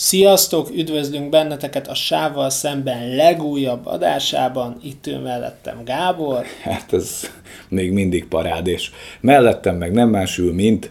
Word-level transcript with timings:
Sziasztok, 0.00 0.70
üdvözlünk 0.76 1.28
benneteket 1.28 1.88
a 1.88 1.94
Sávval 1.94 2.50
szemben 2.50 3.14
legújabb 3.14 3.86
adásában. 3.86 4.76
Itt 4.82 5.06
ő 5.06 5.18
mellettem 5.18 5.84
Gábor. 5.84 6.44
Hát 6.62 6.92
ez 6.92 7.30
még 7.68 7.92
mindig 7.92 8.26
parád, 8.26 8.66
és 8.66 8.90
mellettem 9.20 9.76
meg 9.76 9.92
nem 9.92 10.08
másül, 10.08 10.54
mint... 10.54 10.90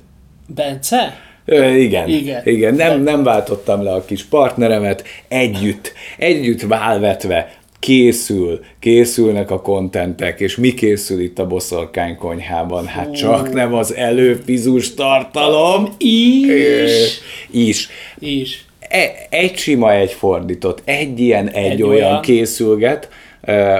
Bence? 0.55 1.19
Ö, 1.45 1.73
igen, 1.73 2.07
igen, 2.07 2.41
igen. 2.45 2.73
Nem, 2.73 3.03
nem 3.03 3.23
váltottam 3.23 3.83
le 3.83 3.93
a 3.93 4.05
kis 4.05 4.23
partneremet, 4.23 5.03
együtt, 5.27 5.93
együtt 6.17 6.61
válvetve 6.61 7.53
készül, 7.79 8.59
készülnek 8.79 9.51
a 9.51 9.61
kontentek, 9.61 10.39
és 10.39 10.55
mi 10.55 10.73
készül 10.73 11.21
itt 11.21 11.39
a 11.39 11.47
boszorkány 11.47 12.17
konyhában? 12.17 12.85
Hát 12.85 13.15
csak 13.15 13.53
nem 13.53 13.73
az 13.73 13.95
előfizus 13.95 14.93
tartalom. 14.93 15.89
Is. 15.97 17.19
Is. 17.51 17.89
Is. 18.19 18.66
E, 18.89 19.27
egy 19.29 19.57
sima, 19.57 19.93
egy 19.93 20.11
fordított, 20.11 20.81
egy 20.85 21.19
ilyen, 21.19 21.49
egy, 21.49 21.71
egy 21.71 21.83
olyan, 21.83 22.05
olyan 22.05 22.21
készülget, 22.21 23.09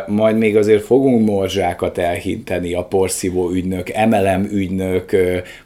majd 0.07 0.37
még 0.37 0.57
azért 0.57 0.83
fogunk 0.83 1.25
morzsákat 1.25 1.97
elhinteni, 1.97 2.73
a 2.73 2.83
porszívó 2.83 3.49
ügynök, 3.49 3.87
MLM 4.05 4.47
ügynök, 4.51 5.15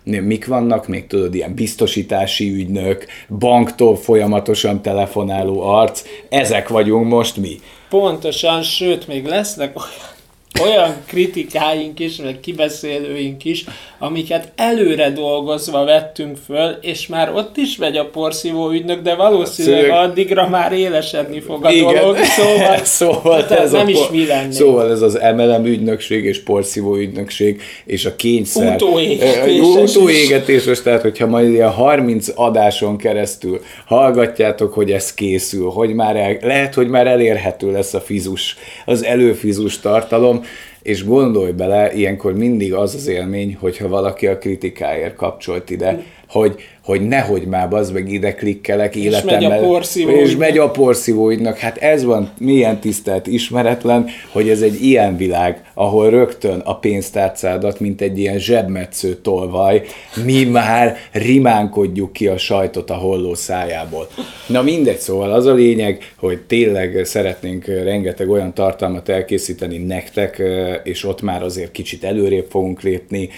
mik 0.03 0.47
vannak 0.47 0.87
még, 0.87 1.07
tudod, 1.07 1.35
ilyen 1.35 1.53
biztosítási 1.53 2.51
ügynök, 2.51 3.05
banktól 3.39 3.97
folyamatosan 3.97 4.81
telefonáló 4.81 5.61
arc, 5.61 6.03
ezek 6.29 6.67
vagyunk 6.67 7.07
most 7.07 7.37
mi. 7.37 7.59
Pontosan, 7.89 8.61
sőt, 8.61 9.07
még 9.07 9.25
lesznek 9.25 9.75
olyan 9.75 10.11
olyan 10.59 10.95
kritikáink 11.05 11.99
is, 11.99 12.15
meg 12.15 12.39
kibeszélőink 12.39 13.45
is, 13.45 13.65
amiket 14.03 14.51
előre 14.55 15.09
dolgozva 15.09 15.83
vettünk 15.83 16.37
föl, 16.45 16.75
és 16.81 17.07
már 17.07 17.33
ott 17.33 17.57
is 17.57 17.77
megy 17.77 17.97
a 17.97 18.05
porszívó 18.05 18.69
ügynök, 18.69 19.01
de 19.01 19.15
valószínűleg 19.15 19.81
Szőleg... 19.81 19.97
addigra 19.97 20.49
már 20.49 20.71
élesedni 20.71 21.39
fog 21.39 21.65
a 21.65 21.71
Igen. 21.71 21.95
dolog, 21.95 22.17
szóval, 22.37 22.77
szóval 22.83 23.45
ez 23.47 23.71
nem 23.71 23.85
a 23.85 23.89
is 23.89 24.09
mi 24.11 24.25
lenni. 24.25 24.53
Szóval 24.53 24.91
ez 24.91 25.01
az 25.01 25.19
MLM 25.35 25.65
ügynökség 25.65 26.25
és 26.25 26.43
porszívó 26.43 26.95
ügynökség 26.95 27.61
és 27.85 28.05
a 28.05 28.15
kényszer. 28.15 28.73
Utóégetéses. 28.73 29.95
Utóégetéses, 29.95 30.81
tehát 30.81 31.01
hogyha 31.01 31.27
majd 31.27 31.49
ilyen 31.49 31.69
30 31.69 32.27
adáson 32.35 32.97
keresztül 32.97 33.61
hallgatjátok, 33.85 34.73
hogy 34.73 34.91
ez 34.91 35.13
készül, 35.13 35.69
hogy 35.69 35.93
már 35.93 36.15
el, 36.15 36.37
lehet, 36.41 36.73
hogy 36.73 36.87
már 36.87 37.07
elérhető 37.07 37.71
lesz 37.71 37.93
a 37.93 37.99
fizus, 38.01 38.57
az 38.85 39.03
előfizus 39.03 39.79
tartalom, 39.79 40.43
és 40.81 41.05
gondolj 41.05 41.51
bele, 41.51 41.93
ilyenkor 41.93 42.33
mindig 42.33 42.73
az 42.73 42.95
az 42.95 43.07
élmény, 43.07 43.57
hogyha 43.59 43.87
valaki 43.87 44.27
a 44.27 44.37
kritikáért 44.37 45.15
kapcsolt 45.15 45.69
ide, 45.69 46.03
hogy 46.29 46.55
hogy 46.83 47.07
nehogy 47.07 47.45
már 47.45 47.73
az 47.73 47.91
meg 47.91 48.11
ide 48.11 48.33
klikkelek. 48.33 48.95
És 48.95 49.21
megy 49.21 49.45
a 49.45 49.59
porszívó. 49.59 50.11
És 50.11 50.35
megy 50.35 50.57
a 50.57 50.69
porszívóidnak. 50.69 51.57
Hát 51.57 51.77
ez 51.77 52.03
van 52.03 52.31
milyen 52.37 52.79
tisztelt 52.79 53.27
ismeretlen, 53.27 54.07
hogy 54.31 54.49
ez 54.49 54.61
egy 54.61 54.83
ilyen 54.83 55.17
világ, 55.17 55.63
ahol 55.73 56.09
rögtön 56.09 56.59
a 56.59 56.79
pénztárcádat, 56.79 57.79
mint 57.79 58.01
egy 58.01 58.19
ilyen 58.19 58.39
zsebmetsző 58.39 59.15
tolvaj, 59.15 59.81
mi 60.25 60.43
már 60.43 60.97
rimánkodjuk 61.11 62.13
ki 62.13 62.27
a 62.27 62.37
sajtot 62.37 62.89
a 62.89 62.93
holló 62.93 63.33
szájából. 63.33 64.07
Na 64.47 64.61
mindegy, 64.61 64.99
szóval 64.99 65.31
az 65.31 65.45
a 65.45 65.53
lényeg, 65.53 66.13
hogy 66.15 66.39
tényleg 66.41 67.05
szeretnénk 67.05 67.65
rengeteg 67.65 68.29
olyan 68.29 68.53
tartalmat 68.53 69.09
elkészíteni 69.09 69.77
nektek, 69.77 70.41
és 70.83 71.05
ott 71.05 71.21
már 71.21 71.43
azért 71.43 71.71
kicsit 71.71 72.03
előrébb 72.03 72.47
fogunk 72.49 72.81
lépni, 72.81 73.29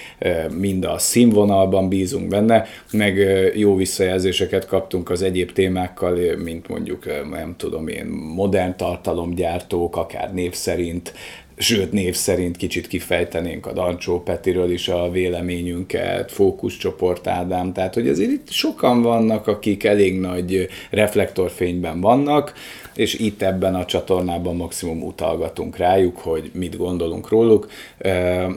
mind 0.60 0.86
a 0.86 0.98
színvonalban 0.98 1.90
bízunk 1.90 2.28
benne, 2.28 2.66
meg 2.92 3.33
jó 3.54 3.76
visszajelzéseket 3.76 4.66
kaptunk 4.66 5.10
az 5.10 5.22
egyéb 5.22 5.52
témákkal, 5.52 6.36
mint 6.36 6.68
mondjuk, 6.68 7.06
nem 7.30 7.56
tudom 7.58 7.88
én, 7.88 8.06
modern 8.36 8.78
tartalomgyártók, 8.78 9.98
akár 9.98 10.34
név 10.34 10.54
szerint, 10.54 11.14
sőt 11.58 11.92
név 11.92 12.16
szerint 12.16 12.58
kicsit 12.58 12.88
kifejtenénk 12.88 13.66
a 13.66 13.72
Dancsó 13.72 14.24
Petiről 14.24 14.72
is 14.72 14.88
a 14.88 15.10
véleményünket, 15.12 16.32
fókuszcsoport 16.32 17.28
Ádám, 17.28 17.74
tehát 17.74 17.94
hogy 17.94 18.08
azért 18.08 18.32
itt 18.32 18.50
sokan 18.50 19.02
vannak, 19.02 19.48
akik 19.48 19.84
elég 19.84 20.20
nagy 20.20 20.68
reflektorfényben 20.90 22.02
vannak, 22.02 22.54
és 22.96 23.14
itt 23.14 23.42
ebben 23.42 23.76
a 23.76 23.86
csatornában 23.86 24.56
maximum 24.56 25.04
utalgatunk 25.04 25.78
rájuk, 25.78 26.18
hogy 26.18 26.52
mit 26.54 26.78
gondolunk 26.78 27.30
róluk, 27.30 27.68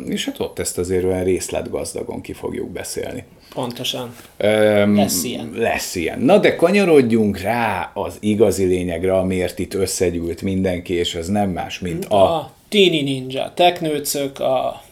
és 0.08 0.24
hát 0.24 0.40
ott 0.40 0.58
ezt 0.58 0.78
azért 0.78 1.04
olyan 1.04 1.24
részletgazdagon 1.24 2.20
ki 2.20 2.32
fogjuk 2.32 2.70
beszélni. 2.70 3.24
Pontosan. 3.54 4.14
Öm, 4.36 4.96
lesz 4.96 5.24
ilyen. 5.24 5.52
Lesz 5.54 5.94
ilyen. 5.94 6.18
Na 6.20 6.38
de 6.38 6.56
kanyarodjunk 6.56 7.38
rá 7.38 7.90
az 7.94 8.16
igazi 8.20 8.64
lényegre, 8.64 9.16
amiért 9.16 9.58
itt 9.58 9.74
összegyűlt 9.74 10.42
mindenki, 10.42 10.94
és 10.94 11.14
ez 11.14 11.28
nem 11.28 11.50
más, 11.50 11.78
mint 11.78 12.04
a... 12.04 12.36
A 12.36 12.54
Tini 12.68 13.02
Ninja, 13.02 13.52
Teknőcök, 13.54 14.38
a 14.40 14.82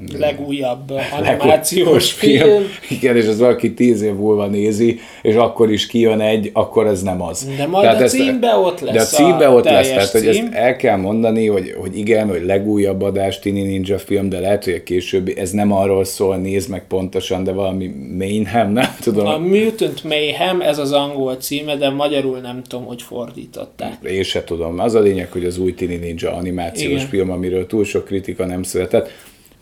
legújabb 0.18 0.92
animációs 1.18 2.12
film. 2.12 2.48
film. 2.48 2.62
Igen, 2.88 3.16
és 3.16 3.26
az 3.26 3.38
valaki 3.38 3.74
tíz 3.74 4.02
év 4.02 4.14
múlva 4.14 4.46
nézi, 4.46 4.98
és 5.22 5.34
akkor 5.34 5.72
is 5.72 5.86
kijön 5.86 6.20
egy, 6.20 6.50
akkor 6.52 6.86
ez 6.86 7.02
nem 7.02 7.22
az. 7.22 7.48
De 7.56 7.66
majd 7.66 7.84
tehát 7.84 8.02
a 8.02 8.06
címbe 8.06 8.48
ezt, 8.48 8.56
ott 8.56 8.80
lesz 8.80 8.94
De 8.94 9.00
a 9.00 9.04
címbe 9.04 9.46
a 9.46 9.54
ott 9.54 9.64
lesz, 9.64 9.88
tehát 9.88 10.10
hogy 10.10 10.26
ezt 10.26 10.42
el 10.50 10.76
kell 10.76 10.96
mondani, 10.96 11.46
hogy, 11.46 11.74
hogy 11.80 11.98
igen, 11.98 12.28
hogy 12.28 12.44
legújabb 12.44 13.02
adás 13.02 13.38
Tini 13.38 13.62
Ninja 13.62 13.98
film, 13.98 14.28
de 14.28 14.40
lehet, 14.40 14.64
hogy 14.64 14.74
a 14.74 14.82
későbbi, 14.82 15.38
ez 15.38 15.50
nem 15.50 15.72
arról 15.72 16.04
szól, 16.04 16.36
nézd 16.36 16.70
meg 16.70 16.86
pontosan, 16.86 17.44
de 17.44 17.52
valami 17.52 17.90
Mayhem, 18.18 18.72
nem 18.82 18.96
tudom. 19.00 19.26
A 19.26 19.38
Mutant 19.38 20.04
Mayhem, 20.04 20.60
ez 20.60 20.78
az 20.78 20.92
angol 20.92 21.34
címe, 21.34 21.76
de 21.76 21.90
magyarul 21.90 22.38
nem 22.38 22.62
tudom, 22.68 22.86
hogy 22.86 23.02
fordították. 23.02 23.98
Én 24.02 24.22
se 24.22 24.44
tudom. 24.44 24.78
Az 24.78 24.94
a 24.94 25.00
lényeg, 25.00 25.32
hogy 25.32 25.44
az 25.44 25.58
új 25.58 25.74
Tini 25.74 25.96
Ninja 25.96 26.32
animációs 26.32 26.92
igen. 26.92 27.06
film, 27.06 27.30
amiről 27.30 27.66
túl 27.66 27.84
sok 27.84 28.04
kritika 28.04 28.46
nem 28.46 28.62
született, 28.62 29.10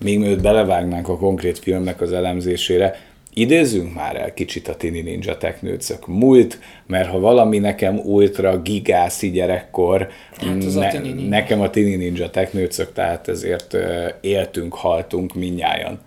még 0.05 0.19
mielőtt 0.19 0.43
belevágnánk 0.43 1.09
a 1.09 1.17
konkrét 1.17 1.59
filmnek 1.59 2.01
az 2.01 2.13
elemzésére, 2.13 2.99
idézzünk 3.35 3.95
már 3.95 4.17
el 4.17 4.35
kicsit 4.35 4.69
a 4.69 4.77
Tini 4.77 5.01
Ninja 5.01 5.37
Technőcök 5.37 6.07
múlt, 6.07 6.59
mert 6.87 7.09
ha 7.09 7.19
valami 7.19 7.59
nekem 7.59 7.99
ultra 7.99 8.63
gigászi 8.63 9.31
gyerekkor, 9.31 10.09
hát 10.37 10.75
ne, 10.75 10.89
a 10.89 11.01
nekem 11.29 11.61
a 11.61 11.71
Tini 11.71 11.95
Ninja 11.95 12.31
Technőcök, 12.31 12.93
tehát 12.93 13.29
ezért 13.29 13.77
éltünk, 14.21 14.75
haltunk 14.75 15.35
minnyáján. 15.35 15.99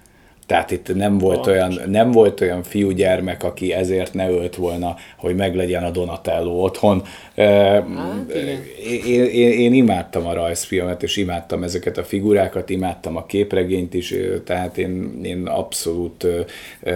Tehát 0.53 0.71
itt 0.71 0.95
nem 0.95 1.17
volt, 1.17 1.47
olyan, 1.47 1.79
nem 1.87 2.11
volt 2.11 2.41
olyan 2.41 2.63
fiúgyermek, 2.63 3.43
aki 3.43 3.73
ezért 3.73 4.13
ne 4.13 4.29
ölt 4.29 4.55
volna, 4.55 4.95
hogy 5.17 5.35
meglegyen 5.35 5.83
a 5.83 5.89
Donatello 5.89 6.63
otthon. 6.63 7.03
Hát, 7.35 8.31
én, 9.05 9.23
én, 9.25 9.51
én 9.51 9.73
imádtam 9.73 10.27
a 10.27 10.33
rajzfilmet, 10.33 11.03
és 11.03 11.17
imádtam 11.17 11.63
ezeket 11.63 11.97
a 11.97 12.03
figurákat, 12.03 12.69
imádtam 12.69 13.15
a 13.15 13.25
képregényt 13.25 13.93
is, 13.93 14.13
tehát 14.45 14.77
én, 14.77 15.19
én 15.23 15.45
abszolút 15.47 16.23
ö, 16.23 16.39
ö, 16.81 16.91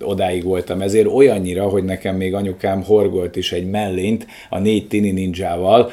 odáig 0.00 0.44
voltam. 0.44 0.80
Ezért 0.80 1.06
olyannyira, 1.06 1.68
hogy 1.68 1.84
nekem 1.84 2.16
még 2.16 2.34
anyukám 2.34 2.82
horgolt 2.82 3.36
is 3.36 3.52
egy 3.52 3.70
mellényt 3.70 4.26
a 4.48 4.58
négy 4.58 4.88
tini 4.88 5.10
ninjával, 5.10 5.90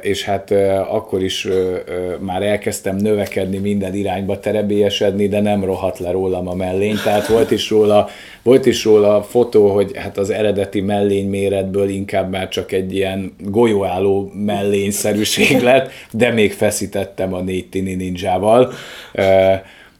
és 0.00 0.24
hát 0.24 0.50
akkor 0.88 1.22
is 1.22 1.48
már 2.18 2.42
elkezdtem 2.42 2.96
növekedni 2.96 3.58
minden 3.58 3.94
irányba, 3.94 4.40
terebélyesedni, 4.40 5.28
de 5.28 5.40
nem 5.40 5.64
rohadt 5.64 5.98
le 5.98 6.10
rólam 6.10 6.48
a 6.48 6.54
mellény, 6.54 6.96
tehát 7.04 7.26
volt 7.26 7.50
is 7.50 7.70
róla, 7.70 8.08
volt 8.42 8.66
is 8.66 8.84
róla 8.84 9.22
fotó, 9.22 9.68
hogy 9.68 9.96
hát 9.96 10.18
az 10.18 10.30
eredeti 10.30 10.80
mellény 10.80 11.28
méretből 11.28 11.88
inkább 11.88 12.30
már 12.30 12.48
csak 12.48 12.72
egy 12.72 12.94
ilyen 12.94 13.34
golyóálló 13.38 14.30
mellényszerűség 14.34 15.62
lett, 15.62 15.90
de 16.10 16.30
még 16.30 16.52
feszítettem 16.52 17.34
a 17.34 17.40
négy 17.40 17.68
tini 17.68 17.94
ninjával 17.94 18.72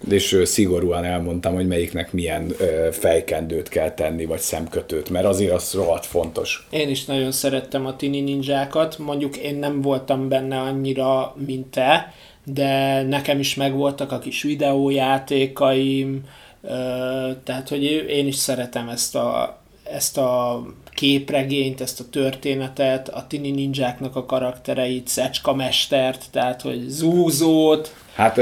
és 0.08 0.40
szigorúan 0.44 1.04
elmondtam, 1.04 1.54
hogy 1.54 1.66
melyiknek 1.66 2.12
milyen 2.12 2.54
fejkendőt 2.90 3.68
kell 3.68 3.90
tenni, 3.90 4.24
vagy 4.24 4.40
szemkötőt, 4.40 5.10
mert 5.10 5.24
azért 5.24 5.52
az 5.52 5.72
rohadt 5.72 6.06
fontos. 6.06 6.66
Én 6.70 6.88
is 6.88 7.04
nagyon 7.04 7.32
szerettem 7.32 7.86
a 7.86 7.96
tini 7.96 8.20
ninjákat, 8.20 8.98
mondjuk 8.98 9.36
én 9.36 9.56
nem 9.56 9.80
voltam 9.80 10.28
benne 10.28 10.58
annyira, 10.58 11.34
mint 11.46 11.66
te, 11.66 12.12
de 12.44 13.02
nekem 13.02 13.38
is 13.38 13.54
megvoltak 13.54 14.12
a 14.12 14.18
kis 14.18 14.42
videójátékaim, 14.42 16.24
tehát 17.44 17.68
hogy 17.68 17.82
én 18.08 18.26
is 18.26 18.34
szeretem 18.34 18.88
ezt 18.88 19.14
a, 19.14 19.58
ezt 19.90 20.18
a 20.18 20.62
képregényt, 20.94 21.80
ezt 21.80 22.00
a 22.00 22.08
történetet, 22.10 23.08
a 23.08 23.26
tini 23.28 23.50
ninjáknak 23.50 24.16
a 24.16 24.26
karaktereit, 24.26 25.08
Szecska 25.08 25.54
mestert, 25.54 26.24
tehát 26.30 26.62
hogy 26.62 26.84
zúzót, 26.88 27.94
Hát 28.14 28.40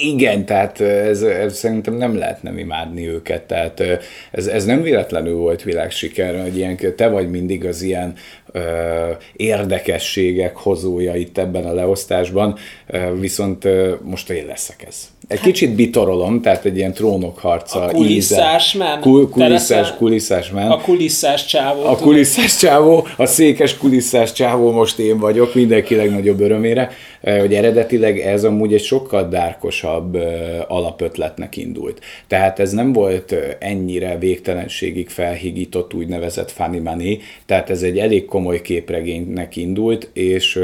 igen, 0.00 0.44
tehát 0.44 0.80
ez, 0.80 1.22
ez 1.22 1.56
szerintem 1.56 1.94
nem 1.94 2.16
lehet 2.16 2.42
nem 2.42 2.58
imádni 2.58 3.08
őket, 3.08 3.42
tehát 3.42 3.82
ez, 4.30 4.46
ez 4.46 4.64
nem 4.64 4.82
véletlenül 4.82 5.36
volt 5.36 5.62
világsiker, 5.62 6.42
hogy 6.42 6.56
ilyen, 6.56 6.78
te 6.96 7.08
vagy 7.08 7.30
mindig 7.30 7.64
az 7.64 7.82
ilyen 7.82 8.14
ö, 8.52 9.10
érdekességek 9.32 10.56
hozója 10.56 11.14
itt 11.14 11.38
ebben 11.38 11.64
a 11.64 11.72
leosztásban, 11.72 12.58
viszont 13.18 13.64
ö, 13.64 13.94
most 14.02 14.30
én 14.30 14.46
leszek 14.46 14.84
ez. 14.86 15.13
Egy 15.28 15.40
kicsit 15.40 15.74
bitorolom, 15.74 16.40
tehát 16.40 16.64
egy 16.64 16.76
ilyen 16.76 16.92
trónok 16.92 17.38
harca. 17.38 17.80
A 17.80 17.90
kulisszás 17.90 18.72
men. 18.72 19.00
Kul, 19.00 19.28
kulisszás, 19.28 19.96
kulisszás 19.96 20.50
men. 20.50 20.70
A 20.70 20.80
kulisszás 20.80 21.46
csávó. 21.46 21.84
A 21.84 21.96
kulisszás 21.96 22.56
csávó, 22.56 23.06
a 23.16 23.26
székes 23.26 23.76
kulisszás 23.76 24.32
csávó 24.32 24.70
most 24.72 24.98
én 24.98 25.18
vagyok, 25.18 25.54
mindenki 25.54 25.94
legnagyobb 25.94 26.40
örömére, 26.40 26.90
hogy 27.20 27.54
eredetileg 27.54 28.18
ez 28.18 28.44
amúgy 28.44 28.74
egy 28.74 28.82
sokkal 28.82 29.28
dárkosabb 29.28 30.18
alapötletnek 30.68 31.56
indult. 31.56 32.00
Tehát 32.26 32.58
ez 32.58 32.72
nem 32.72 32.92
volt 32.92 33.34
ennyire 33.58 34.18
végtelenségig 34.18 35.08
felhigított 35.08 35.94
úgynevezett 35.94 36.50
funny 36.50 36.82
money, 36.82 37.20
tehát 37.46 37.70
ez 37.70 37.82
egy 37.82 37.98
elég 37.98 38.24
komoly 38.24 38.60
képregénynek 38.62 39.56
indult, 39.56 40.10
és 40.12 40.60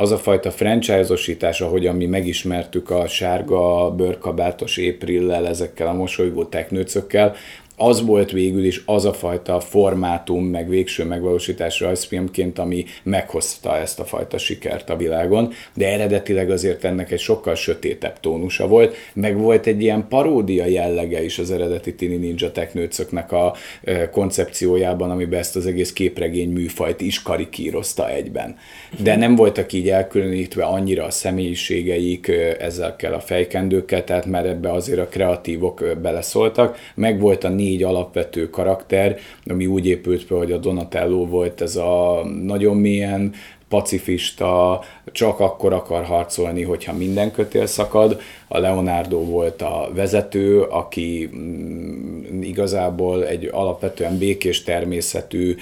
az 0.00 0.10
a 0.12 0.18
fajta 0.18 0.50
franchise-osítás, 0.50 1.60
ahogyan 1.60 1.96
mi 1.96 2.06
megismertük 2.06 2.90
a 2.90 3.06
sárga 3.06 3.90
bőrkabátos 3.90 4.78
Aprillel, 4.78 5.46
ezekkel 5.46 5.86
a 5.86 5.92
mosolygó 5.92 6.44
teknőcökkel, 6.44 7.34
az 7.82 8.04
volt 8.04 8.30
végül 8.30 8.64
is 8.64 8.82
az 8.86 9.04
a 9.04 9.12
fajta 9.12 9.60
formátum, 9.60 10.44
meg 10.44 10.68
végső 10.68 11.04
megvalósítás 11.04 11.80
rajzfilmként, 11.80 12.58
ami 12.58 12.84
meghozta 13.02 13.76
ezt 13.76 14.00
a 14.00 14.04
fajta 14.04 14.38
sikert 14.38 14.90
a 14.90 14.96
világon, 14.96 15.52
de 15.74 15.92
eredetileg 15.92 16.50
azért 16.50 16.84
ennek 16.84 17.10
egy 17.10 17.18
sokkal 17.18 17.54
sötétebb 17.54 18.20
tónusa 18.20 18.66
volt, 18.66 18.96
meg 19.12 19.38
volt 19.38 19.66
egy 19.66 19.82
ilyen 19.82 20.08
paródia 20.08 20.64
jellege 20.64 21.24
is 21.24 21.38
az 21.38 21.50
eredeti 21.50 21.94
Tini 21.94 22.16
Ninja 22.16 22.52
teknőcöknek 22.52 23.32
a 23.32 23.54
koncepciójában, 24.10 25.10
amiben 25.10 25.38
ezt 25.38 25.56
az 25.56 25.66
egész 25.66 25.92
képregény 25.92 26.50
műfajt 26.50 27.00
is 27.00 27.22
karikírozta 27.22 28.10
egyben. 28.10 28.56
De 29.02 29.16
nem 29.16 29.34
voltak 29.34 29.72
így 29.72 29.88
elkülönítve 29.88 30.64
annyira 30.64 31.04
a 31.04 31.10
személyiségeik 31.10 32.32
ezekkel 32.58 33.14
a 33.14 33.20
fejkendőkkel, 33.20 34.04
tehát 34.04 34.26
már 34.26 34.46
ebbe 34.46 34.72
azért 34.72 35.00
a 35.00 35.08
kreatívok 35.08 35.84
beleszóltak, 36.02 36.78
meg 36.94 37.20
volt 37.20 37.44
a 37.44 37.48
négy 37.48 37.68
alapvető 37.82 38.50
karakter, 38.50 39.16
ami 39.44 39.66
úgy 39.66 39.86
épült 39.86 40.22
fel, 40.22 40.38
hogy 40.38 40.52
a 40.52 40.58
Donatello 40.58 41.26
volt 41.26 41.60
ez 41.60 41.76
a 41.76 42.24
nagyon 42.42 42.76
milyen 42.76 43.32
pacifista, 43.70 44.80
csak 45.12 45.40
akkor 45.40 45.72
akar 45.72 46.04
harcolni, 46.04 46.62
hogyha 46.62 46.92
minden 46.92 47.32
kötél 47.32 47.66
szakad. 47.66 48.20
A 48.48 48.58
Leonardo 48.58 49.24
volt 49.24 49.62
a 49.62 49.88
vezető, 49.94 50.62
aki 50.62 51.30
mm, 51.34 52.42
igazából 52.42 53.26
egy 53.26 53.48
alapvetően 53.52 54.18
békés 54.18 54.62
természetű 54.62 55.56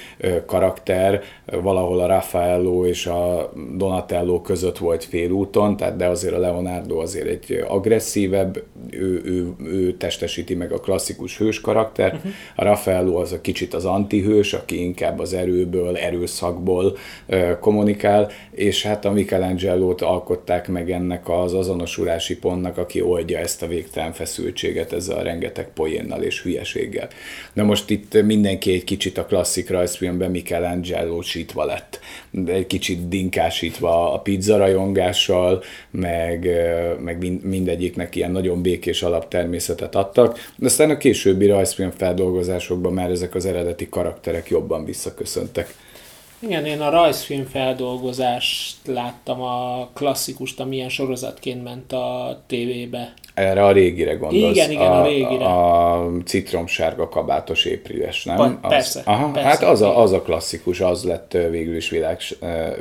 karakter, 0.47 1.23
valahol 1.63 2.01
a 2.01 2.07
Raffaello 2.07 2.87
és 2.87 3.07
a 3.07 3.53
Donatello 3.77 4.41
között 4.41 4.79
volt 4.79 5.05
félúton, 5.05 5.77
tehát 5.77 5.97
de 5.97 6.07
azért 6.07 6.35
a 6.35 6.39
Leonardo 6.39 6.99
azért 6.99 7.27
egy 7.27 7.65
agresszívebb, 7.69 8.63
ő, 8.91 9.23
ő, 9.25 9.55
ő 9.65 9.97
testesíti 9.97 10.55
meg 10.55 10.73
a 10.73 10.81
klasszikus 10.81 11.39
hős 11.39 11.61
karakter, 11.61 12.13
uh-huh. 12.13 12.31
a 12.57 12.65
Raffaello 12.65 13.21
az 13.21 13.33
a 13.33 13.41
kicsit 13.41 13.75
az 13.75 13.85
antihős, 13.85 14.53
aki 14.53 14.83
inkább 14.83 15.19
az 15.19 15.33
erőből, 15.33 15.97
erőszakból 15.97 16.97
kommunikál, 17.61 17.97
és 18.51 18.83
hát 18.83 19.05
a 19.05 19.13
Michelangelo-t 19.13 20.03
alkották 20.03 20.69
meg 20.69 20.91
ennek 20.91 21.29
az 21.29 21.55
azonosulási 21.55 22.39
pontnak, 22.39 22.79
aki 22.79 23.01
oldja 23.01 23.39
ezt 23.39 23.63
a 23.63 23.67
végtelen 23.67 24.13
feszültséget 24.13 24.93
ezzel 24.93 25.17
a 25.17 25.23
rengeteg 25.23 25.69
poénnal 25.75 26.23
és 26.23 26.43
hülyeséggel. 26.43 27.09
Na 27.53 27.63
most 27.63 27.91
itt 27.91 28.23
mindenki 28.23 28.73
egy 28.73 28.85
kicsit 28.85 29.19
a 29.19 29.25
klasszik 29.25 29.71
rajzfilmben 29.71 30.31
Michelangelo 30.31 31.23
sítva 31.23 31.65
lett, 31.65 32.01
egy 32.47 32.67
kicsit 32.67 33.09
dinkásítva 33.09 34.13
a 34.13 34.19
pizzarajongással, 34.19 35.63
meg, 35.91 36.49
meg 37.01 37.43
mindegyiknek 37.43 38.17
ilyen 38.17 38.31
nagyon 38.31 38.63
békés 38.63 39.03
alaptermészetet 39.03 39.95
adtak, 39.95 40.39
de 40.57 40.67
aztán 40.67 40.91
a 40.91 40.97
későbbi 40.97 41.47
rajzfilm 41.47 41.91
feldolgozásokban 41.91 42.93
már 42.93 43.11
ezek 43.11 43.35
az 43.35 43.47
eredeti 43.47 43.89
karakterek 43.89 44.49
jobban 44.49 44.85
visszaköszöntek. 44.85 45.75
Igen, 46.41 46.65
én 46.65 46.81
a 46.81 46.91
rajzfilm 46.91 47.45
feldolgozást 47.45 48.77
láttam, 48.87 49.43
a 49.43 49.89
klasszikust, 49.95 50.61
amilyen 50.61 50.89
sorozatként 50.89 51.63
ment 51.65 51.93
a 51.93 52.41
tévébe. 52.47 53.13
Erre 53.35 53.65
a 53.65 53.73
régire 53.73 54.15
gondolsz. 54.15 54.57
Igen, 54.57 54.71
igen, 54.71 54.91
a, 54.91 55.01
a 55.01 55.05
régire. 55.05 55.45
A, 55.45 56.05
a 56.05 56.11
citromsárga 56.25 57.09
kabátos 57.09 57.65
épriles, 57.65 58.25
nem? 58.25 58.37
Pa, 58.37 58.45
az, 58.45 58.59
persze, 58.61 59.03
aha, 59.05 59.31
persze. 59.31 59.49
Hát 59.49 59.63
az 59.63 59.83
a, 59.83 60.01
az 60.01 60.13
a 60.13 60.23
klasszikus, 60.23 60.81
az 60.81 61.05
lett 61.05 61.33
végül 61.51 61.77
is 61.77 61.91
világ, 61.91 62.21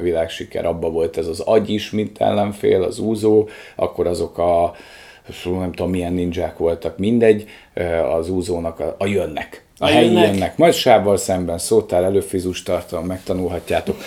világsiker. 0.01 0.65
Abba 0.65 0.89
volt 0.89 1.17
ez 1.17 1.27
az 1.27 1.39
agy 1.39 1.69
is, 1.69 1.91
mint 1.91 2.21
ellenfél, 2.21 2.83
az 2.83 2.99
úzó, 2.99 3.47
akkor 3.75 4.07
azok 4.07 4.37
a 4.37 4.73
nem 5.43 5.71
tudom 5.71 5.91
milyen 5.91 6.13
ninják 6.13 6.57
voltak, 6.57 6.97
mindegy, 6.97 7.49
az 8.17 8.29
úzónak 8.29 8.79
a, 8.79 8.95
a 8.97 9.05
jönnek 9.05 9.65
a 9.79 9.85
helyi 9.85 10.13
jönnek. 10.13 10.57
Majd 10.57 10.73
sávval 10.73 11.17
szemben 11.17 11.57
szótál, 11.57 12.03
előfizus 12.03 12.63
tartalom, 12.63 13.05
megtanulhatjátok. 13.05 13.97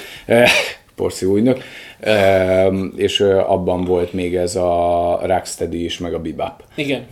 Porci 0.94 1.26
újnök. 1.26 1.62
És 2.96 3.20
abban 3.46 3.84
volt 3.84 4.12
még 4.12 4.36
ez 4.36 4.56
a 4.56 5.20
Rocksteady 5.22 5.84
is, 5.84 5.98
meg 5.98 6.14
a 6.14 6.18
Bebop. 6.18 6.62
Igen. 6.74 7.06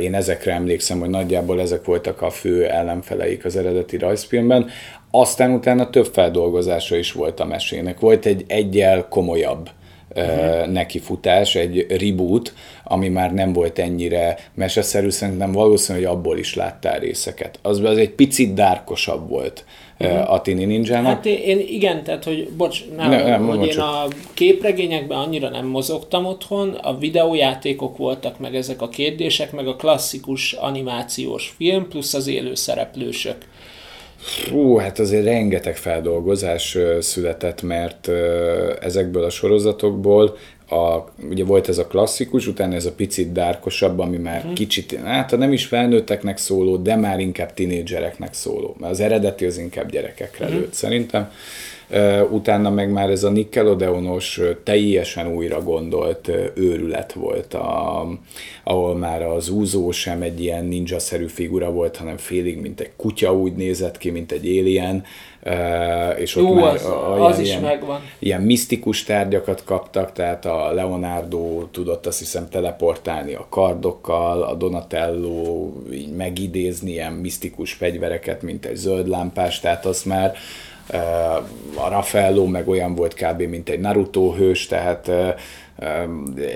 Én 0.00 0.14
ezekre 0.14 0.52
emlékszem, 0.52 1.00
hogy 1.00 1.10
nagyjából 1.10 1.60
ezek 1.60 1.84
voltak 1.84 2.22
a 2.22 2.30
fő 2.30 2.66
ellenfeleik 2.66 3.44
az 3.44 3.56
eredeti 3.56 3.98
rajzfilmben. 3.98 4.70
Aztán 5.10 5.50
utána 5.50 5.90
több 5.90 6.06
feldolgozása 6.12 6.96
is 6.96 7.12
volt 7.12 7.40
a 7.40 7.44
mesének. 7.44 8.00
Volt 8.00 8.26
egy 8.26 8.44
egyel 8.46 9.06
komolyabb 9.08 9.68
uh-huh. 10.14 10.72
nekifutás, 10.72 11.54
egy 11.54 11.86
reboot, 11.88 12.54
ami 12.84 13.08
már 13.08 13.32
nem 13.32 13.52
volt 13.52 13.78
ennyire 13.78 14.38
meseszerű, 14.54 15.10
szerintem 15.10 15.52
valószínű, 15.52 15.98
hogy 15.98 16.08
abból 16.08 16.38
is 16.38 16.54
láttál 16.54 16.98
részeket. 16.98 17.58
Az, 17.62 17.80
az 17.80 17.98
egy 17.98 18.10
picit 18.10 18.54
dárkosabb 18.54 19.28
volt 19.28 19.64
uh-huh. 19.98 20.32
a 20.32 20.40
Tini 20.40 20.64
ninja 20.64 21.02
Hát 21.02 21.26
én, 21.26 21.58
igen, 21.58 22.04
tehát, 22.04 22.24
hogy 22.24 22.48
bocs, 22.56 22.84
nem, 22.96 23.10
ne, 23.10 23.22
nem 23.22 23.46
hogy 23.46 23.66
én 23.66 23.78
a 23.78 24.06
képregényekben 24.34 25.18
annyira 25.18 25.48
nem 25.48 25.66
mozogtam 25.66 26.24
otthon, 26.24 26.68
a 26.68 26.98
videójátékok 26.98 27.96
voltak, 27.96 28.38
meg 28.38 28.54
ezek 28.54 28.82
a 28.82 28.88
kérdések, 28.88 29.52
meg 29.52 29.66
a 29.66 29.76
klasszikus 29.76 30.52
animációs 30.52 31.54
film, 31.56 31.88
plusz 31.88 32.14
az 32.14 32.26
élő 32.26 32.54
szereplősök. 32.54 33.36
Hú, 34.50 34.76
hát 34.76 34.98
azért 34.98 35.24
rengeteg 35.24 35.76
feldolgozás 35.76 36.78
született, 37.00 37.62
mert 37.62 38.08
ezekből 38.80 39.24
a 39.24 39.30
sorozatokból 39.30 40.36
a, 40.68 41.04
ugye 41.30 41.44
volt 41.44 41.68
ez 41.68 41.78
a 41.78 41.86
klasszikus, 41.86 42.46
utána 42.46 42.74
ez 42.74 42.86
a 42.86 42.92
picit 42.92 43.32
dárkosabb, 43.32 43.98
ami 43.98 44.16
már 44.16 44.42
hmm. 44.42 44.54
kicsit, 44.54 45.00
hát 45.04 45.36
nem 45.36 45.52
is 45.52 45.64
felnőtteknek 45.64 46.38
szóló, 46.38 46.76
de 46.76 46.96
már 46.96 47.20
inkább 47.20 47.54
tinédzsereknek 47.54 48.34
szóló, 48.34 48.76
mert 48.78 48.92
az 48.92 49.00
eredeti 49.00 49.44
az 49.44 49.58
inkább 49.58 49.90
gyerekekre 49.90 50.46
hmm. 50.46 50.54
lőtt 50.54 50.72
szerintem 50.72 51.30
utána 52.30 52.70
meg 52.70 52.90
már 52.90 53.10
ez 53.10 53.24
a 53.24 53.30
Nickelodeonos 53.30 54.40
teljesen 54.64 55.34
újra 55.34 55.62
gondolt 55.62 56.30
őrület 56.54 57.12
volt, 57.12 57.54
a, 57.54 58.06
ahol 58.64 58.96
már 58.96 59.22
az 59.22 59.48
úzó 59.48 59.90
sem 59.90 60.22
egy 60.22 60.40
ilyen 60.40 60.64
ninja-szerű 60.64 61.26
figura 61.26 61.70
volt, 61.70 61.96
hanem 61.96 62.16
félig, 62.16 62.60
mint 62.60 62.80
egy 62.80 62.90
kutya 62.96 63.34
úgy 63.34 63.52
nézett 63.52 63.98
ki, 63.98 64.10
mint 64.10 64.32
egy 64.32 64.46
alien, 64.46 65.04
és 66.16 66.36
ott 66.36 66.48
Jó, 66.48 66.54
már 66.54 66.74
az, 66.74 66.84
a, 66.84 67.26
az 67.26 67.38
is 67.38 67.48
ilyen, 67.48 67.62
megvan. 67.62 68.00
ilyen 68.18 68.40
misztikus 68.40 69.02
tárgyakat 69.02 69.64
kaptak, 69.64 70.12
tehát 70.12 70.46
a 70.46 70.72
Leonardo 70.72 71.64
tudott 71.70 72.06
azt 72.06 72.18
hiszem 72.18 72.48
teleportálni 72.48 73.34
a 73.34 73.46
kardokkal, 73.48 74.42
a 74.42 74.54
Donatello 74.54 75.70
így 75.92 76.12
megidézni 76.12 76.90
ilyen 76.90 77.12
misztikus 77.12 77.72
fegyvereket, 77.72 78.42
mint 78.42 78.64
egy 78.64 78.76
zöld 78.76 79.08
lámpás, 79.08 79.60
tehát 79.60 79.86
azt 79.86 80.04
már 80.04 80.34
a 81.74 81.88
Raffaello 81.88 82.46
meg 82.46 82.68
olyan 82.68 82.94
volt 82.94 83.14
kb. 83.14 83.42
mint 83.42 83.68
egy 83.68 83.80
Naruto 83.80 84.32
hős, 84.32 84.66
tehát 84.66 85.10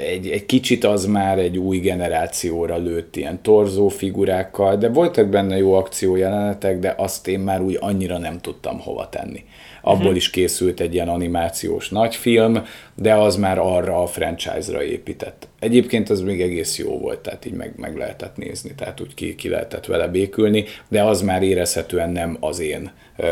egy, 0.09 0.29
egy 0.29 0.47
kicsit 0.47 0.85
az 0.85 1.07
már 1.07 1.39
egy 1.39 1.59
új 1.59 1.79
generációra 1.79 2.77
lőtt 2.77 3.17
ilyen 3.17 3.43
torzó 3.43 3.89
figurákkal, 3.89 4.77
de 4.77 4.89
voltak 4.89 5.29
benne 5.29 5.57
jó 5.57 5.75
akciójelenetek, 5.75 6.79
de 6.79 6.95
azt 6.99 7.29
én 7.29 7.41
már 7.41 7.61
úgy 7.61 7.77
annyira 7.81 8.19
nem 8.19 8.39
tudtam 8.39 8.81
hova 8.81 9.09
tenni. 9.09 9.45
Abból 9.83 10.01
uh-huh. 10.01 10.17
is 10.17 10.31
készült 10.31 10.81
egy 10.81 10.95
ilyen 10.95 11.09
animációs 11.09 11.89
nagyfilm, 11.89 12.65
de 12.95 13.15
az 13.15 13.37
már 13.37 13.59
arra 13.59 14.03
a 14.03 14.07
franchise-ra 14.07 14.83
épített. 14.83 15.49
Egyébként 15.59 16.11
az 16.11 16.21
még 16.21 16.41
egész 16.41 16.79
jó 16.79 16.99
volt, 16.99 17.19
tehát 17.19 17.45
így 17.45 17.53
meg, 17.53 17.73
meg 17.77 17.97
lehetett 17.97 18.37
nézni, 18.37 18.75
tehát 18.75 19.01
úgy 19.01 19.15
ki, 19.15 19.35
ki 19.35 19.49
lehetett 19.49 19.87
vele 19.87 20.09
békülni, 20.09 20.65
de 20.89 21.03
az 21.03 21.23
már 21.23 21.43
érezhetően 21.43 22.11
nem 22.11 22.37
az 22.41 22.61
én 22.61 22.91
ö, 23.17 23.27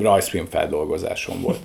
rajzfilm 0.00 0.46
feldolgozásom 0.46 1.40
volt. 1.40 1.60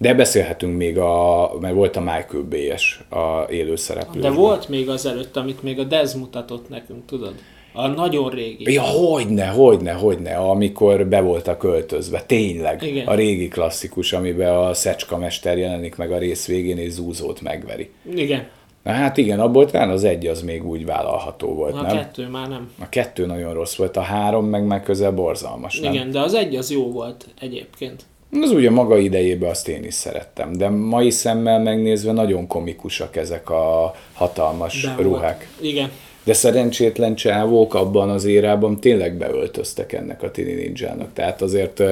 De 0.00 0.14
beszélhetünk 0.14 0.76
még 0.76 0.98
a, 0.98 1.50
mert 1.60 1.74
volt 1.74 1.96
a 1.96 2.00
Michael 2.00 2.42
Bay-es 2.48 3.00
a 3.10 3.50
élőszereplő. 3.50 4.20
De 4.20 4.30
volt 4.30 4.68
még 4.68 4.88
az 4.88 5.06
előtt, 5.06 5.36
amit 5.36 5.62
még 5.62 5.78
a 5.78 5.84
Dez 5.84 6.14
mutatott 6.14 6.68
nekünk, 6.68 7.06
tudod? 7.06 7.34
A 7.72 7.86
nagyon 7.86 8.30
régi. 8.30 8.72
Ja, 8.72 8.82
hogyne, 8.82 9.46
hogyne, 9.46 9.92
hogyne, 9.92 10.34
amikor 10.36 11.06
be 11.06 11.20
voltak 11.20 11.58
költözve, 11.58 12.22
tényleg. 12.22 12.82
Igen. 12.82 13.06
A 13.06 13.14
régi 13.14 13.48
klasszikus, 13.48 14.12
amiben 14.12 14.56
a 14.56 14.74
Szecska 14.74 15.18
mester 15.18 15.58
jelenik 15.58 15.96
meg 15.96 16.12
a 16.12 16.18
rész 16.18 16.46
végén, 16.46 16.78
és 16.78 16.90
Zúzót 16.90 17.40
megveri. 17.40 17.90
Igen. 18.14 18.46
Na 18.82 18.90
hát 18.90 19.16
igen, 19.16 19.40
abból 19.40 19.66
talán 19.66 19.90
az 19.90 20.04
egy 20.04 20.26
az 20.26 20.42
még 20.42 20.66
úgy 20.66 20.84
vállalható 20.84 21.54
volt, 21.54 21.74
A 21.74 21.82
nem? 21.82 21.96
kettő 21.96 22.28
már 22.28 22.48
nem. 22.48 22.70
A 22.78 22.88
kettő 22.88 23.26
nagyon 23.26 23.54
rossz 23.54 23.76
volt, 23.76 23.96
a 23.96 24.00
három 24.00 24.46
meg 24.46 24.64
már 24.66 24.82
közel 24.82 25.12
borzalmas, 25.12 25.80
nem? 25.80 25.92
Igen, 25.92 26.10
de 26.10 26.20
az 26.20 26.34
egy 26.34 26.56
az 26.56 26.70
jó 26.70 26.90
volt 26.90 27.26
egyébként. 27.40 28.04
Az 28.42 28.50
ugye 28.50 28.70
maga 28.70 28.98
idejében 28.98 29.50
azt 29.50 29.68
én 29.68 29.84
is 29.84 29.94
szerettem, 29.94 30.52
de 30.52 30.68
mai 30.68 31.10
szemmel 31.10 31.58
megnézve 31.58 32.12
nagyon 32.12 32.46
komikusak 32.46 33.16
ezek 33.16 33.50
a 33.50 33.94
hatalmas 34.12 34.82
De 34.82 35.02
ruhák. 35.02 35.48
Volt. 35.58 35.72
Igen. 35.72 35.90
De 36.30 36.36
szerencsétlen 36.36 37.14
csávók 37.14 37.74
abban 37.74 38.10
az 38.10 38.24
érában 38.24 38.80
tényleg 38.80 39.16
beöltöztek 39.16 39.92
ennek 39.92 40.22
a 40.22 40.30
Tini 40.30 40.52
Ninjának. 40.52 41.12
Tehát 41.12 41.42
azért 41.42 41.82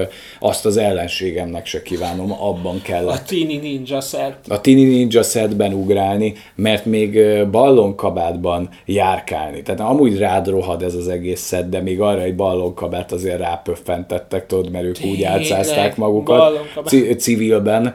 azt 0.40 0.66
az 0.66 0.76
ellenségemnek 0.76 1.66
se 1.66 1.82
kívánom, 1.82 2.32
abban 2.32 2.80
kell 2.82 3.08
A 3.08 3.22
Teeny 3.22 3.60
Ninja 3.62 4.00
set. 4.00 4.36
a 4.48 4.60
Tini 4.60 4.84
Ninja 4.84 5.22
setben 5.22 5.72
ugrálni, 5.72 6.34
mert 6.54 6.84
még 6.84 7.20
ballonkabátban 7.50 8.68
járkálni. 8.84 9.62
Tehát 9.62 9.80
amúgy 9.80 10.18
rád 10.18 10.48
rohad 10.48 10.82
ez 10.82 10.94
az 10.94 11.08
egész 11.08 11.40
szed, 11.40 11.68
de 11.68 11.80
még 11.80 12.00
arra 12.00 12.22
egy 12.22 12.34
ballonkabát 12.34 13.12
azért 13.12 13.38
rápöffentettek, 13.38 14.46
tudod, 14.46 14.70
mert 14.70 14.84
ők 14.84 14.96
úgy 14.96 15.10
Tényleg, 15.10 15.30
álcázták 15.30 15.96
magukat. 15.96 16.60
Ci- 16.86 17.20
civilben 17.20 17.94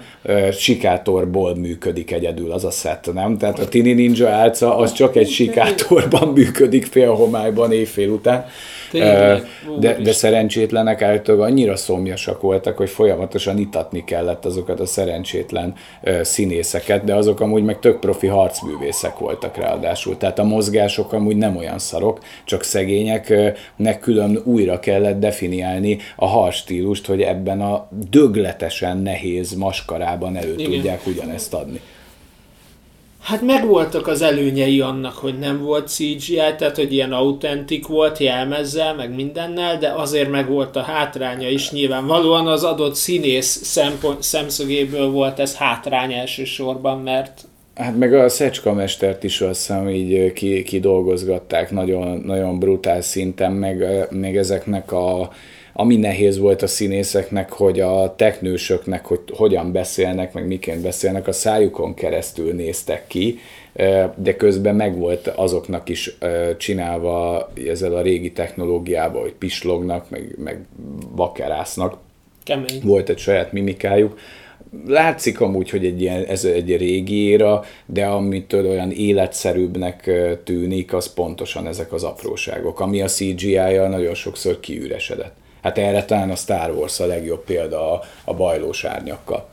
sikátorból 0.51 1.55
működik 1.55 2.12
egyedül 2.12 2.51
az 2.51 2.63
a 2.65 2.71
szett, 2.71 3.13
nem? 3.13 3.38
Tehát 3.38 3.59
a 3.59 3.67
Tini 3.67 3.93
Ninja 3.93 4.29
álca 4.29 4.77
az 4.77 4.93
csak 4.93 5.15
egy 5.15 5.29
sikátorban 5.29 6.32
működik 6.33 6.85
fél 6.85 7.11
homályban 7.11 7.71
éjfél 7.71 8.09
után. 8.09 8.45
Tényleg, 8.91 9.47
De, 9.79 9.97
de 9.97 10.11
szerencsétlenek 10.11 11.01
általában 11.01 11.47
annyira 11.47 11.75
szomjasak 11.75 12.41
voltak, 12.41 12.77
hogy 12.77 12.89
folyamatosan 12.89 13.57
itatni 13.57 14.03
kellett 14.03 14.45
azokat 14.45 14.79
a 14.79 14.85
szerencsétlen 14.85 15.73
színészeket, 16.21 17.03
de 17.03 17.15
azok 17.15 17.39
amúgy 17.39 17.63
meg 17.63 17.79
tök 17.79 17.99
profi 17.99 18.27
harcművészek 18.27 19.17
voltak 19.17 19.57
ráadásul. 19.57 20.17
Tehát 20.17 20.39
a 20.39 20.43
mozgások 20.43 21.13
amúgy 21.13 21.35
nem 21.35 21.57
olyan 21.57 21.79
szarok, 21.79 22.19
csak 22.45 22.63
szegényeknek 22.63 23.99
külön 23.99 24.41
újra 24.43 24.79
kellett 24.79 25.19
definiálni 25.19 25.97
a 26.15 26.27
harcstílust, 26.27 27.05
hogy 27.05 27.21
ebben 27.21 27.61
a 27.61 27.87
dögletesen 28.09 28.97
nehéz 28.97 29.53
maskarában 29.53 30.37
elő 30.37 30.53
Igen. 30.57 30.71
tudják 30.71 31.07
ugyanezt 31.07 31.53
adni. 31.53 31.79
Hát 33.24 33.42
megvoltak 33.42 34.08
az 34.08 34.22
előnyei 34.22 34.82
annak, 34.82 35.13
hogy 35.13 35.39
nem 35.39 35.62
volt 35.62 35.88
CGI, 35.88 36.36
tehát 36.36 36.75
hogy 36.75 36.94
ilyen 36.94 37.12
autentik 37.12 37.88
volt 37.88 38.18
jelmezzel, 38.18 38.96
meg 38.96 39.15
mindennel, 39.15 39.77
de 39.77 39.89
azért 39.89 40.30
meg 40.30 40.50
volt 40.50 40.75
a 40.75 40.82
hátránya 40.82 41.50
is. 41.50 41.72
Nyilvánvalóan 41.72 42.48
az 42.48 42.63
adott 42.63 42.96
színész 42.96 43.63
szempont, 43.63 44.24
szemszögéből 44.24 45.12
volt 45.12 45.39
ez 45.39 45.56
hátrány 45.56 46.13
elsősorban, 46.13 47.00
mert 47.00 47.46
Hát 47.75 47.98
meg 47.98 48.13
a 48.13 48.30
Szecska 48.30 48.74
mestert 48.74 49.24
is 49.24 49.42
azt 49.42 49.60
hiszem 49.60 49.89
így 49.89 50.34
ki, 50.34 50.63
kidolgozgatták 50.63 51.72
nagyon, 51.72 52.22
nagyon 52.25 52.60
brutál 52.60 53.01
szinten, 53.01 53.51
meg, 53.51 54.08
meg 54.10 54.38
ezeknek 54.38 54.92
a, 54.92 55.32
ami 55.74 55.96
nehéz 55.96 56.38
volt 56.38 56.62
a 56.62 56.68
színészeknek, 56.68 57.51
hogy 57.51 57.80
a 57.80 58.15
teknősöknek, 58.15 59.06
hogy 59.06 59.20
hogyan 59.34 59.72
beszélnek, 59.72 60.34
meg 60.34 60.48
miként 60.48 60.82
beszélnek, 60.82 61.27
a 61.27 61.32
szájukon 61.32 61.94
keresztül 61.94 62.53
néztek 62.53 63.08
ki, 63.08 63.39
de 64.15 64.36
közben 64.38 64.75
megvolt 64.75 65.27
azoknak 65.27 65.89
is 65.89 66.18
csinálva 66.58 67.50
ezzel 67.68 67.96
a 67.96 68.01
régi 68.01 68.32
technológiával, 68.32 69.22
hogy 69.22 69.34
pislognak, 69.34 70.10
meg, 70.10 70.36
meg 70.44 70.65
bakerásznak. 71.15 71.98
kemény. 72.44 72.82
Volt 72.84 73.10
egy 73.10 73.18
saját 73.18 73.51
mimikájuk, 73.51 74.18
látszik 74.88 75.42
amúgy, 75.42 75.70
hogy 75.70 75.86
egy 75.86 76.01
ilyen, 76.01 76.24
ez 76.24 76.46
egy 76.46 76.77
régi 76.77 77.15
éra, 77.15 77.63
de 77.86 78.06
amitől 78.06 78.70
olyan 78.70 78.92
életszerűbbnek 78.92 80.12
tűnik, 80.44 80.94
az 80.94 81.13
pontosan 81.13 81.68
ezek 81.68 81.94
az 81.94 82.03
apróságok, 82.03 82.80
ami 82.80 83.01
a 83.01 83.08
CGI-jal 83.08 83.88
nagyon 83.88 84.13
sokszor 84.13 84.60
kiüresedett. 84.60 85.42
Hát 85.63 85.77
erre 85.77 86.05
talán 86.05 86.29
a 86.29 86.36
Star 86.36 86.72
Wars 86.72 87.00
a 87.00 87.05
legjobb 87.05 87.43
példa 87.43 87.93
a, 87.93 88.01
a 88.24 88.34
bajlós 88.34 88.84
árnyakkal. 88.84 89.51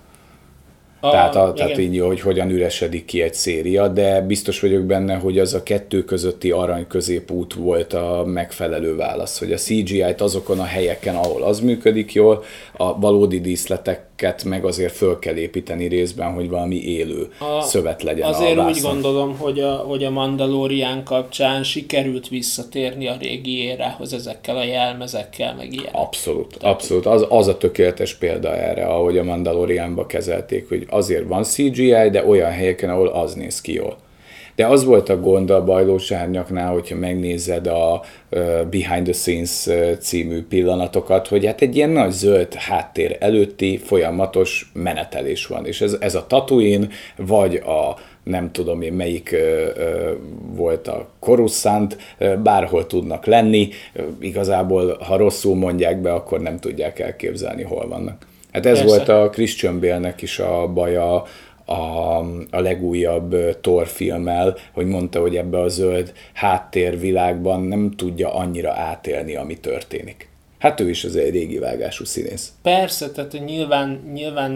A, 1.00 1.10
Tehát, 1.10 1.36
a, 1.36 1.52
tehát 1.52 1.78
így, 1.78 1.98
hogy 1.98 2.20
hogyan 2.20 2.50
üresedik 2.50 3.04
ki 3.04 3.22
egy 3.22 3.34
széria, 3.34 3.88
de 3.88 4.20
biztos 4.20 4.60
vagyok 4.60 4.82
benne, 4.82 5.14
hogy 5.14 5.38
az 5.38 5.54
a 5.54 5.62
kettő 5.62 6.04
közötti 6.04 6.50
arany 6.50 6.86
középút 6.86 7.54
volt 7.54 7.92
a 7.92 8.24
megfelelő 8.26 8.96
válasz, 8.96 9.38
hogy 9.38 9.52
a 9.52 9.56
CGI-t 9.56 10.20
azokon 10.20 10.58
a 10.58 10.64
helyeken, 10.64 11.16
ahol 11.16 11.42
az 11.42 11.60
működik 11.60 12.12
jól, 12.12 12.44
a 12.76 12.98
valódi 12.98 13.40
díszleteket 14.20 14.44
meg 14.44 14.64
azért 14.64 14.92
föl 14.92 15.18
kell 15.18 15.36
építeni 15.36 15.86
részben, 15.86 16.32
hogy 16.32 16.48
valami 16.48 16.76
élő 16.76 17.28
A- 17.38 17.62
szövet 17.62 18.02
legyen 18.02 18.28
Azért 18.28 18.56
a 18.58 18.60
úgy 18.60 18.66
vászon. 18.66 18.92
gondolom, 18.92 19.36
hogy 19.38 19.60
a, 19.60 19.70
hogy 19.74 20.04
a 20.04 20.10
Mandalorian 20.10 21.04
kapcsán 21.04 21.62
sikerült 21.62 22.28
visszatérni 22.28 23.08
a 23.08 23.16
régi 23.20 23.62
érához 23.64 24.12
ezekkel 24.12 24.56
a 24.56 24.64
jelmezekkel, 24.64 25.54
meg 25.54 25.72
ilyen. 25.72 25.92
Abszolút, 25.92 26.56
abszolút. 26.60 27.06
Az, 27.06 27.26
az 27.28 27.48
a 27.48 27.56
tökéletes 27.56 28.14
példa 28.14 28.56
erre, 28.56 28.84
ahogy 28.86 29.18
a 29.18 29.24
Mandalorianba 29.24 30.06
kezelték, 30.06 30.68
hogy 30.68 30.86
azért 30.90 31.28
van 31.28 31.42
CGI, 31.42 32.10
de 32.10 32.24
olyan 32.26 32.50
helyeken, 32.50 32.90
ahol 32.90 33.08
az 33.08 33.34
néz 33.34 33.60
ki 33.60 33.72
jól. 33.72 33.96
De 34.60 34.66
az 34.66 34.84
volt 34.84 35.08
a 35.08 35.20
gond 35.20 35.50
a 35.50 35.64
bajlós 35.64 36.10
árnyaknál, 36.10 36.72
hogyha 36.72 36.96
megnézed 36.96 37.66
a 37.66 38.02
Behind 38.70 39.04
the 39.04 39.12
Scenes 39.12 39.68
című 39.98 40.42
pillanatokat, 40.42 41.28
hogy 41.28 41.46
hát 41.46 41.60
egy 41.60 41.76
ilyen 41.76 41.90
nagy 41.90 42.10
zöld 42.10 42.54
háttér 42.54 43.16
előtti 43.20 43.76
folyamatos 43.76 44.70
menetelés 44.72 45.46
van. 45.46 45.66
És 45.66 45.80
ez, 45.80 45.96
ez 46.00 46.14
a 46.14 46.26
Tatooine, 46.26 46.88
vagy 47.16 47.54
a 47.54 47.96
nem 48.22 48.52
tudom 48.52 48.82
én 48.82 48.92
melyik 48.92 49.32
ö, 49.32 49.66
ö, 49.76 50.12
volt 50.54 50.88
a 50.88 51.08
Coruscant, 51.18 51.96
ö, 52.18 52.36
bárhol 52.36 52.86
tudnak 52.86 53.26
lenni, 53.26 53.68
ö, 53.92 54.02
igazából 54.20 54.96
ha 55.00 55.16
rosszul 55.16 55.56
mondják 55.56 56.00
be, 56.00 56.12
akkor 56.12 56.40
nem 56.40 56.58
tudják 56.58 56.98
elképzelni, 56.98 57.62
hol 57.62 57.88
vannak. 57.88 58.26
Hát 58.52 58.66
ez 58.66 58.78
Persze. 58.78 58.96
volt 58.96 59.08
a 59.08 59.30
Christian 59.30 59.80
Bale-nek 59.80 60.22
is 60.22 60.38
a 60.38 60.66
baja 60.66 61.24
a, 61.70 62.18
a 62.50 62.60
legújabb 62.60 63.60
Thor 63.60 63.86
filmmel, 63.86 64.56
hogy 64.72 64.86
mondta, 64.86 65.20
hogy 65.20 65.36
ebbe 65.36 65.60
a 65.60 65.68
zöld 65.68 66.12
háttérvilágban 66.32 67.62
nem 67.62 67.90
tudja 67.90 68.34
annyira 68.34 68.72
átélni, 68.72 69.36
ami 69.36 69.58
történik. 69.58 70.29
Hát 70.60 70.80
ő 70.80 70.88
is 70.88 71.04
az 71.04 71.16
egy 71.16 71.30
régi 71.30 71.58
vágású 71.58 72.04
színész. 72.04 72.52
Persze, 72.62 73.10
tehát 73.10 73.44
nyilván, 73.44 74.10
nyilván 74.12 74.50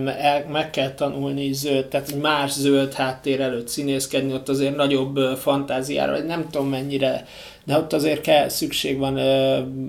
meg 0.53 0.71
kell 0.71 0.91
tanulni 0.95 1.53
zöld, 1.53 1.87
tehát 1.87 2.21
más 2.21 2.53
zöld 2.53 2.93
háttér 2.93 3.41
előtt 3.41 3.69
színészkedni, 3.69 4.33
ott 4.33 4.49
azért 4.49 4.77
nagyobb 4.77 5.19
fantáziára, 5.37 6.13
vagy 6.13 6.27
nem 6.27 6.47
tudom 6.51 6.69
mennyire, 6.69 7.25
de 7.65 7.77
ott 7.77 7.93
azért 7.93 8.21
kell, 8.21 8.49
szükség 8.49 8.99
van 8.99 9.19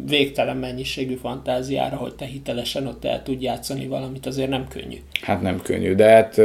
végtelen 0.07 0.57
mennyiségű 0.57 1.15
fantáziára, 1.15 1.95
hogy 1.95 2.15
te 2.15 2.25
hitelesen 2.25 2.87
ott 2.87 3.05
el 3.05 3.23
tudj 3.23 3.43
játszani 3.43 3.87
valamit, 3.87 4.25
azért 4.25 4.49
nem 4.49 4.67
könnyű. 4.67 4.97
Hát 5.21 5.41
nem 5.41 5.61
könnyű, 5.61 5.95
de 5.95 6.09
hát, 6.09 6.35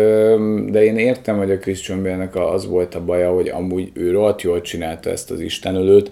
de 0.70 0.84
én 0.84 0.96
értem, 0.96 1.36
hogy 1.36 1.50
a 1.50 1.58
Christian 1.58 2.02
Bale-nek 2.02 2.36
az 2.36 2.66
volt 2.66 2.94
a 2.94 3.04
baja, 3.04 3.32
hogy 3.32 3.48
amúgy 3.48 3.90
ő 3.94 4.10
rohadt 4.10 4.42
jól 4.42 4.60
csinálta 4.60 5.10
ezt 5.10 5.30
az 5.30 5.40
istenölőt, 5.40 6.10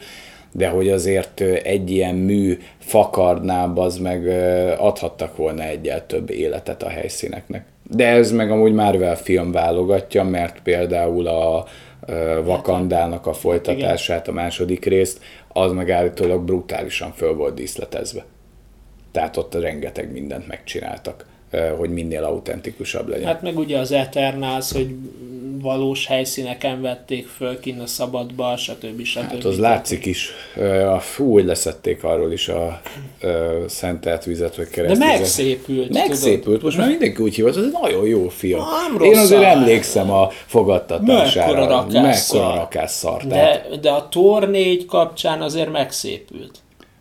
de 0.52 0.68
hogy 0.68 0.88
azért 0.88 1.40
egy 1.40 1.90
ilyen 1.90 2.14
mű 2.14 2.58
fakardnál 2.78 3.72
az 3.74 3.98
meg 3.98 4.26
adhattak 4.78 5.36
volna 5.36 5.62
egyel 5.62 6.06
több 6.06 6.30
életet 6.30 6.82
a 6.82 6.88
helyszíneknek. 6.88 7.64
De 7.90 8.06
ez 8.06 8.32
meg 8.32 8.50
amúgy 8.50 8.72
Marvel 8.72 9.16
film 9.16 9.52
válogatja, 9.52 10.24
mert 10.24 10.62
például 10.62 11.26
a 11.26 11.64
ö, 12.06 12.40
Wakandának 12.44 13.26
a 13.26 13.32
folytatását, 13.32 14.28
a 14.28 14.32
második 14.32 14.84
részt, 14.84 15.20
az 15.48 15.72
meg 15.72 15.90
állítólag 15.90 16.44
brutálisan 16.44 17.12
föl 17.12 17.34
volt 17.34 17.54
díszletezve. 17.54 18.24
Tehát 19.12 19.36
ott 19.36 19.54
rengeteg 19.54 20.12
mindent 20.12 20.46
megcsináltak, 20.46 21.26
hogy 21.78 21.90
minél 21.90 22.24
autentikusabb 22.24 23.08
legyen. 23.08 23.26
Hát 23.26 23.42
meg 23.42 23.58
ugye 23.58 23.78
az 23.78 23.92
Eternals, 23.92 24.72
hogy 24.72 24.94
valós 25.62 26.06
helyszíneken 26.06 26.80
vették 26.80 27.26
föl 27.26 27.60
kinn 27.60 27.80
a 27.80 27.86
szabadba, 27.86 28.56
stb. 28.56 29.02
stb. 29.04 29.20
Hát 29.22 29.44
az 29.44 29.58
látszik 29.58 30.06
is. 30.06 30.30
Ö, 30.56 30.80
A 30.86 30.98
fú, 31.00 31.32
hogy 31.32 31.44
leszették 31.44 32.04
arról 32.04 32.32
is 32.32 32.48
a 32.48 32.80
ö, 33.20 33.64
szentelt 33.68 34.24
vizet, 34.24 34.56
vagy 34.56 34.64
De 34.64 34.70
keresztül. 34.70 35.06
megszépült. 35.06 35.92
Megszépült, 35.92 36.62
most 36.62 36.76
már 36.76 36.88
mindenki 36.88 37.22
úgy 37.22 37.34
hívott, 37.34 37.56
ez 37.56 37.62
egy 37.62 37.72
nagyon 37.82 38.06
jó 38.06 38.28
film. 38.28 38.60
Nem 38.98 39.02
Én 39.02 39.16
azért 39.18 39.42
a- 39.42 39.46
emlékszem 39.46 40.10
a 40.10 40.28
fogadtatására. 40.46 41.52
Mekkora 42.00 42.54
rakásszar. 42.54 43.22
Tehát, 43.24 43.68
De, 43.70 43.76
de 43.76 43.90
a 43.90 44.08
Tor 44.08 44.48
4 44.50 44.84
kapcsán 44.86 45.42
azért 45.42 45.70
megszépült. 45.72 46.58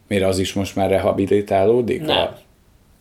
Mire 0.08 0.28
az 0.28 0.40
is 0.40 0.54
most 0.54 0.76
már 0.76 0.90
rehabilitálódik? 0.90 2.02
Nem. 2.02 2.18
A- 2.18 2.38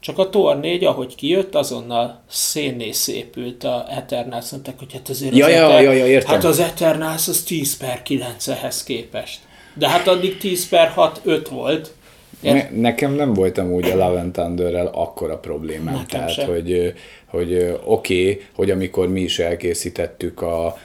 Csak 0.01 0.19
a 0.19 0.29
Thor 0.29 0.61
4, 0.61 0.85
ahogy 0.85 1.15
kijött, 1.15 1.55
azonnal 1.55 2.23
szénné 2.29 2.91
szépült 2.91 3.65
a 3.65 3.87
Eternals, 3.91 4.51
mondták, 4.51 4.79
hogy 4.79 4.93
hát 4.93 5.09
azért 5.09 5.37
Ja, 5.37 5.45
az, 5.47 5.53
ja, 5.53 5.81
ja, 5.81 5.93
ja, 5.93 6.07
értem. 6.07 6.31
hát 6.35 6.45
az 6.45 6.59
Eternals 6.59 7.29
az 7.29 7.43
10 7.43 7.77
per 7.77 8.03
9 8.03 8.49
ehhez 8.49 8.85
képest. 8.85 9.41
De 9.75 9.89
hát 9.89 10.09
addig 10.09 10.39
10 10.39 10.69
per 10.69 10.89
6, 10.89 11.21
5 11.25 11.49
volt. 11.49 11.95
Ne, 12.41 12.71
nekem 12.71 13.13
nem 13.13 13.35
volt 13.35 13.59
amúgy 13.59 13.91
a 13.91 13.97
Love 13.97 14.21
and 14.21 14.33
Thunderrel 14.33 14.87
akkora 14.87 15.39
problémám. 15.39 15.95
Nekem 15.95 16.07
Tehát, 16.07 16.33
sem. 16.33 16.47
hogy, 16.47 16.95
hogy 17.27 17.79
oké, 17.85 18.21
okay, 18.31 18.43
hogy 18.55 18.71
amikor 18.71 19.09
mi 19.09 19.21
is 19.21 19.39
elkészítettük 19.39 20.43
a 20.43 20.79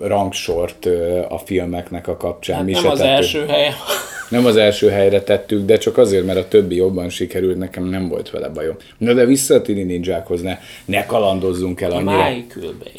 rangsort 0.00 0.86
ö, 0.86 1.20
a 1.28 1.38
filmeknek 1.38 2.08
a 2.08 2.16
kapcsán. 2.16 2.56
Hát 2.56 2.64
mi 2.64 2.72
nem 2.72 2.86
az 2.86 2.98
tettük. 2.98 3.12
első 3.14 3.46
helyen. 3.46 3.72
Nem 4.28 4.46
az 4.46 4.56
első 4.56 4.88
helyre 4.88 5.22
tettük, 5.22 5.64
de 5.64 5.76
csak 5.78 5.98
azért, 5.98 6.26
mert 6.26 6.38
a 6.38 6.48
többi 6.48 6.76
jobban 6.76 7.08
sikerült, 7.08 7.58
nekem 7.58 7.84
nem 7.84 8.08
volt 8.08 8.30
vele 8.30 8.48
bajom. 8.48 8.76
Na 8.98 9.12
de 9.12 9.24
vissza 9.24 9.54
a 9.54 9.62
Tini 9.62 9.82
Ninjákhoz, 9.82 10.42
ne, 10.42 10.58
ne 10.84 11.06
kalandozzunk 11.06 11.80
el 11.80 11.90
A 11.90 11.94
annyira. 11.94 12.12
Michael 12.28 12.72
Bay. 12.78 12.92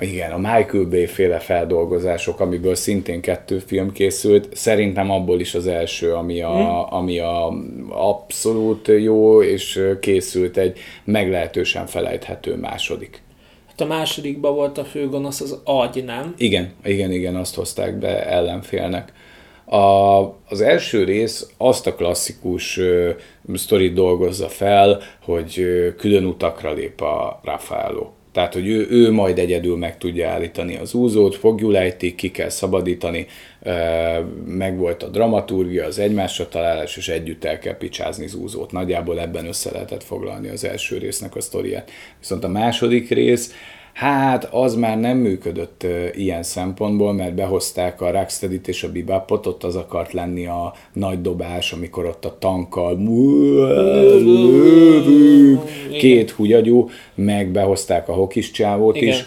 Igen, 0.00 0.30
a 0.30 0.36
Michael 0.36 0.84
Bay 0.84 1.06
féle 1.06 1.38
feldolgozások, 1.38 2.40
amiből 2.40 2.74
szintén 2.74 3.20
kettő 3.20 3.58
film 3.66 3.92
készült, 3.92 4.48
szerintem 4.56 5.10
abból 5.10 5.40
is 5.40 5.54
az 5.54 5.66
első, 5.66 6.12
ami 6.12 6.40
a, 6.42 6.50
Hm. 6.88 6.94
ami 6.94 7.18
a 7.18 7.52
abszolút 7.88 8.88
jó, 8.98 9.42
és 9.42 9.80
készült 10.00 10.56
egy 10.56 10.78
meglehetősen 11.04 11.86
felejthető 11.86 12.56
második. 12.56 13.22
Hát 13.78 13.90
a 13.90 13.94
másodikban 13.94 14.54
volt 14.54 14.78
a 14.78 14.84
főgonosz 14.84 15.40
az 15.40 15.60
agy, 15.64 16.04
nem? 16.04 16.34
Igen, 16.36 16.72
igen, 16.84 17.12
igen, 17.12 17.36
azt 17.36 17.54
hozták 17.54 17.98
be 17.98 18.26
ellenfélnek. 18.26 19.12
A, 19.64 20.18
az 20.48 20.60
első 20.60 21.04
rész 21.04 21.50
azt 21.56 21.86
a 21.86 21.94
klasszikus 21.94 22.76
uh, 22.76 23.10
sztorit 23.54 23.94
dolgozza 23.94 24.48
fel, 24.48 25.00
hogy 25.22 25.54
uh, 25.58 25.94
külön 25.94 26.24
utakra 26.24 26.72
lép 26.72 27.00
a 27.00 27.40
Raffaello. 27.42 28.10
Tehát, 28.38 28.54
hogy 28.54 28.68
ő, 28.68 28.86
ő 28.90 29.10
majd 29.12 29.38
egyedül 29.38 29.76
meg 29.76 29.98
tudja 29.98 30.28
állítani 30.28 30.76
az 30.76 30.94
úzót, 30.94 31.36
fogjulejtik, 31.36 32.14
ki 32.14 32.30
kell 32.30 32.48
szabadítani, 32.48 33.26
meg 34.44 34.76
volt 34.76 35.02
a 35.02 35.08
dramaturgia, 35.08 35.84
az 35.84 35.98
egymásra 35.98 36.48
találás, 36.48 36.96
és 36.96 37.08
együtt 37.08 37.44
el 37.44 37.58
kell 37.58 37.76
picsázni 37.76 38.26
zúzót. 38.26 38.72
Nagyjából 38.72 39.20
ebben 39.20 39.46
össze 39.46 39.70
lehetett 39.70 40.02
foglalni 40.02 40.48
az 40.48 40.64
első 40.64 40.98
résznek 40.98 41.36
a 41.36 41.40
sztoriát. 41.40 41.90
Viszont 42.18 42.44
a 42.44 42.48
második 42.48 43.08
rész, 43.08 43.52
Hát 43.98 44.44
az 44.44 44.74
már 44.74 45.00
nem 45.00 45.16
működött 45.16 45.86
ilyen 46.12 46.42
szempontból, 46.42 47.12
mert 47.12 47.34
behozták 47.34 48.00
a 48.00 48.10
Rocksteady-t 48.10 48.68
és 48.68 48.82
a 48.82 48.92
Bebopot, 48.92 49.46
ott 49.46 49.64
az 49.64 49.76
akart 49.76 50.12
lenni 50.12 50.46
a 50.46 50.74
nagy 50.92 51.20
dobás, 51.20 51.72
amikor 51.72 52.04
ott 52.04 52.24
a 52.24 52.36
tankkal 52.38 52.96
két 55.98 56.30
húgyagyú, 56.30 56.88
meg 57.14 57.50
behozták 57.50 58.08
a 58.08 58.12
hokis 58.12 58.50
csávót 58.50 58.96
Igen. 58.96 59.08
is. 59.08 59.26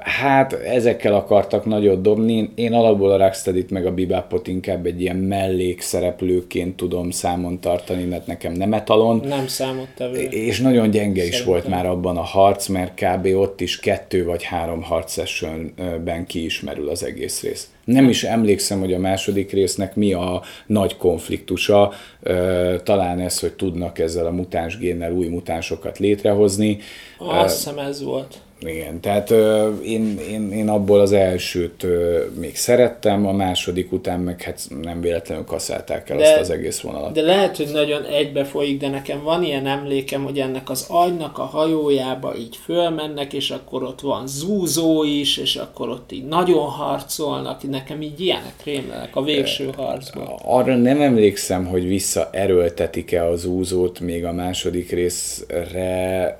Hát 0.00 0.52
ezekkel 0.52 1.14
akartak 1.14 1.64
nagyot 1.64 2.02
dobni. 2.02 2.50
Én 2.54 2.72
alapból 2.72 3.10
a 3.10 3.16
Rocksteady-t 3.16 3.70
meg 3.70 3.86
a 3.86 3.92
Bebopot 3.92 4.46
inkább 4.46 4.86
egy 4.86 5.00
ilyen 5.00 5.16
mellékszereplőként 5.16 6.76
tudom 6.76 7.10
számon 7.10 7.60
tartani, 7.60 8.04
mert 8.04 8.26
nekem 8.26 8.52
nem 8.52 8.72
etalon. 8.72 9.22
Nem 9.28 9.46
számottevő. 9.46 10.18
És 10.20 10.60
nagyon 10.60 10.90
gyenge 10.90 11.22
is 11.22 11.28
Szerintem. 11.28 11.52
volt 11.52 11.68
már 11.68 11.86
abban 11.86 12.16
a 12.16 12.22
harc, 12.22 12.66
mert 12.68 13.04
kb. 13.04 13.26
ott 13.26 13.60
is 13.60 13.80
kettő 13.80 14.24
vagy 14.24 14.42
három 14.42 14.82
harc 14.82 15.12
sessionben 15.12 16.26
kiismerül 16.26 16.88
az 16.88 17.04
egész 17.04 17.42
rész. 17.42 17.68
Nem 17.84 18.08
is 18.08 18.24
emlékszem, 18.24 18.80
hogy 18.80 18.92
a 18.92 18.98
második 18.98 19.52
résznek 19.52 19.94
mi 19.94 20.12
a 20.12 20.42
nagy 20.66 20.96
konfliktusa, 20.96 21.92
talán 22.82 23.20
ez, 23.20 23.38
hogy 23.38 23.52
tudnak 23.52 23.98
ezzel 23.98 24.26
a 24.26 24.30
mutáns 24.30 24.78
génnel 24.78 25.12
új 25.12 25.26
mutánsokat 25.26 25.98
létrehozni. 25.98 26.78
Azt 27.18 27.56
hiszem 27.56 27.78
ez 27.78 28.02
volt. 28.02 28.38
Igen, 28.66 29.00
tehát 29.00 29.30
ö, 29.30 29.72
én, 29.74 30.18
én, 30.30 30.52
én 30.52 30.68
abból 30.68 31.00
az 31.00 31.12
elsőt 31.12 31.82
ö, 31.82 32.24
még 32.38 32.56
szerettem, 32.56 33.26
a 33.26 33.32
második 33.32 33.92
után 33.92 34.20
meg 34.20 34.42
hát 34.42 34.60
nem 34.82 35.00
véletlenül 35.00 35.44
kaszálták 35.44 36.10
el 36.10 36.16
De- 36.16 36.30
azt 36.30 36.40
az 36.40 36.50
egész 36.50 36.80
vonalat. 36.80 37.12
De 37.12 37.20
lehet, 37.20 37.56
hogy 37.56 37.68
nagyon 37.72 38.04
egybe 38.04 38.44
folyik, 38.44 38.80
de 38.80 38.88
nekem 38.88 39.22
van 39.22 39.42
ilyen 39.42 39.66
emlékem, 39.66 40.24
hogy 40.24 40.38
ennek 40.38 40.70
az 40.70 40.86
agynak 40.88 41.38
a 41.38 41.42
hajójába 41.42 42.36
így 42.36 42.56
fölmennek, 42.64 43.32
és 43.32 43.50
akkor 43.50 43.82
ott 43.82 44.00
van 44.00 44.26
zúzó 44.26 45.04
is, 45.04 45.36
és 45.36 45.56
akkor 45.56 45.88
ott 45.88 46.12
így 46.12 46.24
nagyon 46.24 46.68
harcolnak. 46.68 47.62
Nekem 47.80 48.02
így 48.02 48.20
ilyenek 48.20 48.64
rémlenek 48.64 49.16
a 49.16 49.22
végső 49.22 49.70
harcban. 49.76 50.28
Arra 50.42 50.76
nem 50.76 51.00
emlékszem, 51.00 51.66
hogy 51.66 51.86
visszaerőltetik-e 51.86 53.24
az 53.24 53.44
úzót 53.44 54.00
még 54.00 54.24
a 54.24 54.32
második 54.32 54.90
részre, 54.90 56.36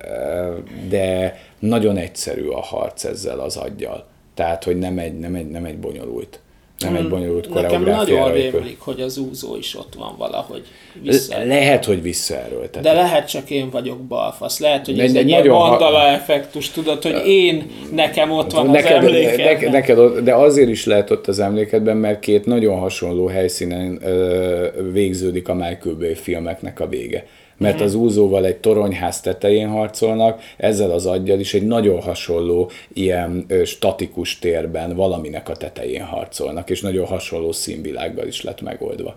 de 0.89 1.39
nagyon 1.59 1.97
egyszerű 1.97 2.47
a 2.47 2.61
harc 2.61 3.05
ezzel 3.05 3.41
az 3.41 3.57
aggyal. 3.57 4.07
Tehát, 4.35 4.65
hogy 4.65 4.79
nem 4.79 4.99
egy, 4.99 5.19
nem 5.19 5.35
egy, 5.35 5.49
nem 5.49 5.65
egy 5.65 5.79
bonyolult. 5.79 6.41
Nem 6.85 6.97
egy 6.97 7.09
bonyolult 7.09 7.55
Nekem 7.55 7.83
nagyon 7.83 7.95
koreográfiára 8.05 8.33
rémlik, 8.51 8.81
hogy 8.81 9.01
az 9.01 9.19
úzó 9.19 9.57
is 9.57 9.77
ott 9.77 9.95
van 9.99 10.15
valahogy 10.19 10.63
vissza. 11.03 11.39
Le- 11.39 11.45
Lehet, 11.45 11.85
hogy 11.85 12.03
visszaerőltetik. 12.03 12.81
De 12.83 12.93
lehet 12.93 13.29
csak 13.29 13.51
én 13.51 13.71
vagyok 13.71 13.99
balfasz. 13.99 14.59
Lehet, 14.61 14.87
hogy 14.87 14.99
ez 15.01 15.15
egy 15.15 15.29
ilyen 15.29 15.41
nagyon 15.41 15.59
ha- 15.61 15.69
mandala 15.69 16.07
effektus, 16.07 16.71
tudod, 16.71 17.03
hogy 17.03 17.27
én, 17.27 17.71
nekem 17.93 18.31
ott 18.31 18.53
van 18.53 18.67
az 18.67 18.73
neked, 18.73 18.93
emlékem. 18.93 19.37
neked, 19.47 19.71
neked, 19.71 19.99
ott- 19.99 20.19
de 20.21 20.35
azért 20.35 20.69
is 20.69 20.87
lehet 20.87 21.11
ott 21.11 21.27
az 21.29 21.39
emlékedben, 21.39 21.97
mert 21.97 22.21
két 22.21 22.45
nagyon 22.45 22.79
hasonló 22.79 23.27
helyszínen 23.27 23.99
ö, 24.05 24.67
végződik 24.93 25.49
a 25.49 25.55
Michael 25.55 25.95
Bay 25.99 26.15
filmeknek 26.15 26.81
a 26.81 26.89
vége. 26.89 27.27
Mert 27.61 27.81
az 27.81 27.95
úzóval 27.95 28.47
egy 28.47 28.57
toronyház 28.57 29.21
tetején 29.21 29.69
harcolnak, 29.69 30.41
ezzel 30.57 30.91
az 30.91 31.07
aggyal 31.07 31.41
is 31.41 31.55
egy 31.55 31.67
nagyon 31.67 32.01
hasonló 32.01 32.71
ilyen 32.93 33.45
ö, 33.49 33.65
statikus 33.65 34.39
térben 34.39 34.97
valaminek 34.97 35.49
a 35.49 35.57
tetején 35.57 36.05
harcolnak, 36.05 36.71
és 36.71 36.81
nagyon 36.81 37.07
hasonló 37.07 37.53
színvilággal 37.53 38.27
is 38.27 38.43
lett 38.43 38.61
megoldva. 38.61 39.17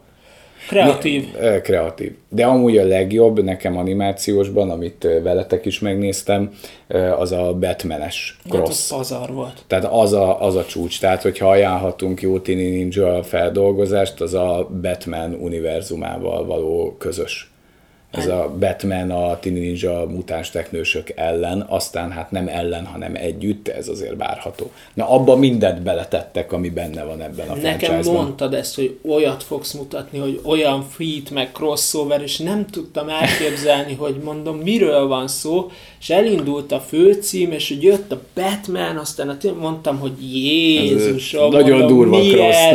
Kreatív. 0.67 1.25
Ö, 1.39 1.61
Kreatív. 1.61 2.15
De 2.29 2.45
amúgy 2.45 2.77
a 2.77 2.85
legjobb 2.85 3.43
nekem 3.43 3.77
animációsban, 3.77 4.69
amit 4.69 5.07
veletek 5.23 5.65
is 5.65 5.79
megnéztem, 5.79 6.51
az 7.17 7.31
a 7.31 7.53
Batmanes 7.53 8.37
Hát 8.43 8.53
cross. 8.53 8.69
az 8.69 8.87
pazar 8.87 9.33
volt. 9.33 9.63
Tehát 9.67 9.85
az 9.85 10.13
a, 10.13 10.41
az 10.41 10.55
a 10.55 10.65
csúcs. 10.65 10.99
Tehát, 10.99 11.21
hogyha 11.21 11.49
ajánlhatunk 11.49 12.21
jó 12.21 12.39
Tini 12.39 12.69
Ninja 12.69 13.23
feldolgozást, 13.23 14.21
az 14.21 14.33
a 14.33 14.69
Batman 14.81 15.33
univerzumával 15.33 16.45
való 16.45 16.95
közös. 16.99 17.52
Ez 18.17 18.27
a 18.27 18.55
Batman 18.59 19.11
a 19.11 19.39
Tini 19.39 19.59
Ninja 19.59 20.05
mutáns 20.09 20.49
teknősök 20.49 21.11
ellen, 21.15 21.65
aztán 21.69 22.11
hát 22.11 22.31
nem 22.31 22.47
ellen, 22.47 22.85
hanem 22.85 23.15
együtt, 23.15 23.67
ez 23.67 23.87
azért 23.87 24.15
várható. 24.17 24.71
Na 24.93 25.09
abba 25.09 25.35
mindent 25.35 25.81
beletettek, 25.81 26.51
ami 26.51 26.69
benne 26.69 27.03
van 27.03 27.21
ebben 27.21 27.47
a 27.49 27.55
Nekem 27.55 27.77
franchise-ban. 27.79 28.23
mondtad 28.23 28.53
ezt, 28.53 28.75
hogy 28.75 28.97
olyat 29.07 29.43
fogsz 29.43 29.73
mutatni, 29.73 30.19
hogy 30.19 30.39
olyan 30.43 30.83
feat, 30.89 31.29
meg 31.31 31.51
crossover, 31.51 32.21
és 32.21 32.37
nem 32.37 32.65
tudtam 32.67 33.09
elképzelni, 33.09 33.93
hogy 33.93 34.15
mondom, 34.23 34.57
miről 34.57 35.07
van 35.07 35.27
szó, 35.27 35.71
és 35.99 36.09
elindult 36.09 36.71
a 36.71 36.79
főcím, 36.79 37.51
és 37.51 37.67
hogy 37.67 37.83
jött 37.83 38.11
a 38.11 38.21
Batman, 38.35 38.97
aztán 38.97 39.29
a 39.29 39.37
tény- 39.37 39.55
mondtam, 39.55 39.99
hogy 39.99 40.33
Jézusom, 40.35 41.51
nagyon 41.51 41.77
mondom, 41.77 41.97
durva 41.97 42.17
mi 42.17 42.29
crossz, 42.29 42.55
ez? 42.55 42.73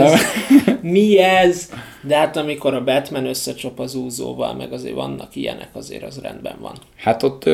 nem? 0.64 0.79
Mi 0.83 1.18
ez? 1.18 1.68
De 2.02 2.16
hát 2.16 2.37
amikor 2.37 2.74
a 2.74 2.84
Batman 2.84 3.26
összecsap 3.26 3.80
az 3.80 3.94
úzóval, 3.94 4.54
meg 4.54 4.72
azért 4.72 4.94
vannak 4.94 5.37
ilyenek, 5.37 5.68
azért 5.72 6.02
az 6.02 6.20
rendben 6.22 6.56
van. 6.61 6.72
Hát 6.96 7.22
ott 7.22 7.44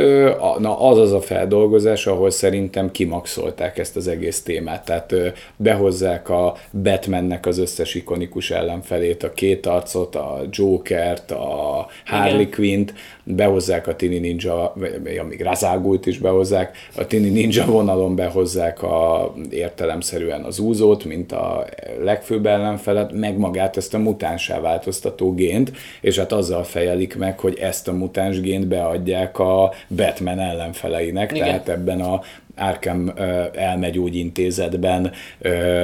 na, 0.58 0.78
az 0.80 0.98
az 0.98 1.12
a 1.12 1.20
feldolgozás, 1.20 2.06
ahol 2.06 2.30
szerintem 2.30 2.90
kimaxolták 2.90 3.78
ezt 3.78 3.96
az 3.96 4.08
egész 4.08 4.42
témát. 4.42 4.84
Tehát 4.84 5.14
behozzák 5.56 6.28
a 6.28 6.56
Batmannek 6.82 7.46
az 7.46 7.58
összes 7.58 7.94
ikonikus 7.94 8.50
ellenfelét, 8.50 9.22
a 9.22 9.32
két 9.32 9.66
arcot, 9.66 10.14
a 10.14 10.40
Jokert, 10.50 11.30
a 11.30 11.86
Harley 12.04 12.40
Igen. 12.40 12.50
Quint, 12.50 12.94
behozzák 13.24 13.86
a 13.86 13.96
Tini 13.96 14.18
Ninja, 14.18 14.72
vagy 14.74 15.16
amíg 15.16 15.42
Razágult 15.42 16.06
is 16.06 16.18
behozzák, 16.18 16.76
a 16.96 17.06
Tini 17.06 17.28
Ninja 17.28 17.64
vonalon 17.64 18.14
behozzák 18.14 18.82
a, 18.82 19.34
értelemszerűen 19.50 20.42
az 20.42 20.58
úzót, 20.58 21.04
mint 21.04 21.32
a 21.32 21.64
legfőbb 22.02 22.46
ellenfelet, 22.46 23.12
meg 23.12 23.38
magát 23.38 23.76
ezt 23.76 23.94
a 23.94 23.98
mutánsá 24.34 24.60
változtató 24.60 25.34
gént, 25.34 25.72
és 26.00 26.18
hát 26.18 26.32
azzal 26.32 26.64
fejelik 26.64 27.16
meg, 27.16 27.38
hogy 27.38 27.58
ezt 27.58 27.88
a 27.88 27.92
mutáns 27.92 28.40
gént 28.40 28.66
beadják 28.66 29.38
a 29.38 29.72
Batman 29.88 30.38
ellenfeleinek, 30.38 31.32
Igen. 31.32 31.44
tehát 31.46 31.68
ebben 31.68 32.00
a 32.00 32.20
Arkham 32.56 33.12
elmegyógyintézetben 33.54 35.12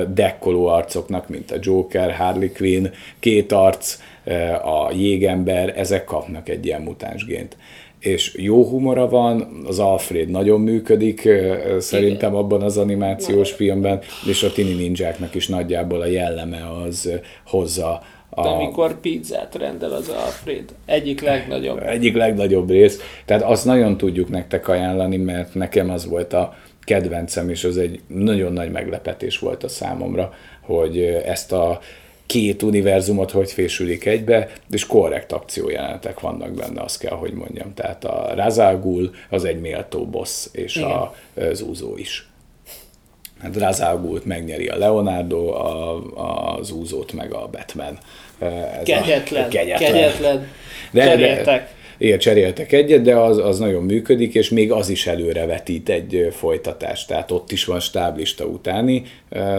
dekkoló 0.08 0.66
arcoknak, 0.66 1.28
mint 1.28 1.50
a 1.50 1.56
Joker, 1.60 2.12
Harley 2.12 2.52
Quinn, 2.52 2.86
két 3.18 3.52
arc, 3.52 3.98
a 4.64 4.92
jégember, 4.92 5.72
ezek 5.76 6.04
kapnak 6.04 6.48
egy 6.48 6.66
ilyen 6.66 6.82
mutánsgént. 6.82 7.56
És 7.98 8.34
jó 8.36 8.64
humora 8.64 9.08
van, 9.08 9.62
az 9.66 9.78
Alfred 9.78 10.28
nagyon 10.28 10.60
működik, 10.60 11.28
szerintem 11.78 12.34
abban 12.34 12.62
az 12.62 12.76
animációs 12.76 13.52
filmben, 13.52 14.00
és 14.28 14.42
a 14.42 14.52
Tini 14.52 14.74
Ninjáknak 14.74 15.34
is 15.34 15.48
nagyjából 15.48 16.00
a 16.00 16.06
jelleme 16.06 16.70
az 16.84 17.10
hozza 17.46 18.02
A... 18.30 18.46
Amikor 18.46 19.00
pizzát 19.00 19.54
rendel 19.54 19.92
az 19.92 20.08
Alfred. 20.08 20.64
Egyik 20.84 21.20
legnagyobb. 21.20 21.82
Egyik 21.82 22.16
legnagyobb 22.16 22.70
rész. 22.70 23.00
Tehát 23.24 23.42
azt 23.42 23.64
nagyon 23.64 23.96
tudjuk 23.96 24.28
nektek 24.28 24.68
ajánlani, 24.68 25.16
mert 25.16 25.54
nekem 25.54 25.90
az 25.90 26.06
volt 26.06 26.32
a 26.32 26.54
kedvencem, 26.84 27.50
és 27.50 27.64
az 27.64 27.78
egy 27.78 28.00
nagyon 28.06 28.52
nagy 28.52 28.70
meglepetés 28.70 29.38
volt 29.38 29.64
a 29.64 29.68
számomra, 29.68 30.32
hogy 30.60 30.98
ezt 31.24 31.52
a 31.52 31.80
két 32.26 32.62
univerzumot 32.62 33.30
hogy 33.30 33.52
fésülik 33.52 34.04
egybe, 34.04 34.48
és 34.70 34.86
korrekt 34.86 35.32
akciójelenetek 35.32 36.20
vannak 36.20 36.54
benne, 36.54 36.82
azt 36.82 36.98
kell, 36.98 37.16
hogy 37.16 37.32
mondjam. 37.32 37.74
Tehát 37.74 38.04
a 38.04 38.32
Razagul 38.34 39.10
az 39.30 39.44
egy 39.44 39.60
méltó 39.60 40.06
boss, 40.06 40.46
és 40.52 40.76
Igen. 40.76 40.90
a 40.90 41.14
Zúzó 41.52 41.96
is. 41.96 42.29
Hát 43.42 43.56
Razagult 43.56 44.24
megnyeri 44.24 44.66
a 44.66 44.76
Leonardo, 44.76 45.52
a, 45.52 45.96
a 46.56 46.62
Zúzót 46.62 47.12
meg 47.12 47.34
a 47.34 47.48
Batman. 47.48 47.98
Ez 48.38 48.84
kegyetlen, 48.84 49.44
a, 49.44 49.48
kegyetlen. 49.48 49.92
kegyetlen. 49.92 50.48
De, 50.90 51.16
de, 51.16 51.68
igen, 52.00 52.18
cseréltek 52.18 52.72
egyet, 52.72 53.02
de 53.02 53.16
az, 53.16 53.38
az 53.38 53.58
nagyon 53.58 53.82
működik, 53.82 54.34
és 54.34 54.48
még 54.48 54.72
az 54.72 54.88
is 54.88 55.06
előrevetít 55.06 55.88
egy 55.88 56.28
folytatást. 56.30 57.08
Tehát 57.08 57.30
ott 57.30 57.52
is 57.52 57.64
van 57.64 57.80
stáblista 57.80 58.44
utáni, 58.44 59.02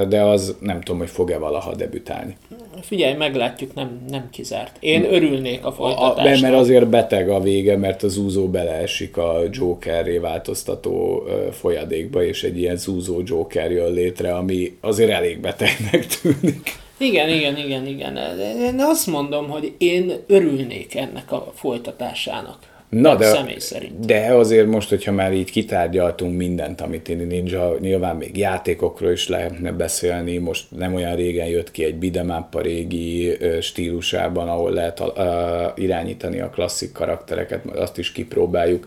de 0.08 0.22
az 0.22 0.56
nem 0.60 0.82
tudom, 0.82 1.00
hogy 1.00 1.10
fog-e 1.10 1.38
valaha 1.38 1.76
debütálni. 1.76 2.36
Figyelj, 2.82 3.14
meglátjuk, 3.14 3.74
nem, 3.74 4.02
nem 4.10 4.30
kizárt. 4.32 4.78
Én 4.80 5.14
örülnék 5.14 5.66
a 5.66 5.72
folytatásnak. 5.72 6.50
A, 6.50 6.52
mert 6.52 6.62
azért 6.62 6.88
beteg 6.88 7.30
a 7.30 7.40
vége, 7.40 7.78
mert 7.78 8.04
az 8.04 8.18
úzó 8.18 8.48
beleesik 8.48 9.18
a 9.18 9.42
Jokerré 9.52 10.18
változtató 10.18 11.24
folyadékba, 11.52 12.24
és 12.24 12.44
egy 12.44 12.58
ilyen 12.58 12.78
zúzó 12.78 13.22
Joker 13.26 13.72
jön 13.72 13.92
létre, 13.92 14.34
ami 14.34 14.78
azért 14.80 15.12
elég 15.12 15.40
betegnek 15.40 16.06
tűnik. 16.06 16.80
Igen, 17.02 17.30
igen, 17.30 17.58
igen, 17.58 17.88
igen. 17.88 18.18
Én 18.62 18.80
azt 18.80 19.08
mondom, 19.08 19.50
hogy 19.50 19.74
én 19.78 20.12
örülnék 20.28 20.96
ennek 20.96 21.32
a 21.32 21.52
folytatásának. 21.56 22.58
Na, 22.90 23.16
de, 23.16 23.26
személy 23.26 23.60
szerint. 23.60 24.06
de 24.06 24.34
azért 24.34 24.68
most, 24.68 24.90
hogyha 24.90 25.12
már 25.12 25.34
így 25.34 25.52
kitárgyaltunk 25.52 26.38
mindent, 26.38 26.82
amit 26.82 27.10
én 27.10 27.18
Ninja, 27.18 27.76
nyilván 27.80 28.16
még 28.16 28.38
játékokról 28.38 29.12
is 29.12 29.28
lehetne 29.28 29.72
beszélni, 29.72 30.38
most 30.38 30.66
nem 30.78 30.94
olyan 30.94 31.16
régen 31.16 31.48
jött 31.48 31.72
ki 31.72 31.84
egy 31.84 31.96
bidemap 31.96 32.56
a 32.56 32.62
régi 32.62 33.38
stílusában, 33.62 34.50
ahol 34.50 34.72
lehet 34.72 35.00
a, 35.00 35.22
a, 35.22 35.74
irányítani 35.78 36.40
a 36.40 36.50
klasszik 36.50 36.92
karaktereket, 36.92 37.66
azt 37.66 37.98
is 37.98 38.12
kipróbáljuk 38.12 38.86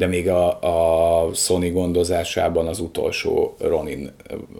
de 0.00 0.06
még 0.06 0.28
a, 0.28 0.58
a 1.26 1.34
Sony 1.34 1.72
gondozásában 1.72 2.66
az 2.66 2.80
utolsó 2.80 3.54
Ronin 3.58 4.10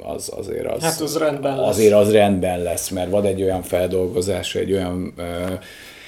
az 0.02 0.32
azért 0.36 0.66
az, 0.66 0.82
hát 0.82 1.00
az 1.00 1.18
rendben 1.18 1.56
lesz. 1.56 1.68
azért 1.68 1.94
az 1.94 2.12
rendben 2.12 2.62
lesz, 2.62 2.88
mert 2.88 3.10
van 3.10 3.24
egy 3.24 3.42
olyan 3.42 3.62
feldolgozása, 3.62 4.58
egy 4.58 4.72
olyan 4.72 5.14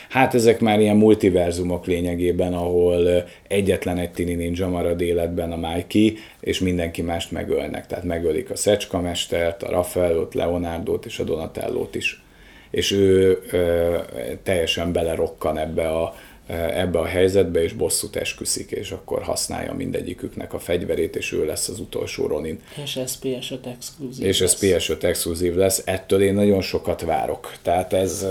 Hát 0.09 0.35
ezek 0.35 0.61
már 0.61 0.81
ilyen 0.81 0.97
multiverzumok 0.97 1.87
lényegében, 1.87 2.53
ahol 2.53 3.25
egyetlen 3.49 3.99
egy 3.99 4.11
tini 4.11 4.35
ninja 4.35 4.69
marad 4.69 5.01
életben 5.01 5.53
a 5.53 5.69
Mikey, 5.69 6.17
és 6.41 6.59
mindenki 6.59 7.03
mást 7.03 7.31
megölnek. 7.31 7.87
Tehát 7.87 8.05
megölik 8.05 8.51
a 8.51 8.57
Szecska 8.57 9.01
mestert, 9.01 9.63
a 9.63 9.71
Raffaellot, 9.71 10.35
Leonardot 10.35 11.07
és 11.07 11.19
a 11.19 11.25
Donatellót 11.25 11.95
is. 11.95 12.23
És 12.71 12.91
ő 12.91 13.39
ö, 13.51 13.97
teljesen 14.43 14.93
belerokkan 14.93 15.59
ebbe 15.59 15.89
a, 15.89 16.15
ebbe 16.47 16.99
a 16.99 17.05
helyzetbe, 17.05 17.63
és 17.63 17.73
bosszút 17.73 18.17
esküszik, 18.17 18.71
és 18.71 18.91
akkor 18.91 19.23
használja 19.23 19.75
mindegyiküknek 19.75 20.53
a 20.53 20.59
fegyverét, 20.59 21.17
és 21.17 21.33
ő 21.33 21.47
lesz 21.47 21.69
az 21.69 21.81
utolsó 21.81 22.27
Ronin. 22.27 22.61
És 22.83 22.97
ez 22.97 23.19
PS5 23.23 23.67
exkluzív 23.67 24.27
És 24.27 24.41
ez 24.41 24.59
PS5 24.61 25.03
exkluzív 25.03 25.55
lesz. 25.55 25.83
Ettől 25.85 26.23
én 26.23 26.35
nagyon 26.35 26.61
sokat 26.61 27.01
várok. 27.01 27.53
Tehát 27.63 27.93
ez, 27.93 28.27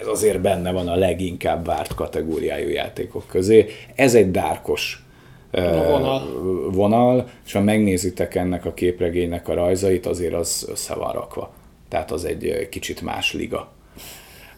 ez 0.00 0.06
azért 0.06 0.40
benne 0.40 0.70
van 0.70 0.88
a 0.88 0.96
leginkább 0.96 1.66
várt 1.66 1.94
kategóriájú 1.94 2.68
játékok 2.68 3.26
közé. 3.26 3.66
Ez 3.94 4.14
egy 4.14 4.30
dárkos 4.30 5.04
vonal. 5.50 6.70
vonal, 6.70 7.28
és 7.46 7.52
ha 7.52 7.60
megnézitek 7.60 8.34
ennek 8.34 8.64
a 8.64 8.74
képregénynek 8.74 9.48
a 9.48 9.54
rajzait, 9.54 10.06
azért 10.06 10.34
az 10.34 10.66
össze 10.70 10.94
van 10.94 11.12
rakva. 11.12 11.54
Tehát 11.88 12.10
az 12.10 12.24
egy 12.24 12.68
kicsit 12.70 13.00
más 13.00 13.32
liga. 13.32 13.72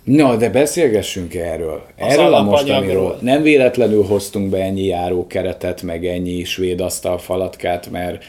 Na, 0.04 0.36
de 0.36 0.50
beszélgessünk 0.50 1.34
erről. 1.34 1.82
Az 1.98 2.12
erről 2.12 2.34
a 2.34 2.42
mostaniról. 2.42 3.18
Nem 3.20 3.42
véletlenül 3.42 4.04
hoztunk 4.04 4.50
be 4.50 4.58
ennyi 4.58 4.84
járókeretet, 4.84 5.82
meg 5.82 6.06
ennyi 6.06 6.44
svéd 6.44 6.80
asztalfalatkát, 6.80 7.90
mert 7.90 8.24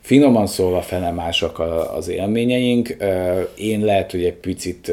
finoman 0.00 0.46
szólva 0.46 0.80
fele 0.80 1.10
másak 1.10 1.58
az 1.94 2.08
élményeink. 2.08 2.96
Én 3.56 3.84
lehet, 3.84 4.10
hogy 4.10 4.24
egy 4.24 4.34
picit 4.34 4.92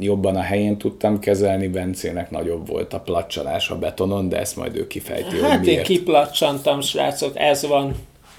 jobban 0.00 0.36
a 0.36 0.40
helyén 0.40 0.76
tudtam 0.76 1.18
kezelni, 1.18 1.68
Bencének 1.68 2.30
nagyobb 2.30 2.68
volt 2.68 2.92
a 2.92 3.00
placsalás 3.00 3.70
a 3.70 3.78
betonon, 3.78 4.28
de 4.28 4.38
ezt 4.38 4.56
majd 4.56 4.76
ő 4.76 4.86
kifejti, 4.86 5.40
hát 5.40 5.56
hogy 5.56 5.66
miért. 5.66 5.78
én 5.78 5.96
kiplacsantam, 5.96 6.80
srácok, 6.80 7.38
ez 7.38 7.66
van. 7.66 7.94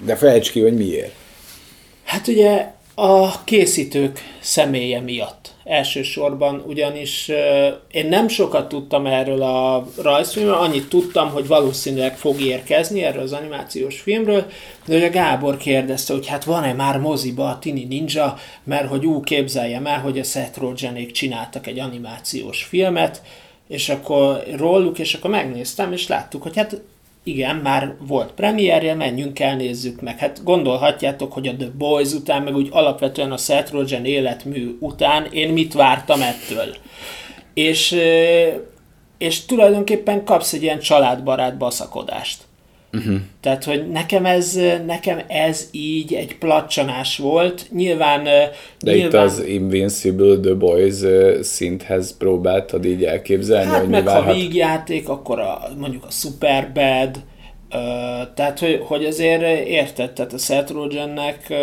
De 0.05 0.15
fejtsd 0.15 0.51
ki, 0.51 0.61
hogy 0.61 0.77
miért. 0.77 1.11
Hát 2.03 2.27
ugye 2.27 2.75
a 2.99 3.43
készítők 3.43 4.19
személye 4.39 5.01
miatt. 5.01 5.53
Elsősorban, 5.63 6.63
ugyanis 6.67 7.31
én 7.91 8.07
nem 8.07 8.27
sokat 8.27 8.67
tudtam 8.67 9.05
erről 9.05 9.41
a 9.41 9.87
rajzfilmről, 10.01 10.53
annyit 10.53 10.89
tudtam, 10.89 11.29
hogy 11.29 11.47
valószínűleg 11.47 12.17
fog 12.17 12.41
érkezni 12.41 13.03
erről 13.03 13.21
az 13.21 13.33
animációs 13.33 13.99
filmről, 13.99 14.45
de 14.85 14.95
ugye 14.95 15.07
Gábor 15.07 15.57
kérdezte, 15.57 16.13
hogy 16.13 16.27
hát 16.27 16.43
van-e 16.43 16.73
már 16.73 16.99
moziba 16.99 17.49
a 17.49 17.59
Tini 17.59 17.83
Ninja, 17.83 18.37
mert 18.63 18.87
hogy 18.87 19.05
úgy 19.05 19.23
képzeljem 19.23 19.85
el, 19.85 19.99
hogy 19.99 20.19
a 20.19 20.23
Seth 20.23 20.59
Rogenék 20.59 21.11
csináltak 21.11 21.67
egy 21.67 21.79
animációs 21.79 22.63
filmet, 22.63 23.21
és 23.67 23.89
akkor 23.89 24.43
róluk, 24.55 24.99
és 24.99 25.13
akkor 25.13 25.29
megnéztem, 25.29 25.91
és 25.91 26.07
láttuk, 26.07 26.41
hogy 26.41 26.57
hát 26.57 26.81
igen, 27.27 27.55
már 27.55 27.95
volt 28.07 28.31
premierje, 28.31 28.93
menjünk 28.93 29.39
el, 29.39 29.55
nézzük 29.55 30.01
meg. 30.01 30.17
Hát 30.17 30.43
gondolhatjátok, 30.43 31.33
hogy 31.33 31.47
a 31.47 31.55
The 31.55 31.69
Boys 31.77 32.13
után, 32.13 32.43
meg 32.43 32.55
úgy 32.55 32.67
alapvetően 32.71 33.31
a 33.31 33.37
Seth 33.37 33.71
Rogen 33.71 34.05
életmű 34.05 34.77
után 34.79 35.25
én 35.31 35.49
mit 35.49 35.73
vártam 35.73 36.21
ettől. 36.21 36.75
És, 37.53 37.95
és 39.17 39.45
tulajdonképpen 39.45 40.23
kapsz 40.23 40.53
egy 40.53 40.63
ilyen 40.63 40.79
családbarát 40.79 41.57
baszakodást. 41.57 42.46
Uh-huh. 42.93 43.15
Tehát, 43.41 43.63
hogy 43.63 43.89
nekem 43.89 44.25
ez, 44.25 44.59
nekem 44.85 45.21
ez 45.27 45.67
így 45.71 46.13
egy 46.13 46.37
placsanás 46.37 47.17
volt. 47.17 47.65
Nyilván... 47.71 48.23
De 48.23 48.51
nyilván, 48.79 49.07
itt 49.07 49.13
az 49.13 49.43
Invincible 49.45 50.37
The 50.39 50.53
Boys 50.53 50.95
szinthez 51.41 52.17
próbáltad 52.17 52.85
így 52.85 53.03
elképzelni, 53.03 53.69
hát 53.69 53.79
hogy 53.79 53.89
meg 53.89 54.03
mi 54.03 54.09
ha 54.09 54.33
vígjáték, 54.33 55.09
akkor 55.09 55.39
a, 55.39 55.59
mondjuk 55.77 56.03
a 56.03 56.11
Superbad, 56.11 57.23
Uh, 57.71 58.33
tehát, 58.33 58.59
hogy, 58.59 58.81
hogy 58.83 59.05
azért 59.05 59.67
érted, 59.67 60.11
tehát 60.11 60.33
a 60.33 60.37
Seth 60.37 60.71
Rogennek, 60.71 61.53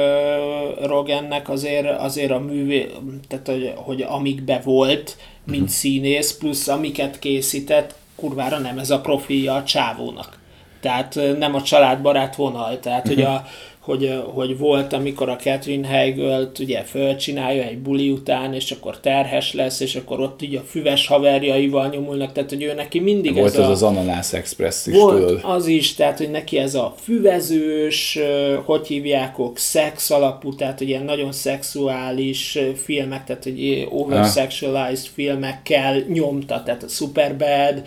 Rogennek 0.82 1.48
azért, 1.48 2.00
azért 2.00 2.30
a 2.30 2.38
művé, 2.38 2.90
tehát 3.28 3.46
hogy, 3.46 3.72
hogy 3.76 4.02
amikbe 4.02 4.60
volt, 4.64 5.16
mint 5.44 5.62
uh-huh. 5.62 5.74
színész, 5.74 6.36
plusz 6.36 6.68
amiket 6.68 7.18
készített, 7.18 7.94
kurvára 8.16 8.58
nem 8.58 8.78
ez 8.78 8.90
a 8.90 9.00
profilja 9.00 9.54
a 9.54 9.64
csávónak 9.64 10.38
tehát 10.84 11.18
nem 11.38 11.54
a 11.54 11.62
családbarát 11.62 12.36
vonal, 12.36 12.80
tehát 12.80 13.08
hogy, 13.08 13.22
a, 13.22 13.44
hogy, 13.80 14.22
hogy 14.34 14.58
volt, 14.58 14.92
amikor 14.92 15.28
a 15.28 15.36
Catherine 15.36 15.88
heigl 15.88 16.42
ugye 16.60 16.82
fölcsinálja 16.82 17.62
egy 17.62 17.78
buli 17.78 18.10
után, 18.10 18.54
és 18.54 18.70
akkor 18.70 19.00
terhes 19.00 19.52
lesz, 19.52 19.80
és 19.80 19.96
akkor 19.96 20.20
ott 20.20 20.42
így 20.42 20.54
a 20.54 20.60
füves 20.60 21.06
haverjaival 21.06 21.88
nyomulnak, 21.88 22.32
tehát 22.32 22.50
hogy 22.50 22.62
ő 22.62 22.74
neki 22.74 23.00
mindig 23.00 23.34
volt 23.34 23.46
ez 23.46 23.58
az 23.58 23.66
a, 23.66 23.70
az 23.70 23.82
Ananász 23.82 24.32
Express 24.32 24.86
is 24.86 24.94
volt 24.94 25.26
tudod. 25.26 25.40
az 25.42 25.66
is, 25.66 25.94
tehát 25.94 26.18
hogy 26.18 26.30
neki 26.30 26.58
ez 26.58 26.74
a 26.74 26.94
füvezős, 27.02 28.18
hogy 28.64 28.86
hívják, 28.86 29.34
szex 29.54 30.10
alapú, 30.10 30.54
tehát 30.54 30.78
hogy 30.78 30.88
ilyen 30.88 31.04
nagyon 31.04 31.32
szexuális 31.32 32.58
filmek, 32.82 33.24
tehát 33.24 33.44
hogy 33.44 33.86
oversexualized 33.90 35.06
filmekkel 35.14 36.02
nyomta, 36.08 36.62
tehát 36.62 36.82
a 36.82 36.88
Superbad, 36.88 37.82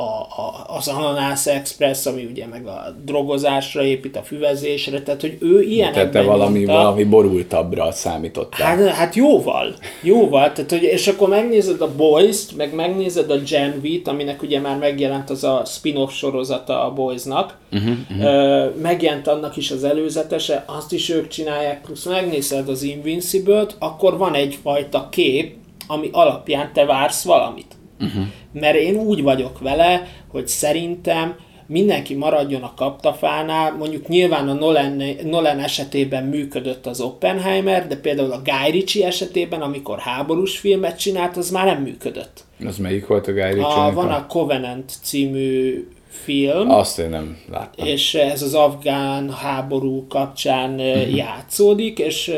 a, 0.00 0.20
a, 0.42 0.76
az 0.76 0.88
Ananász 0.88 1.46
Express, 1.46 2.06
ami 2.06 2.24
ugye 2.24 2.46
meg 2.46 2.66
a 2.66 2.94
drogozásra 3.04 3.82
épít, 3.82 4.16
a 4.16 4.22
füvezésre, 4.22 5.02
tehát 5.02 5.20
hogy 5.20 5.36
ő 5.40 5.62
ilyen 5.62 5.92
Tehát 5.92 6.10
te 6.10 6.22
valami, 6.22 6.58
nyomta. 6.58 6.72
valami 6.72 7.04
borultabbra 7.04 7.92
számítottál. 7.92 8.76
Hát, 8.76 8.88
hát 8.88 9.14
jóval, 9.14 9.74
jóval, 10.02 10.52
tehát 10.52 10.70
hogy, 10.70 10.82
és 10.82 11.08
akkor 11.08 11.28
megnézed 11.28 11.80
a 11.80 11.94
Boys-t, 11.94 12.56
meg 12.56 12.74
megnézed 12.74 13.30
a 13.30 13.38
Gen 13.38 13.80
V-t, 13.82 14.08
aminek 14.08 14.42
ugye 14.42 14.60
már 14.60 14.78
megjelent 14.78 15.30
az 15.30 15.44
a 15.44 15.62
spin-off 15.66 16.12
sorozata 16.12 16.84
a 16.84 16.92
Boys-nak, 16.92 17.56
uh-huh, 17.72 17.96
uh-huh. 18.10 18.74
megjelent 18.82 19.26
annak 19.26 19.56
is 19.56 19.70
az 19.70 19.84
előzetese, 19.84 20.64
azt 20.66 20.92
is 20.92 21.08
ők 21.08 21.28
csinálják, 21.28 21.80
plusz 21.80 22.04
megnézed 22.04 22.68
az 22.68 22.82
Invincible-t, 22.82 23.76
akkor 23.78 24.18
van 24.18 24.34
egyfajta 24.34 25.08
kép, 25.10 25.54
ami 25.86 26.08
alapján 26.12 26.70
te 26.72 26.84
vársz 26.84 27.24
valamit. 27.24 27.78
Uh-huh. 28.00 28.24
Mert 28.52 28.76
én 28.76 28.96
úgy 28.96 29.22
vagyok 29.22 29.58
vele, 29.58 30.06
hogy 30.28 30.48
szerintem 30.48 31.36
mindenki 31.66 32.14
maradjon 32.14 32.62
a 32.62 32.74
kaptafánál, 32.74 33.76
mondjuk 33.76 34.08
nyilván 34.08 34.48
a 34.48 34.52
Nolan, 34.52 35.02
Nolan 35.24 35.58
esetében 35.58 36.24
működött 36.24 36.86
az 36.86 37.00
Oppenheimer, 37.00 37.86
de 37.86 37.96
például 37.96 38.32
a 38.32 38.42
Guy 38.44 38.70
Ritchie 38.70 39.06
esetében, 39.06 39.60
amikor 39.60 39.98
háborús 39.98 40.58
filmet 40.58 40.98
csinált, 40.98 41.36
az 41.36 41.50
már 41.50 41.66
nem 41.66 41.82
működött. 41.82 42.44
Az 42.66 42.78
melyik 42.78 43.06
volt 43.06 43.26
a 43.26 43.32
Guy 43.32 43.42
Ritchie? 43.42 43.84
A, 43.84 43.92
van 43.92 44.10
a 44.10 44.26
Covenant 44.26 44.92
című 45.02 45.86
film. 46.08 46.70
Azt 46.70 46.98
én 46.98 47.08
nem 47.08 47.38
láttam. 47.50 47.86
És 47.86 48.14
ez 48.14 48.42
az 48.42 48.54
afgán 48.54 49.30
háború 49.30 50.06
kapcsán 50.06 50.74
uh-huh. 50.74 51.16
játszódik, 51.16 51.98
és 51.98 52.32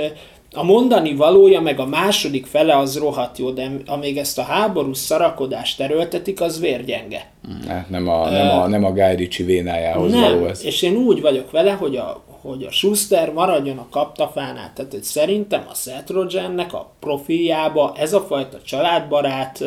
a 0.55 0.63
mondani 0.63 1.15
valója, 1.15 1.61
meg 1.61 1.79
a 1.79 1.87
második 1.87 2.47
fele 2.47 2.77
az 2.77 2.99
rohadt 2.99 3.39
jó, 3.39 3.51
de 3.51 3.71
amíg 3.87 4.17
ezt 4.17 4.39
a 4.39 4.43
háborús 4.43 4.99
szarakodást 4.99 5.81
erőltetik, 5.81 6.41
az 6.41 6.61
vérgyenge. 6.61 7.31
Hát 7.69 7.91
nem 7.91 8.09
a, 8.09 8.31
nem 8.31 8.49
a, 8.49 8.67
nem 8.67 8.85
a 8.85 8.93
Guy 8.93 9.15
Ritchie 9.15 9.47
vénájához 9.47 10.13
nem, 10.13 10.21
való 10.21 10.47
ez. 10.47 10.65
és 10.65 10.83
én 10.83 10.97
úgy 10.97 11.21
vagyok 11.21 11.51
vele, 11.51 11.73
hogy 11.73 11.97
a, 11.97 12.23
hogy 12.43 12.63
a 12.63 12.71
Schuster 12.71 13.33
maradjon 13.33 13.79
a 13.79 13.87
kaptafánál. 13.91 14.73
Tehát 14.75 14.93
hogy 14.93 15.03
szerintem 15.03 15.65
a 15.71 15.75
Seth 15.75 16.11
Rogennek 16.11 16.73
a 16.73 16.93
profiljába 17.01 17.93
ez 17.97 18.13
a 18.13 18.21
fajta 18.21 18.59
családbarát 18.63 19.65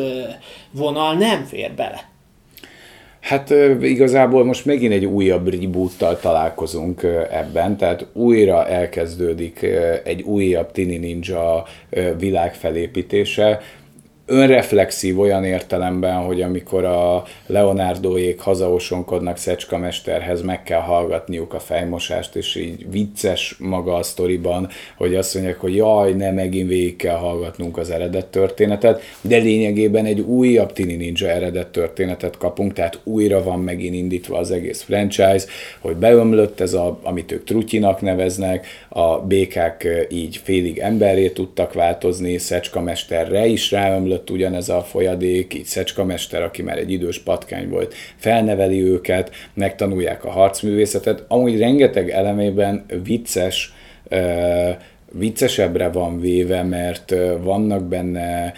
vonal 0.70 1.14
nem 1.14 1.44
fér 1.44 1.72
bele. 1.74 2.14
Hát 3.26 3.50
igazából 3.80 4.44
most 4.44 4.64
megint 4.64 4.92
egy 4.92 5.04
újabb 5.04 5.48
reboottal 5.48 6.18
találkozunk 6.18 7.02
ebben, 7.30 7.76
tehát 7.76 8.06
újra 8.12 8.66
elkezdődik 8.66 9.66
egy 10.04 10.22
újabb 10.22 10.72
Tini 10.72 10.96
Ninja 10.96 11.62
világfelépítése, 12.18 13.60
önreflexív 14.26 15.20
olyan 15.20 15.44
értelemben, 15.44 16.14
hogy 16.14 16.42
amikor 16.42 16.84
a 16.84 17.24
Leonardoék 17.46 18.40
hazaosonkodnak 18.40 19.36
Szecska 19.36 19.78
mesterhez, 19.78 20.42
meg 20.42 20.62
kell 20.62 20.80
hallgatniuk 20.80 21.54
a 21.54 21.58
fejmosást, 21.58 22.36
és 22.36 22.54
így 22.54 22.90
vicces 22.90 23.56
maga 23.58 23.94
a 23.94 24.02
sztoriban, 24.02 24.68
hogy 24.96 25.14
azt 25.14 25.34
mondják, 25.34 25.60
hogy 25.60 25.74
jaj, 25.76 26.12
ne 26.12 26.30
megint 26.30 26.68
végig 26.68 26.96
kell 26.96 27.16
hallgatnunk 27.16 27.78
az 27.78 27.90
eredet 27.90 28.26
történetet, 28.26 29.02
de 29.20 29.36
lényegében 29.36 30.04
egy 30.04 30.20
újabb 30.20 30.72
Tini 30.72 30.94
Ninja 30.94 31.28
eredet 31.28 31.68
történetet 31.68 32.36
kapunk, 32.36 32.72
tehát 32.72 33.00
újra 33.04 33.42
van 33.42 33.60
megint 33.60 33.94
indítva 33.94 34.38
az 34.38 34.50
egész 34.50 34.82
franchise, 34.82 35.46
hogy 35.80 35.96
beömlött 35.96 36.60
ez, 36.60 36.74
a, 36.74 36.98
amit 37.02 37.32
ők 37.32 37.44
trutyinak 37.44 38.00
neveznek, 38.00 38.66
a 38.88 39.18
békák 39.18 40.06
így 40.10 40.40
félig 40.44 40.78
emberré 40.78 41.28
tudtak 41.28 41.72
változni, 41.72 42.38
Szecska 42.38 42.80
mesterre 42.80 43.46
is 43.46 43.70
ráömlött, 43.70 44.15
fölött 44.16 44.30
ugyanez 44.30 44.68
a 44.68 44.82
folyadék, 44.82 45.54
így 45.54 45.64
Szecska 45.64 46.04
mester, 46.04 46.42
aki 46.42 46.62
már 46.62 46.78
egy 46.78 46.90
idős 46.90 47.18
patkány 47.18 47.68
volt, 47.68 47.94
felneveli 48.16 48.82
őket, 48.82 49.30
megtanulják 49.54 50.24
a 50.24 50.30
harcművészetet. 50.30 51.24
Amúgy 51.28 51.58
rengeteg 51.58 52.10
elemében 52.10 52.84
vicces, 53.02 53.72
viccesebbre 55.12 55.90
van 55.90 56.20
véve, 56.20 56.62
mert 56.62 57.14
vannak 57.40 57.84
benne 57.84 58.52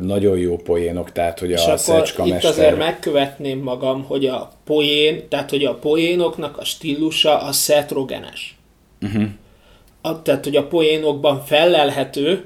nagyon 0.00 0.38
jó 0.38 0.56
poénok, 0.56 1.12
tehát 1.12 1.38
hogy 1.38 1.50
És 1.50 1.66
a 1.66 1.76
Szecska 1.76 2.24
itt 2.24 2.32
mester... 2.32 2.50
azért 2.50 2.76
megkövetném 2.78 3.58
magam, 3.58 4.04
hogy 4.04 4.26
a 4.26 4.50
poén, 4.64 5.28
tehát 5.28 5.50
hogy 5.50 5.64
a 5.64 5.74
poénoknak 5.74 6.58
a 6.58 6.64
stílusa 6.64 7.40
a 7.40 7.52
Seth 7.52 7.92
Rogenes. 7.92 8.56
Uh-huh. 9.02 9.24
A, 10.00 10.22
tehát, 10.22 10.44
hogy 10.44 10.56
a 10.56 10.66
poénokban 10.66 11.44
fellelhető, 11.44 12.44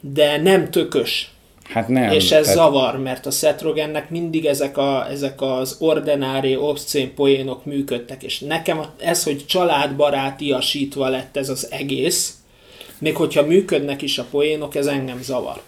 de 0.00 0.36
nem 0.36 0.70
tökös. 0.70 1.33
Hát 1.64 1.88
nem. 1.88 2.12
És 2.12 2.30
ez 2.30 2.46
tehát... 2.46 2.54
zavar, 2.54 2.98
mert 2.98 3.26
a 3.26 3.30
Seth 3.30 3.62
Rogennek 3.62 4.10
mindig 4.10 4.46
ezek, 4.46 4.78
a, 4.78 5.10
ezek 5.10 5.42
az 5.42 5.76
ordinári, 5.78 6.56
obszcén 6.56 7.14
poénok 7.14 7.64
működtek, 7.64 8.22
és 8.22 8.38
nekem 8.38 8.80
ez, 8.98 9.22
hogy 9.22 9.46
családbarátiasítva 9.46 11.08
lett 11.08 11.36
ez 11.36 11.48
az 11.48 11.68
egész, 11.70 12.34
még 12.98 13.16
hogyha 13.16 13.46
működnek 13.46 14.02
is 14.02 14.18
a 14.18 14.26
poénok, 14.30 14.74
ez 14.74 14.86
engem 14.86 15.22
zavar. 15.22 15.62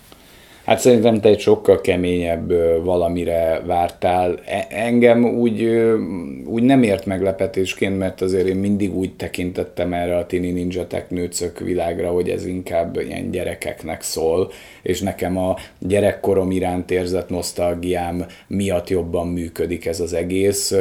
Hát 0.66 0.78
szerintem 0.78 1.20
te 1.20 1.28
egy 1.28 1.40
sokkal 1.40 1.80
keményebb 1.80 2.52
valamire 2.84 3.62
vártál. 3.66 4.38
E, 4.44 4.66
engem 4.70 5.24
úgy, 5.24 5.62
úgy 6.44 6.62
nem 6.62 6.82
ért 6.82 7.06
meglepetésként, 7.06 7.98
mert 7.98 8.20
azért 8.20 8.46
én 8.46 8.56
mindig 8.56 8.96
úgy 8.96 9.16
tekintettem 9.16 9.92
erre 9.92 10.16
a 10.16 10.26
Tini 10.26 10.50
Ninja 10.50 10.86
Technőcök 10.86 11.58
világra, 11.58 12.10
hogy 12.10 12.28
ez 12.28 12.46
inkább 12.46 13.00
ilyen 13.00 13.30
gyerekeknek 13.30 14.02
szól, 14.02 14.50
és 14.82 15.00
nekem 15.00 15.38
a 15.38 15.56
gyerekkorom 15.78 16.50
iránt 16.50 16.90
érzett 16.90 17.28
nosztalgiám 17.28 18.26
miatt 18.46 18.88
jobban 18.88 19.28
működik 19.28 19.86
ez 19.86 20.00
az 20.00 20.12
egész. 20.12 20.74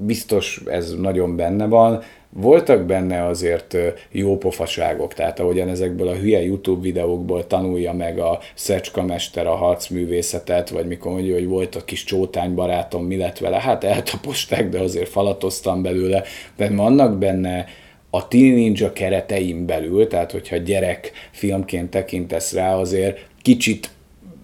Biztos 0.00 0.62
ez 0.66 0.94
nagyon 1.00 1.36
benne 1.36 1.66
van, 1.66 2.02
voltak 2.32 2.84
benne 2.84 3.26
azért 3.26 3.76
jó 4.10 4.38
pofaságok, 4.38 5.14
tehát 5.14 5.40
ahogyan 5.40 5.68
ezekből 5.68 6.08
a 6.08 6.14
hülye 6.14 6.42
YouTube 6.42 6.82
videókból 6.82 7.46
tanulja 7.46 7.92
meg 7.92 8.18
a 8.18 8.38
Szecska 8.54 9.02
mester 9.02 9.46
a 9.46 9.54
harcművészetet, 9.54 10.68
vagy 10.70 10.86
mikor 10.86 11.12
mondja, 11.12 11.34
hogy 11.34 11.46
volt 11.46 11.74
a 11.74 11.84
kis 11.84 12.04
csótány 12.04 12.54
barátom, 12.54 13.04
mi 13.04 13.16
lett 13.16 13.38
vele, 13.38 13.60
hát 13.60 13.84
eltaposták, 13.84 14.68
de 14.68 14.78
azért 14.78 15.08
falatoztam 15.08 15.82
belőle, 15.82 16.22
de 16.56 16.70
vannak 16.70 17.18
benne 17.18 17.66
a 18.10 18.28
Teen 18.28 18.54
Ninja 18.54 18.92
keretein 18.92 19.66
belül, 19.66 20.06
tehát 20.06 20.32
hogyha 20.32 20.56
gyerek 20.56 21.12
filmként 21.30 21.90
tekintesz 21.90 22.52
rá, 22.52 22.74
azért 22.74 23.18
kicsit 23.42 23.90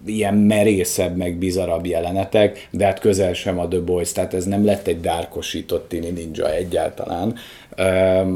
ilyen 0.05 0.33
merészebb, 0.33 1.17
meg 1.17 1.37
bizarabb 1.37 1.85
jelenetek, 1.85 2.67
de 2.71 2.85
hát 2.85 2.99
közel 2.99 3.33
sem 3.33 3.59
a 3.59 3.67
The 3.67 3.79
Boys, 3.79 4.11
tehát 4.11 4.33
ez 4.33 4.45
nem 4.45 4.65
lett 4.65 4.87
egy 4.87 4.99
dárkosított 4.99 5.89
tini 5.89 6.09
ninja 6.09 6.53
egyáltalán. 6.53 7.35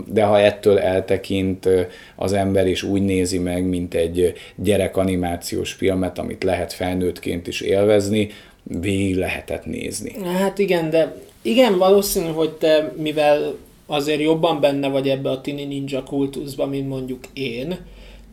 De 0.05 0.23
ha 0.23 0.39
ettől 0.39 0.79
eltekint 0.79 1.69
az 2.15 2.33
ember 2.33 2.67
is 2.67 2.83
úgy 2.83 3.01
nézi 3.01 3.37
meg, 3.37 3.65
mint 3.65 3.93
egy 3.93 4.33
gyerek 4.55 4.97
animációs 4.97 5.71
filmet, 5.71 6.19
amit 6.19 6.43
lehet 6.43 6.73
felnőttként 6.73 7.47
is 7.47 7.61
élvezni, 7.61 8.29
végig 8.63 9.15
lehetett 9.15 9.65
nézni. 9.65 10.13
Hát 10.23 10.59
igen, 10.59 10.89
de 10.89 11.15
igen, 11.41 11.77
valószínű, 11.77 12.27
hogy 12.27 12.51
te, 12.51 12.93
mivel 12.97 13.55
azért 13.85 14.21
jobban 14.21 14.59
benne 14.59 14.87
vagy 14.87 15.09
ebbe 15.09 15.29
a 15.29 15.41
tini 15.41 15.63
ninja 15.63 16.03
kultuszba, 16.03 16.65
mint 16.65 16.87
mondjuk 16.87 17.19
én, 17.33 17.77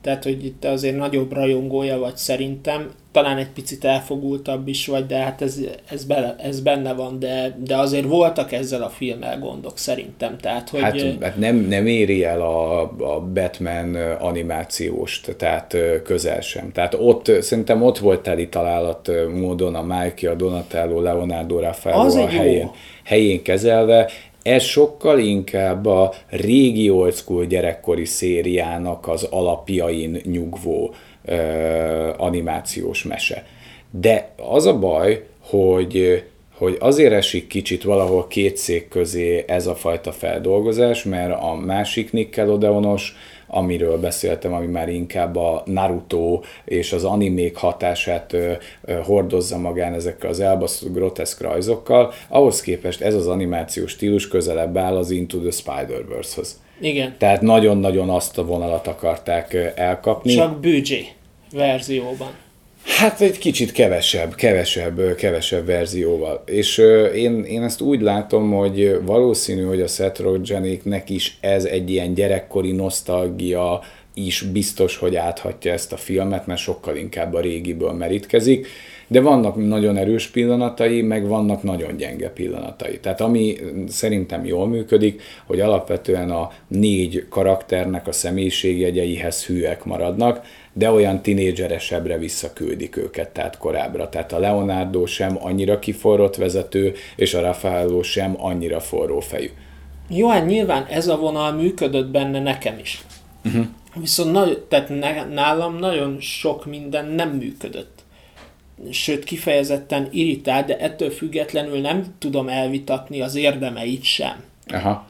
tehát, 0.03 0.25
hogy 0.25 0.45
itt 0.45 0.65
azért 0.65 0.97
nagyobb 0.97 1.33
rajongója 1.33 1.99
vagy 1.99 2.17
szerintem, 2.17 2.91
talán 3.13 3.37
egy 3.37 3.51
picit 3.51 3.85
elfogultabb 3.85 4.69
is 4.69 4.87
vagy, 4.87 5.07
de 5.07 5.17
hát 5.17 5.43
ez, 5.43 5.61
ez, 5.91 6.05
bele, 6.05 6.37
ez 6.39 6.61
benne 6.61 6.93
van, 6.93 7.19
de, 7.19 7.57
de 7.65 7.77
azért 7.77 8.07
voltak 8.07 8.53
ezzel 8.53 8.83
a 8.83 8.89
filmmel 8.89 9.39
gondok 9.39 9.79
szerintem. 9.79 10.37
Tehát, 10.39 10.69
hogy... 10.69 10.81
Hát, 10.81 11.01
hát 11.21 11.37
nem, 11.37 11.57
nem 11.57 11.87
éri 11.87 12.25
el 12.25 12.41
a, 12.41 12.81
a 13.15 13.21
Batman 13.21 13.95
animációst, 14.19 15.37
tehát 15.37 15.77
közel 16.05 16.41
sem. 16.41 16.73
Tehát 16.73 16.95
ott, 16.95 17.31
szerintem 17.41 17.83
ott 17.83 17.99
volt 17.99 18.21
teli 18.21 18.49
találat 18.49 19.11
módon 19.35 19.75
a 19.75 19.83
Mike, 19.83 20.31
a 20.31 20.35
Donatello, 20.35 21.01
Leonardo 21.01 21.59
Raffaello 21.59 22.23
a 22.23 22.29
helyén, 22.29 22.71
helyén 23.05 23.43
kezelve, 23.43 24.11
ez 24.49 24.63
sokkal 24.63 25.19
inkább 25.19 25.87
a 25.87 26.13
régi 26.29 26.91
old 26.91 27.15
school 27.15 27.45
gyerekkori 27.45 28.05
szériának 28.05 29.09
az 29.09 29.23
alapjain 29.23 30.21
nyugvó 30.25 30.95
ö, 31.25 31.37
animációs 32.17 33.03
mese. 33.03 33.47
De 33.91 34.31
az 34.37 34.67
a 34.67 34.79
baj, 34.79 35.25
hogy 35.41 36.23
hogy 36.59 36.77
azért 36.81 37.13
esik 37.13 37.47
kicsit 37.47 37.83
valahol 37.83 38.27
két 38.27 38.57
szék 38.57 38.89
közé 38.89 39.45
ez 39.47 39.67
a 39.67 39.75
fajta 39.75 40.13
feldolgozás, 40.13 41.05
mert 41.05 41.43
a 41.43 41.55
másik 41.55 42.13
Nickelodeonos 42.13 43.17
amiről 43.49 43.99
beszéltem, 43.99 44.53
ami 44.53 44.67
már 44.67 44.89
inkább 44.89 45.37
a 45.37 45.63
Naruto 45.65 46.41
és 46.65 46.93
az 46.93 47.05
animék 47.05 47.57
hatását 47.57 48.33
ö, 48.33 48.53
ö, 48.85 48.93
hordozza 49.03 49.59
magán 49.59 49.95
ezekkel 49.95 50.31
az 50.31 50.41
elbaszott 50.41 50.93
groteszk 50.93 51.41
rajzokkal, 51.41 52.13
ahhoz 52.29 52.61
képest 52.61 53.01
ez 53.01 53.15
az 53.15 53.27
animációs 53.27 53.91
stílus 53.91 54.29
közelebb 54.29 54.77
áll 54.77 54.97
az 54.97 55.11
Into 55.11 55.39
the 55.39 55.51
Spider-Verse-hoz. 55.51 56.61
Igen. 56.81 57.15
Tehát 57.19 57.41
nagyon-nagyon 57.41 58.11
azt 58.11 58.39
a 58.39 58.45
vonalat 58.45 58.87
akarták 58.87 59.73
elkapni. 59.75 60.33
Csak 60.35 60.61
büdzsé 60.61 61.07
verzióban. 61.53 62.31
Hát 62.97 63.21
egy 63.21 63.39
kicsit 63.39 63.73
kevesebb, 63.73 64.35
kevesebb, 64.35 65.15
kevesebb 65.15 65.67
verzióval. 65.67 66.43
És 66.47 66.79
én, 67.15 67.45
én 67.45 67.63
ezt 67.63 67.81
úgy 67.81 68.01
látom, 68.01 68.53
hogy 68.53 68.99
valószínű, 69.05 69.63
hogy 69.63 69.81
a 69.81 69.87
Seth 69.87 70.21
Rogenéknek 70.21 71.11
is 71.11 71.39
ez 71.41 71.65
egy 71.65 71.91
ilyen 71.91 72.15
gyerekkori 72.15 72.73
nosztalgia 72.73 73.81
is 74.15 74.43
biztos, 74.43 74.97
hogy 74.97 75.17
áthatja 75.17 75.73
ezt 75.73 75.93
a 75.93 75.97
filmet, 75.97 76.47
mert 76.47 76.61
sokkal 76.61 76.97
inkább 76.97 77.35
a 77.35 77.41
régiből 77.41 77.93
merítkezik, 77.93 78.67
de 79.07 79.21
vannak 79.21 79.67
nagyon 79.67 79.97
erős 79.97 80.27
pillanatai, 80.27 81.03
meg 81.03 81.27
vannak 81.27 81.63
nagyon 81.63 81.97
gyenge 81.97 82.31
pillanatai. 82.31 82.99
Tehát 82.99 83.21
ami 83.21 83.57
szerintem 83.89 84.45
jól 84.45 84.67
működik, 84.67 85.23
hogy 85.47 85.61
alapvetően 85.61 86.31
a 86.31 86.51
négy 86.69 87.27
karakternek 87.29 88.07
a 88.07 88.13
személyiségjegyeihez 88.13 89.47
hűek 89.47 89.85
maradnak, 89.85 90.41
de 90.79 90.91
olyan 90.91 91.23
tinédzseresebbre 91.23 92.19
visszaküldik 92.19 92.97
őket, 92.97 93.29
tehát 93.29 93.59
korábbra. 93.59 94.09
Tehát 94.09 94.33
a 94.33 94.39
Leonardo 94.39 95.07
sem 95.07 95.39
annyira 95.41 95.79
kiforrott 95.79 96.37
vezető, 96.37 96.95
és 97.17 97.35
a 97.35 97.41
Raffaello 97.41 98.03
sem 98.03 98.35
annyira 98.39 98.81
forró 98.81 99.21
fejű. 99.21 99.51
Jó, 100.09 100.29
hát 100.29 100.47
nyilván 100.47 100.85
ez 100.85 101.09
a 101.09 101.17
vonal 101.17 101.53
működött 101.53 102.11
benne 102.11 102.41
nekem 102.41 102.79
is. 102.79 103.05
Uh-huh. 103.45 103.67
Viszont 103.95 104.33
nagy, 104.33 104.59
tehát 104.59 104.89
nálam 105.35 105.79
nagyon 105.79 106.21
sok 106.21 106.67
minden 106.67 107.07
nem 107.07 107.31
működött. 107.31 108.03
sőt 108.91 109.25
kifejezetten 109.25 110.09
irritál, 110.11 110.65
de 110.65 110.79
ettől 110.79 111.11
függetlenül 111.11 111.81
nem 111.81 112.05
tudom 112.19 112.49
elvitatni 112.49 113.21
az 113.21 113.35
érdemeit 113.35 114.03
sem. 114.03 114.43
Aha. 114.67 115.07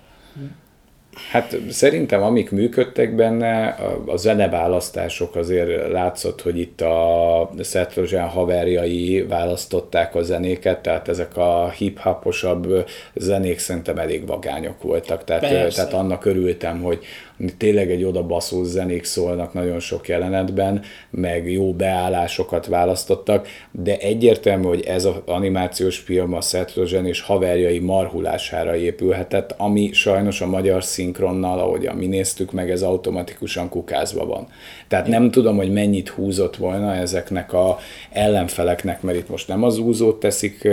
Hát 1.30 1.56
szerintem 1.70 2.22
amik 2.22 2.50
működtek 2.50 3.14
benne, 3.14 3.66
a 4.06 4.16
zeneválasztások 4.16 5.36
azért 5.36 5.92
látszott, 5.92 6.42
hogy 6.42 6.58
itt 6.58 6.80
a 6.80 7.50
Seth 7.62 8.14
haverjai 8.14 9.22
választották 9.28 10.14
a 10.14 10.22
zenéket, 10.22 10.78
tehát 10.80 11.08
ezek 11.08 11.36
a 11.36 11.70
hip-hoposabb 11.70 12.86
zenék 13.14 13.58
szerintem 13.58 13.98
elég 13.98 14.26
vagányok 14.26 14.82
voltak. 14.82 15.24
Tehát, 15.24 15.74
tehát 15.74 15.92
annak 15.92 16.24
örültem, 16.24 16.82
hogy, 16.82 17.04
tényleg 17.58 17.90
egy 17.90 18.04
oda 18.04 18.22
baszó 18.26 18.64
zenék 18.64 19.04
szólnak 19.04 19.52
nagyon 19.52 19.80
sok 19.80 20.08
jelenetben, 20.08 20.82
meg 21.10 21.52
jó 21.52 21.72
beállásokat 21.72 22.66
választottak, 22.66 23.48
de 23.70 23.96
egyértelmű, 23.96 24.66
hogy 24.66 24.84
ez 24.84 25.04
az 25.04 25.14
animációs 25.26 25.98
film 25.98 26.34
a 26.34 26.40
Seth 26.40 26.76
Rogen 26.76 27.06
és 27.06 27.20
haverjai 27.20 27.78
marhulására 27.78 28.76
épülhetett, 28.76 29.54
ami 29.56 29.92
sajnos 29.92 30.40
a 30.40 30.46
magyar 30.46 30.84
szinkronnal, 30.84 31.58
ahogyan 31.58 31.96
mi 31.96 32.06
néztük 32.06 32.52
meg, 32.52 32.70
ez 32.70 32.82
automatikusan 32.82 33.68
kukázva 33.68 34.26
van. 34.26 34.48
Tehát 34.88 35.06
nem 35.06 35.30
tudom, 35.30 35.56
hogy 35.56 35.72
mennyit 35.72 36.08
húzott 36.08 36.56
volna 36.56 36.94
ezeknek 36.94 37.52
a 37.52 37.78
ellenfeleknek, 38.10 39.02
mert 39.02 39.18
itt 39.18 39.28
most 39.28 39.48
nem 39.48 39.62
az 39.62 39.78
úzót 39.78 40.20
teszik 40.20 40.68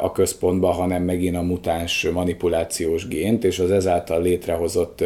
a 0.00 0.12
központba, 0.12 0.70
hanem 0.70 1.02
megint 1.02 1.36
a 1.36 1.42
mutáns 1.42 2.08
manipulációs 2.12 3.08
gént, 3.08 3.44
és 3.44 3.58
az 3.58 3.70
ezáltal 3.70 4.22
létrehozott 4.22 5.04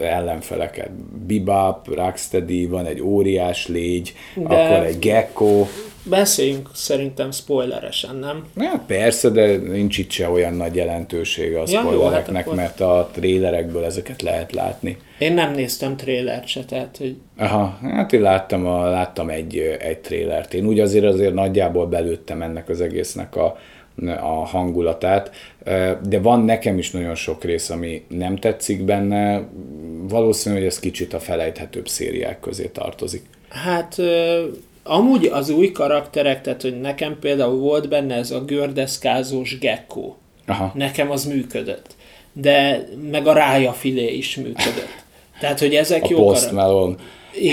ellenfeleket. 0.00 0.90
Bibap, 1.26 1.94
Rocksteady, 1.94 2.66
van 2.66 2.86
egy 2.86 3.02
óriás 3.02 3.66
légy, 3.66 4.14
de 4.34 4.54
akkor 4.54 4.86
egy 4.86 4.98
gecko. 4.98 5.66
Beszéljünk 6.08 6.68
szerintem 6.74 7.30
spoileresen, 7.30 8.16
nem? 8.16 8.44
Ja, 8.56 8.82
persze, 8.86 9.28
de 9.30 9.56
nincs 9.56 9.98
itt 9.98 10.10
se 10.10 10.28
olyan 10.28 10.54
nagy 10.54 10.74
jelentősége 10.74 11.60
a 11.60 11.64
ja, 11.66 11.80
spoilereknek, 11.80 12.44
jó, 12.44 12.50
hát 12.50 12.60
mert 12.60 12.80
a 12.80 13.10
trélerekből 13.12 13.84
ezeket 13.84 14.22
lehet 14.22 14.52
látni. 14.52 14.96
Én 15.18 15.32
nem 15.32 15.52
néztem 15.52 15.96
trélert 15.96 16.46
se, 16.46 16.64
tehát 16.64 16.96
hogy... 16.96 17.16
Aha, 17.36 17.78
hát 17.82 18.12
én 18.12 18.20
láttam, 18.20 18.66
a, 18.66 18.90
láttam 18.90 19.28
egy, 19.28 19.58
egy 19.78 19.98
trélert. 19.98 20.54
Én 20.54 20.66
úgy 20.66 20.80
azért 20.80 21.04
azért 21.04 21.34
nagyjából 21.34 21.86
belőttem 21.86 22.42
ennek 22.42 22.68
az 22.68 22.80
egésznek 22.80 23.36
a, 23.36 23.56
a 24.20 24.44
hangulatát, 24.44 25.30
de 26.08 26.20
van 26.20 26.44
nekem 26.44 26.78
is 26.78 26.90
nagyon 26.90 27.14
sok 27.14 27.44
rész, 27.44 27.70
ami 27.70 28.04
nem 28.08 28.36
tetszik 28.36 28.82
benne, 28.82 29.46
valószínű, 30.08 30.54
hogy 30.56 30.64
ez 30.64 30.78
kicsit 30.78 31.14
a 31.14 31.20
felejthetőbb 31.20 31.88
szériák 31.88 32.40
közé 32.40 32.66
tartozik. 32.66 33.22
Hát 33.48 33.96
amúgy 34.82 35.26
az 35.26 35.50
új 35.50 35.72
karakterek, 35.72 36.42
tehát 36.42 36.62
hogy 36.62 36.80
nekem 36.80 37.18
például 37.20 37.58
volt 37.58 37.88
benne 37.88 38.14
ez 38.14 38.30
a 38.30 38.44
gördeszkázós 38.44 39.58
gecko. 39.58 40.14
Aha. 40.46 40.72
Nekem 40.74 41.10
az 41.10 41.24
működött. 41.24 41.94
De 42.32 42.88
meg 43.10 43.26
a 43.26 43.32
rája 43.32 43.72
filé 43.72 44.14
is 44.16 44.36
működött. 44.36 45.04
Tehát, 45.40 45.58
hogy 45.58 45.74
ezek 45.74 46.02
a 46.02 46.08
jó 46.10 46.16
Post 46.16 46.52
Malone 46.52 46.96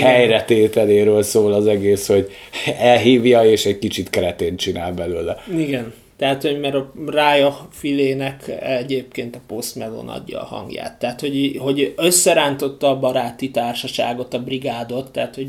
helyretételéről 0.00 1.22
szól 1.22 1.52
az 1.52 1.66
egész, 1.66 2.06
hogy 2.06 2.30
elhívja, 2.78 3.44
és 3.44 3.66
egy 3.66 3.78
kicsit 3.78 4.10
keretén 4.10 4.56
csinál 4.56 4.92
belőle. 4.92 5.42
Igen. 5.56 5.92
Tehát, 6.16 6.42
hogy 6.42 6.60
mert 6.60 6.74
a 6.74 6.92
rája 7.06 7.68
filének 7.70 8.60
egyébként 8.60 9.36
a 9.36 9.40
Post 9.46 9.74
Malone 9.74 10.12
adja 10.12 10.40
a 10.40 10.44
hangját. 10.44 10.98
Tehát, 10.98 11.20
hogy, 11.20 11.56
hogy 11.58 11.94
összerántotta 11.96 12.88
a 12.88 12.98
baráti 12.98 13.50
társaságot, 13.50 14.34
a 14.34 14.42
brigádot, 14.42 15.12
tehát, 15.12 15.34
hogy 15.34 15.48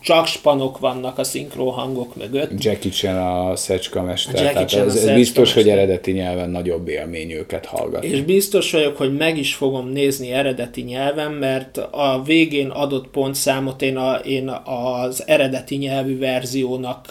csak 0.00 0.26
spanok 0.26 0.78
vannak 0.78 1.18
a 1.18 1.24
szinkron 1.24 1.72
hangok 1.72 2.16
mögött. 2.16 2.64
Jackie 2.64 2.90
Chan 2.90 3.16
a 3.16 3.56
szecska 3.56 4.02
mester, 4.02 4.34
Jackie 4.34 4.52
tehát 4.52 4.68
Chan 4.68 4.86
ez, 4.86 4.96
ez 4.96 5.14
biztos, 5.14 5.54
mester. 5.54 5.62
hogy 5.62 5.72
eredeti 5.72 6.10
nyelven 6.12 6.50
nagyobb 6.50 6.88
élmény 6.88 7.30
őket 7.30 7.66
hallgatni. 7.66 8.08
És 8.08 8.20
biztos 8.20 8.72
vagyok, 8.72 8.96
hogy 8.96 9.16
meg 9.16 9.38
is 9.38 9.54
fogom 9.54 9.88
nézni 9.88 10.32
eredeti 10.32 10.82
nyelven, 10.82 11.32
mert 11.32 11.76
a 11.76 12.22
végén 12.24 12.68
adott 12.68 13.08
pontszámot 13.08 13.82
én, 13.82 13.96
a, 13.96 14.14
én 14.14 14.48
az 14.64 15.22
eredeti 15.26 15.76
nyelvű 15.76 16.18
verziónak 16.18 17.10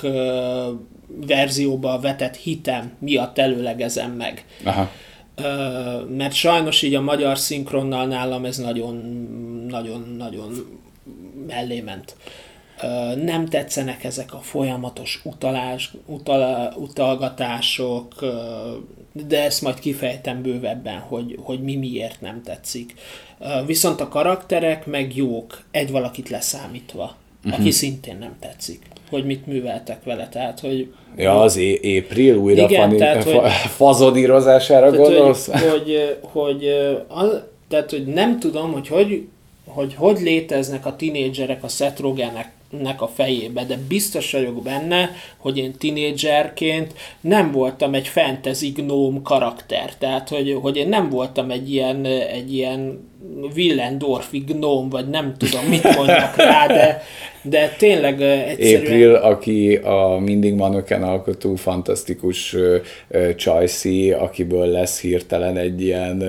verzióba 1.27 1.99
vetett 1.99 2.35
hitem 2.35 2.91
miatt 2.99 3.37
előlegezem 3.37 4.11
meg. 4.11 4.45
Aha. 4.63 4.91
Mert 6.07 6.33
sajnos 6.33 6.81
így 6.81 6.95
a 6.95 7.01
magyar 7.01 7.37
szinkronnal 7.37 8.05
nálam 8.05 8.45
ez 8.45 8.57
nagyon, 8.57 8.95
nagyon, 9.69 10.15
nagyon 10.17 10.79
mellé 11.47 11.79
ment 11.79 12.15
nem 13.23 13.45
tetszenek 13.45 14.03
ezek 14.03 14.33
a 14.33 14.39
folyamatos 14.39 15.21
utalás, 15.23 15.91
utal, 16.05 16.73
utalgatások, 16.77 18.25
de 19.11 19.43
ezt 19.43 19.61
majd 19.61 19.79
kifejtem 19.79 20.41
bővebben, 20.41 20.99
hogy, 20.99 21.39
hogy 21.41 21.63
mi 21.63 21.75
miért 21.75 22.21
nem 22.21 22.41
tetszik. 22.43 22.93
Viszont 23.65 24.01
a 24.01 24.07
karakterek 24.07 24.85
meg 24.85 25.15
jók, 25.15 25.63
egy 25.71 25.91
valakit 25.91 26.29
leszámítva, 26.29 27.15
uh-huh. 27.43 27.59
aki 27.59 27.71
szintén 27.71 28.17
nem 28.17 28.35
tetszik, 28.39 28.85
hogy 29.15 29.25
mit 29.25 29.45
műveltek 29.45 30.03
vele, 30.03 30.29
tehát 30.31 30.59
hogy... 30.59 30.93
Ja, 31.17 31.41
az 31.41 31.57
é- 31.57 32.03
April 32.03 32.35
újra 32.35 32.63
igen, 32.63 32.81
fani, 32.81 32.97
tehát, 32.97 33.23
fa- 33.23 33.41
hogy, 33.41 33.51
fazodírozására 33.51 34.91
tehát, 34.91 35.07
gondolsz? 35.07 35.47
Hogy, 35.47 35.61
hogy, 35.61 36.17
hogy, 36.21 36.65
az, 37.07 37.41
tehát, 37.67 37.89
hogy 37.89 38.05
nem 38.05 38.39
tudom, 38.39 38.71
hogy 38.71 38.87
hogy, 38.87 39.27
hogy, 39.65 39.93
hogy 39.95 40.19
léteznek 40.19 40.85
a 40.85 40.95
tinédzserek 40.95 41.63
a 41.63 41.67
Seth 41.67 42.01
Rogenek 42.01 42.51
nek 42.81 43.01
a 43.01 43.07
fejébe, 43.07 43.63
de 43.63 43.77
biztos 43.87 44.31
vagyok 44.31 44.63
benne, 44.63 45.09
hogy 45.37 45.57
én 45.57 45.73
tinédzserként 45.77 46.93
nem 47.21 47.51
voltam 47.51 47.93
egy 47.93 48.07
fantasy 48.07 48.67
gnóm 48.67 49.21
karakter, 49.21 49.95
tehát 49.97 50.29
hogy, 50.29 50.57
hogy 50.61 50.77
én 50.77 50.89
nem 50.89 51.09
voltam 51.09 51.51
egy 51.51 51.71
ilyen, 51.73 52.05
egy 52.05 52.53
ilyen 52.53 53.09
Willendorfi 53.55 54.37
gnóm, 54.37 54.89
vagy 54.89 55.09
nem 55.09 55.33
tudom, 55.37 55.65
mit 55.65 55.95
mondjak 55.95 56.35
rá, 56.51 56.67
de, 56.67 57.03
de 57.41 57.75
tényleg 57.77 58.21
egyszerűen... 58.21 58.81
April, 58.81 59.13
aki 59.13 59.75
a 59.75 60.17
mindig 60.19 60.53
manöken 60.53 61.03
alkotó 61.03 61.55
fantasztikus 61.55 62.55
Csajci, 63.35 64.11
akiből 64.11 64.67
lesz 64.67 65.01
hirtelen 65.01 65.57
egy 65.57 65.81
ilyen 65.81 66.23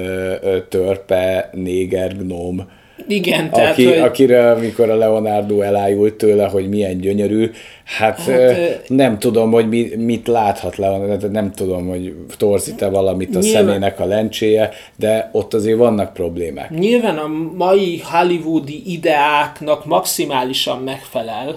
törpe 0.68 1.50
néger 1.52 2.16
gnóm 2.16 2.68
igen, 3.08 3.50
tehát, 3.50 3.72
aki, 3.72 3.84
hogy... 3.84 3.98
Akire, 3.98 4.50
amikor 4.50 4.90
a 4.90 4.96
Leonardo 4.96 5.60
elájult 5.60 6.14
tőle, 6.14 6.46
hogy 6.46 6.68
milyen 6.68 6.98
gyönyörű, 6.98 7.50
hát, 7.86 8.20
hát 8.20 8.82
nem 8.86 9.18
tudom, 9.18 9.50
hogy 9.50 9.68
mi, 9.68 9.90
mit 9.96 10.26
láthat 10.26 10.76
Leonardo, 10.76 11.28
nem 11.28 11.52
tudom, 11.52 11.88
hogy 11.88 12.14
torzít-e 12.36 12.88
valamit 12.88 13.36
a 13.36 13.38
nyilván, 13.38 13.64
szemének 13.64 14.00
a 14.00 14.04
lencséje, 14.04 14.70
de 14.96 15.28
ott 15.32 15.54
azért 15.54 15.78
vannak 15.78 16.12
problémák. 16.12 16.70
Nyilván 16.70 17.18
a 17.18 17.26
mai 17.56 18.02
hollywoodi 18.04 18.82
ideáknak 18.92 19.84
maximálisan 19.84 20.82
megfelel. 20.82 21.54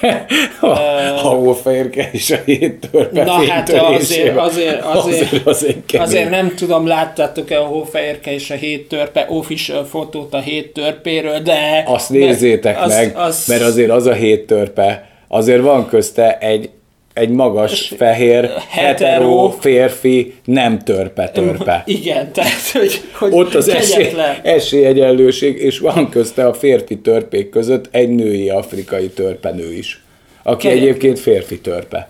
a, 0.60 0.66
a 0.66 1.28
hófehérke 1.28 2.08
és 2.12 2.30
a 2.30 2.36
hét 2.44 2.88
törpe 2.90 3.24
Na 3.24 3.32
hát 3.32 3.68
azért, 3.72 4.36
azért, 4.36 4.84
azért, 4.84 4.84
azért, 4.84 5.46
azért, 5.46 5.94
azért 5.94 6.30
nem 6.30 6.54
tudom, 6.54 6.86
láttátok-e 6.86 7.60
a 7.60 7.64
hófehérke 7.64 8.32
és 8.32 8.50
a 8.50 8.54
hét 8.54 8.88
törpe 8.88 9.26
official 9.28 9.84
fotót 9.84 10.34
a 10.34 10.40
hét 10.40 10.72
törpéről, 10.72 11.38
de... 11.38 11.84
Azt 11.86 12.10
nézzétek 12.10 12.80
az, 12.80 12.94
meg, 12.94 13.16
az, 13.16 13.44
mert 13.48 13.62
azért 13.62 13.90
az 13.90 14.06
a 14.06 14.12
hét 14.12 14.46
törpe, 14.46 15.09
azért 15.32 15.62
van 15.62 15.86
közte 15.86 16.38
egy 16.38 16.70
egy 17.14 17.28
magas, 17.28 17.92
fehér, 17.96 18.50
hetero 18.68 19.50
férfi, 19.60 20.34
nem 20.44 20.78
törpe-törpe. 20.78 21.82
Igen, 22.00 22.32
tehát, 22.32 22.70
hogy, 22.72 23.00
hogy 23.12 23.32
Ott 23.32 23.54
az 23.54 23.68
esély, 23.68 24.12
esélyegyenlőség, 24.42 25.56
és 25.58 25.78
van 25.78 26.08
közte 26.08 26.46
a 26.46 26.54
férfi 26.54 26.98
törpék 26.98 27.50
között 27.50 27.88
egy 27.90 28.08
női 28.08 28.48
afrikai 28.48 29.08
törpenő 29.08 29.72
is. 29.72 30.02
Aki 30.42 30.66
kegyetlen. 30.66 30.88
egyébként 30.88 31.18
férfi 31.18 31.60
törpe. 31.60 32.08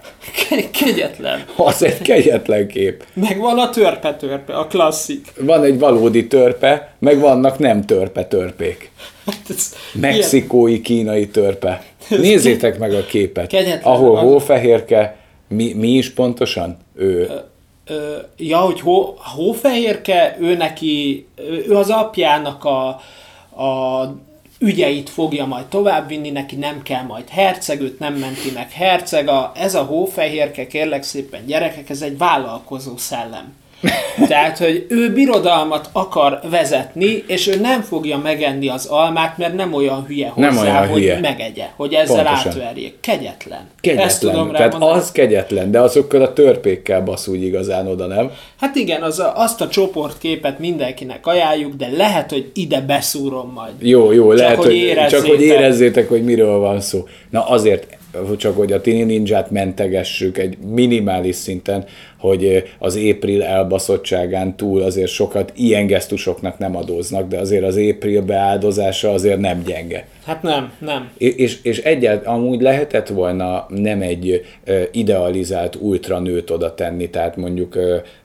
Kegyetlen. 0.81 1.45
Az 1.57 1.83
egy 1.83 2.03
kegyetlen 2.03 2.69
kép. 2.69 3.05
Meg 3.15 3.39
van 3.39 3.59
a 3.59 3.71
törpe-törpe, 3.71 4.53
a 4.55 4.67
klasszik. 4.67 5.27
Van 5.41 5.65
egy 5.65 5.79
valódi 5.79 6.27
törpe, 6.27 6.95
meg 6.99 7.19
vannak 7.19 7.59
nem 7.59 7.85
törpe-törpék. 7.85 8.91
Hát 9.27 9.57
Mexikói, 9.93 10.81
kínai 10.81 11.29
törpe. 11.29 11.83
Nézzétek 12.21 12.79
meg 12.79 12.95
a 12.95 13.05
képet. 13.05 13.47
Kegyetlen. 13.47 13.93
Ahol 13.95 14.17
hófehérke, 14.17 15.17
mi, 15.49 15.73
mi 15.73 15.89
is 15.89 16.11
pontosan? 16.11 16.79
Ő... 16.95 17.29
Ö, 17.29 17.35
ö, 17.95 18.17
ja, 18.37 18.59
hogy 18.59 18.81
hó, 18.81 19.15
hófehérke, 19.19 20.37
ő 20.41 20.57
neki, 20.57 21.27
ő 21.67 21.77
az 21.77 21.91
apjának 21.91 22.65
a, 22.65 22.89
a 23.63 24.15
ügyeit 24.59 25.11
fogja 25.11 25.47
majd 25.47 25.67
továbbvinni, 25.67 26.31
neki 26.31 26.57
nem 26.57 26.83
kell 26.83 27.03
majd 27.03 27.29
herceg, 27.29 27.81
őt 27.81 27.99
nem 27.99 28.15
menti 28.15 28.51
meg 28.55 28.71
herceg. 28.71 29.29
A, 29.29 29.53
ez 29.55 29.75
a 29.75 29.83
hófehérke, 29.83 30.67
kérlek 30.67 31.03
szépen 31.03 31.47
gyerekek, 31.47 31.91
ez 31.91 32.03
egy 32.03 32.19
vállalkozó 32.19 32.97
szellem. 32.97 33.60
Tehát, 34.29 34.59
hogy 34.59 34.87
ő 34.89 35.13
birodalmat 35.13 35.89
akar 35.93 36.41
vezetni, 36.51 37.25
és 37.27 37.47
ő 37.47 37.61
nem 37.61 37.81
fogja 37.81 38.19
megenni 38.19 38.69
az 38.69 38.87
almát, 38.87 39.39
mert 39.39 39.55
nem 39.55 39.73
olyan 39.75 40.05
hülye 40.07 40.29
hozzá, 40.29 40.49
nem 40.49 40.59
olyan 40.59 40.87
hogy 40.89 41.01
hülye. 41.01 41.21
megegye, 41.21 41.65
hogy 41.77 41.93
ezzel 41.95 42.25
Pontosan. 42.25 42.51
átverjék. 42.53 43.01
Kegyetlen. 43.01 43.69
Kegyetlen. 43.81 44.07
Ezt 44.09 44.21
tudom 44.21 44.53
Tehát 44.53 44.71
mondani. 44.73 44.99
az 44.99 45.13
kegyetlen, 45.13 45.71
de 45.71 45.81
azokkal 45.81 46.23
a 46.23 46.33
törpékkel 46.33 47.01
basz 47.03 47.27
úgy 47.27 47.43
igazán 47.43 47.87
oda, 47.87 48.07
nem? 48.07 48.31
Hát 48.61 48.77
igen, 48.77 49.03
az 49.03 49.19
a, 49.19 49.33
azt 49.37 49.61
a 49.61 49.69
csoportképet 49.69 50.59
mindenkinek 50.59 51.27
ajánljuk, 51.27 51.75
de 51.75 51.89
lehet, 51.97 52.31
hogy 52.31 52.51
ide 52.55 52.81
beszúrom 52.81 53.53
majd. 53.55 53.73
Jó, 53.79 54.13
jó, 54.13 54.29
csak 54.31 54.39
lehet, 54.39 54.57
hogy, 54.57 54.95
hogy 54.97 55.07
csak 55.07 55.27
hogy 55.27 55.41
érezzétek, 55.43 56.09
hogy 56.09 56.25
miről 56.25 56.59
van 56.59 56.81
szó. 56.81 57.07
Na 57.31 57.47
azért 57.49 57.99
csak 58.37 58.57
hogy 58.57 58.73
a 58.73 58.81
Tini 58.81 59.03
Ninját 59.03 59.51
mentegessük 59.51 60.39
egy 60.39 60.59
minimális 60.59 61.37
szinten, 61.37 61.85
hogy 62.19 62.63
az 62.79 62.97
April 62.97 63.43
elbaszottságán 63.43 64.57
túl 64.57 64.83
azért 64.83 65.11
sokat 65.11 65.53
ilyen 65.57 65.87
gesztusoknak 65.87 66.59
nem 66.59 66.77
adóznak, 66.77 67.29
de 67.29 67.39
azért 67.39 67.65
az 67.65 67.77
April 67.77 68.23
beáldozása 68.23 69.13
azért 69.13 69.39
nem 69.39 69.63
gyenge. 69.63 70.07
Hát 70.31 70.43
nem, 70.43 70.73
nem. 70.79 71.11
És, 71.19 71.59
és 71.63 71.79
egyet 71.79 72.27
amúgy 72.27 72.61
lehetett 72.61 73.09
volna 73.09 73.67
nem 73.69 74.03
egy 74.03 74.47
idealizált 74.93 75.77
ultranőt 75.81 76.51
oda 76.51 76.75
tenni, 76.75 77.11
tehát 77.11 77.37
mondjuk 77.37 77.79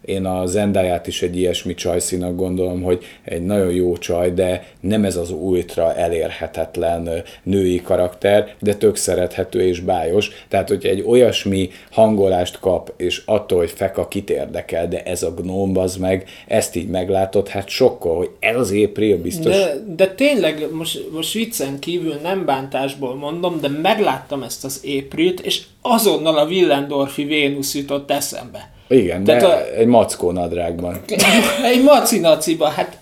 én 0.06 0.26
a 0.26 0.46
Zendáját 0.46 1.08
is 1.08 1.22
egy 1.22 1.38
ilyesmi 1.38 1.74
csajszínak 1.74 2.36
gondolom, 2.36 2.82
hogy 2.82 3.04
egy 3.24 3.46
nagyon 3.46 3.72
jó 3.72 3.98
csaj, 3.98 4.32
de 4.32 4.68
nem 4.80 5.04
ez 5.04 5.16
az 5.16 5.32
ultra 5.32 5.96
elérhetetlen 5.96 7.10
női 7.44 7.82
karakter, 7.82 8.56
de 8.60 8.76
tök 8.76 8.96
szerethető 8.96 9.62
és 9.62 9.80
bájos. 9.80 10.30
Tehát, 10.48 10.68
hogy 10.68 10.86
egy 10.86 11.04
olyasmi 11.08 11.70
hangolást 11.92 12.60
kap, 12.60 12.94
és 12.98 13.22
attól, 13.26 13.58
hogy 13.58 13.72
feka 13.72 14.08
kit 14.08 14.30
érdekel, 14.30 14.88
de 14.88 15.04
ez 15.04 15.24
a 15.24 15.34
gnóm 15.34 15.78
az 15.78 15.98
meg, 15.98 16.30
ezt 16.48 16.76
így 16.76 16.88
meglátod, 16.88 17.48
hát 17.48 17.68
sokkal, 17.68 18.18
hogy 18.18 18.30
ez 18.40 18.56
az 18.56 18.72
April 18.72 19.18
biztos. 19.18 19.56
De, 19.56 19.74
de 19.96 20.08
tényleg, 20.08 20.68
most, 20.72 21.12
most 21.12 21.34
viccen 21.34 21.80
kívül 21.96 22.20
nem 22.24 22.46
bántásból 22.46 23.16
mondom, 23.16 23.60
de 23.62 23.68
megláttam 23.68 24.44
ezt 24.44 24.64
az 24.64 24.82
Aprilt, 24.84 25.40
és 25.40 25.62
azonnal 25.82 26.38
a 26.38 26.46
Willendorfi 26.46 27.24
Vénusz 27.24 27.76
jutott 27.76 28.12
eszembe. 28.12 28.70
Igen, 28.88 29.24
Tehát 29.24 29.42
de 29.42 29.48
a... 29.48 29.78
egy 29.78 29.88
mackó 29.88 30.32
nadrágban. 30.32 31.02
egy 31.72 31.84
macinaciban, 31.84 32.72
hát 32.72 32.98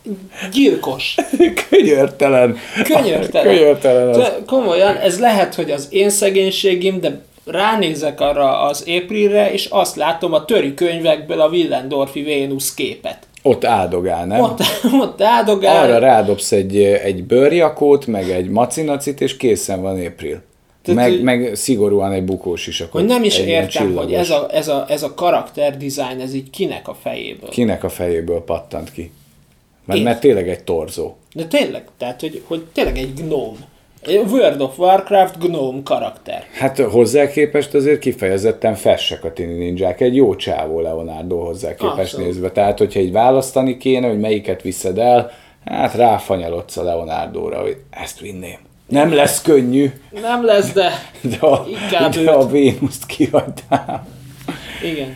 gyilkos. 0.51 1.15
Könyörtelen. 1.69 2.57
Könyörtelen. 2.83 3.55
Könyörtelen 3.55 4.07
az. 4.07 4.31
Komolyan, 4.45 4.95
ez 4.95 5.19
lehet, 5.19 5.55
hogy 5.55 5.71
az 5.71 5.87
én 5.89 6.09
szegénységim, 6.09 6.99
de 6.99 7.21
ránézek 7.45 8.21
arra 8.21 8.61
az 8.61 8.83
Aprilre, 8.87 9.51
és 9.51 9.65
azt 9.65 9.95
látom 9.95 10.33
a 10.33 10.45
töri 10.45 10.73
könyvekből 10.73 11.41
a 11.41 11.49
Willendorfi 11.49 12.21
Vénusz 12.21 12.73
képet. 12.73 13.17
Ott 13.45 13.65
áldogál, 13.65 14.25
nem? 14.25 14.41
Ott, 14.41 14.59
ott 15.03 15.21
áldogál. 15.21 15.83
Arra 15.83 15.97
rádobsz 15.97 16.51
egy, 16.51 16.77
egy 16.77 17.23
bőrjakót, 17.23 18.07
meg 18.07 18.29
egy 18.29 18.49
macinacit, 18.49 19.21
és 19.21 19.37
készen 19.37 19.81
van 19.81 20.05
April. 20.05 20.41
Tehát, 20.83 21.09
meg, 21.09 21.23
meg 21.23 21.55
szigorúan 21.55 22.11
egy 22.11 22.23
bukós 22.23 22.67
is. 22.67 22.83
Hogy 22.91 23.05
nem 23.05 23.23
is 23.23 23.37
értem, 23.37 23.95
hogy 23.95 24.13
ez 24.13 24.29
a, 24.29 24.47
ez, 24.51 24.67
a, 24.67 24.85
ez 24.87 25.03
a 25.03 25.13
karakter 25.13 25.77
design, 25.77 26.19
ez 26.19 26.33
így 26.33 26.49
kinek 26.49 26.87
a 26.87 26.93
fejéből. 27.01 27.49
Kinek 27.49 27.83
a 27.83 27.89
fejéből 27.89 28.43
pattant 28.43 28.91
ki. 28.91 29.11
Mert, 29.85 30.03
mert 30.03 30.19
tényleg 30.19 30.49
egy 30.49 30.63
torzó. 30.63 31.15
De 31.33 31.45
tényleg, 31.45 31.83
tehát 31.97 32.21
hogy, 32.21 32.41
hogy 32.47 32.65
tényleg 32.73 32.97
egy 32.97 33.13
gnóm. 33.13 33.57
World 34.07 34.61
of 34.61 34.79
Warcraft 34.79 35.39
gnome 35.39 35.81
karakter. 35.83 36.43
Hát 36.51 36.77
hozzá 36.77 37.27
képest 37.27 37.73
azért 37.73 37.99
kifejezetten 37.99 38.75
fessek 38.75 39.23
a 39.23 39.33
tini 39.33 39.53
ninják. 39.53 40.01
Egy 40.01 40.15
jó 40.15 40.35
csávó 40.35 40.79
Leonardo 40.79 41.45
hozzá 41.45 41.75
képest 41.75 41.97
Abszolút. 41.99 42.25
nézve. 42.25 42.51
Tehát, 42.51 42.77
hogyha 42.77 42.99
egy 42.99 43.11
választani 43.11 43.77
kéne, 43.77 44.07
hogy 44.07 44.19
melyiket 44.19 44.61
viszed 44.61 44.97
el, 44.97 45.31
hát 45.65 45.93
ráfanyalodsz 45.93 46.77
a 46.77 46.83
Leonardóra, 46.83 47.61
hogy 47.61 47.77
ezt 47.89 48.19
vinném. 48.19 48.57
Nem 48.87 49.13
lesz 49.13 49.41
könnyű. 49.41 49.91
Nem 50.21 50.45
lesz, 50.45 50.73
de, 50.73 50.91
de 51.21 51.47
a, 51.47 51.65
inkább 51.67 52.13
de 52.13 52.31
a 52.31 52.47
Vénuszt 52.47 53.05
kihagytál. 53.05 54.07
Igen. 54.83 55.15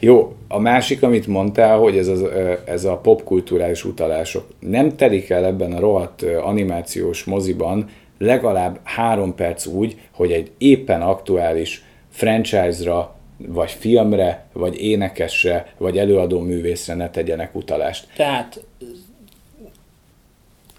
Jó, 0.00 0.34
a 0.48 0.58
másik, 0.58 1.02
amit 1.02 1.26
mondtál, 1.26 1.78
hogy 1.78 1.96
ez, 1.96 2.08
az, 2.08 2.24
ez 2.64 2.84
a 2.84 2.96
popkulturális 2.96 3.84
utalások. 3.84 4.46
Nem 4.58 4.96
telik 4.96 5.30
el 5.30 5.44
ebben 5.44 5.72
a 5.72 5.80
rohadt 5.80 6.22
animációs 6.22 7.24
moziban 7.24 7.88
legalább 8.18 8.80
három 8.82 9.34
perc 9.34 9.66
úgy, 9.66 10.00
hogy 10.12 10.32
egy 10.32 10.50
éppen 10.58 11.02
aktuális 11.02 11.84
franchise-ra, 12.10 13.14
vagy 13.36 13.70
filmre, 13.70 14.46
vagy 14.52 14.80
énekesre, 14.80 15.72
vagy 15.78 15.98
előadó 15.98 16.40
művészre 16.40 16.94
ne 16.94 17.10
tegyenek 17.10 17.54
utalást. 17.54 18.06
Tehát 18.16 18.64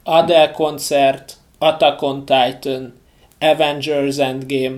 Adele 0.03 0.51
koncert, 0.51 1.37
Attack 1.57 2.01
on 2.01 2.25
Titan, 2.25 2.93
Avengers 3.39 4.17
Endgame, 4.17 4.77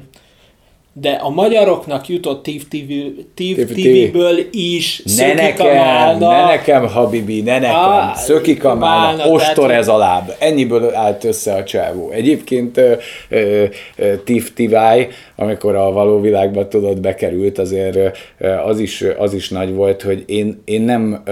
de 0.93 1.09
a 1.09 1.29
magyaroknak 1.29 2.07
jutott 2.07 2.43
TIV 2.43 2.63
TV-ből 3.33 4.37
is 4.51 5.01
ne 5.17 5.33
nekem, 5.33 6.17
ne 6.17 6.45
nekem, 6.45 6.87
Habibi, 6.87 7.41
ne 7.41 7.59
nekem, 7.59 7.75
a, 7.75 8.11
szökik 8.15 8.63
a 8.63 8.75
málna, 8.75 9.27
ostor 9.27 9.71
ez 9.71 9.87
a 9.87 9.97
láb. 9.97 10.31
Ennyiből 10.39 10.95
állt 10.95 11.23
össze 11.23 11.53
a 11.53 11.63
csávó. 11.63 12.11
Egyébként 12.11 12.81
TIV 14.23 14.53
TV 14.53 14.75
amikor 15.35 15.75
a 15.75 15.91
való 15.91 16.19
világban 16.19 16.69
tudod 16.69 16.99
bekerült, 16.99 17.57
azért 17.57 18.17
az 18.65 18.79
is, 18.79 19.03
az 19.17 19.33
is 19.33 19.49
nagy 19.49 19.73
volt, 19.73 20.01
hogy 20.01 20.23
én, 20.27 20.61
én 20.65 20.81
nem 20.81 21.23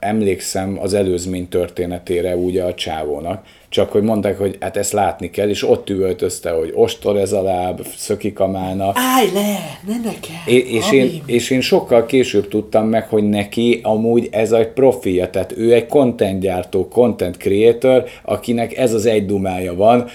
emlékszem 0.00 0.78
az 0.82 0.94
előzmény 0.94 1.48
történetére 1.48 2.36
úgy 2.36 2.56
a 2.56 2.74
csávónak 2.74 3.44
csak 3.76 3.90
hogy 3.90 4.02
mondták, 4.02 4.38
hogy 4.38 4.56
hát 4.60 4.76
ezt 4.76 4.92
látni 4.92 5.30
kell, 5.30 5.48
és 5.48 5.68
ott 5.68 5.90
üvöltözte, 5.90 6.50
hogy 6.50 6.72
ostor 6.74 7.16
ez 7.16 7.32
a 7.32 7.42
láb, 7.42 7.86
szökik 7.96 8.40
a 8.40 8.46
mána. 8.46 8.92
Állj 8.94 9.30
le, 9.34 9.78
ne 9.86 9.96
nekem! 9.96 10.42
És, 10.46 10.62
és, 10.62 10.92
én, 10.92 11.22
és 11.26 11.50
én 11.50 11.60
sokkal 11.60 12.06
később 12.06 12.48
tudtam 12.48 12.88
meg, 12.88 13.08
hogy 13.08 13.24
neki 13.24 13.80
amúgy 13.82 14.28
ez 14.30 14.52
egy 14.52 14.68
profilja, 14.68 15.30
tehát 15.30 15.52
ő 15.56 15.72
egy 15.72 15.86
content 15.86 16.40
gyártó, 16.40 16.88
content 16.88 17.36
creator, 17.36 18.04
akinek 18.22 18.76
ez 18.76 18.94
az 18.94 19.06
egy 19.06 19.26
dumája 19.26 19.74
van, 19.74 20.08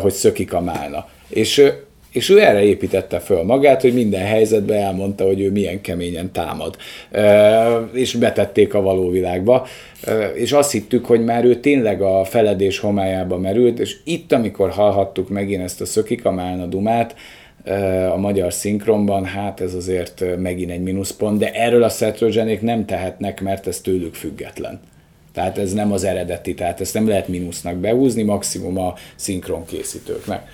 hogy 0.00 0.12
szökik 0.12 0.52
a 0.52 0.60
mána. 0.60 1.06
És 1.28 1.62
és 2.12 2.28
ő 2.28 2.40
erre 2.40 2.62
építette 2.62 3.18
föl 3.18 3.42
magát, 3.42 3.80
hogy 3.80 3.94
minden 3.94 4.24
helyzetben 4.24 4.82
elmondta, 4.82 5.24
hogy 5.24 5.40
ő 5.40 5.50
milyen 5.50 5.80
keményen 5.80 6.32
támad. 6.32 6.76
És 7.92 8.14
betették 8.14 8.74
a 8.74 8.80
való 8.80 9.10
világba. 9.10 9.66
És 10.34 10.52
azt 10.52 10.72
hittük, 10.72 11.06
hogy 11.06 11.24
már 11.24 11.44
ő 11.44 11.54
tényleg 11.54 12.02
a 12.02 12.24
feledés 12.24 12.78
homályába 12.78 13.38
merült, 13.38 13.78
és 13.78 13.96
itt, 14.04 14.32
amikor 14.32 14.70
hallhattuk 14.70 15.28
megint 15.28 15.62
ezt 15.62 15.80
a 15.80 15.86
szökikamálna 15.86 16.66
dumát, 16.66 17.14
a 18.12 18.16
magyar 18.16 18.52
szinkronban, 18.52 19.24
hát 19.24 19.60
ez 19.60 19.74
azért 19.74 20.24
megint 20.38 20.70
egy 20.70 20.82
mínuszpont, 20.82 21.38
de 21.38 21.52
erről 21.52 21.82
a 21.82 21.88
Seth 21.88 22.60
nem 22.60 22.84
tehetnek, 22.86 23.40
mert 23.40 23.66
ez 23.66 23.80
tőlük 23.80 24.14
független. 24.14 24.80
Tehát 25.32 25.58
ez 25.58 25.72
nem 25.72 25.92
az 25.92 26.04
eredeti, 26.04 26.54
tehát 26.54 26.80
ezt 26.80 26.94
nem 26.94 27.08
lehet 27.08 27.28
mínusznak 27.28 27.76
behúzni, 27.76 28.22
maximum 28.22 28.78
a 28.78 28.94
szinkron 29.16 29.64
készítőknek. 29.64 30.48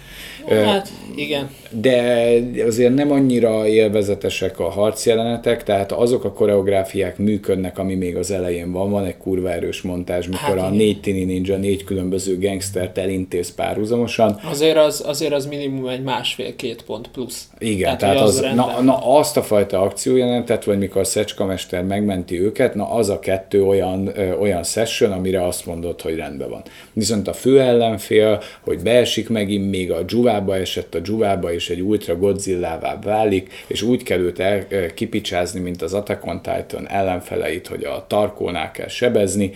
Hát, 0.48 0.88
igen. 1.16 1.50
De 1.70 2.28
azért 2.66 2.94
nem 2.94 3.10
annyira 3.10 3.66
élvezetesek 3.66 4.58
a 4.58 4.70
harcjelenetek, 4.70 5.62
tehát 5.62 5.92
azok 5.92 6.24
a 6.24 6.32
koreográfiák 6.32 7.18
működnek, 7.18 7.78
ami 7.78 7.94
még 7.94 8.16
az 8.16 8.30
elején 8.30 8.72
van. 8.72 8.90
Van 8.90 9.04
egy 9.04 9.16
kurva 9.16 9.50
erős 9.50 9.82
montázs, 9.82 10.26
mikor 10.26 10.58
hát, 10.58 10.66
a 10.66 10.70
négy 10.70 11.00
tini 11.00 11.24
ninja 11.24 11.56
négy 11.56 11.84
különböző 11.84 12.38
gangstert 12.38 12.98
elintéz 12.98 13.54
párhuzamosan. 13.54 14.40
Azért 14.50 14.76
az, 14.76 15.02
azért 15.06 15.32
az 15.32 15.46
minimum 15.46 15.88
egy 15.88 16.02
másfél-két 16.02 16.82
pont 16.82 17.08
plusz. 17.08 17.48
Igen, 17.58 17.98
tehát, 17.98 17.98
tehát 17.98 18.28
az, 18.28 18.36
az 18.36 18.54
na, 18.54 18.80
na, 18.80 19.16
azt 19.16 19.36
a 19.36 19.42
fajta 19.42 19.80
akciójelenetet, 19.80 20.64
vagy 20.64 20.78
mikor 20.78 21.06
Szecska 21.06 21.44
Mester 21.44 21.84
megmenti 21.84 22.40
őket, 22.40 22.74
na 22.74 22.90
az 22.90 23.08
a 23.08 23.18
kettő 23.18 23.64
olyan, 23.64 24.10
ö, 24.14 24.32
olyan 24.32 24.62
session, 24.70 25.12
amire 25.12 25.46
azt 25.46 25.66
mondod, 25.66 26.00
hogy 26.00 26.14
rendben 26.14 26.50
van. 26.50 26.62
Viszont 26.92 27.28
a 27.28 27.32
fő 27.32 27.60
ellenfél, 27.60 28.42
hogy 28.60 28.80
beesik 28.80 29.28
megint 29.28 29.70
még 29.70 29.90
a 29.90 30.02
dzsuvába 30.02 30.56
esett 30.56 30.94
a 30.94 30.98
dzsuvába, 30.98 31.52
és 31.52 31.70
egy 31.70 31.80
ultra 31.80 32.16
Godzilla 32.16 32.98
válik, 33.04 33.64
és 33.66 33.82
úgy 33.82 34.02
kell 34.02 34.18
őt 34.18 34.38
el, 34.38 34.66
kipicsázni, 34.94 35.60
mint 35.60 35.82
az 35.82 35.94
Attack 35.94 36.26
on 36.26 36.42
Titan 36.42 36.88
ellenfeleit, 36.88 37.66
hogy 37.66 37.84
a 37.84 38.04
tarkónál 38.08 38.70
kell 38.70 38.88
sebezni. 38.88 39.52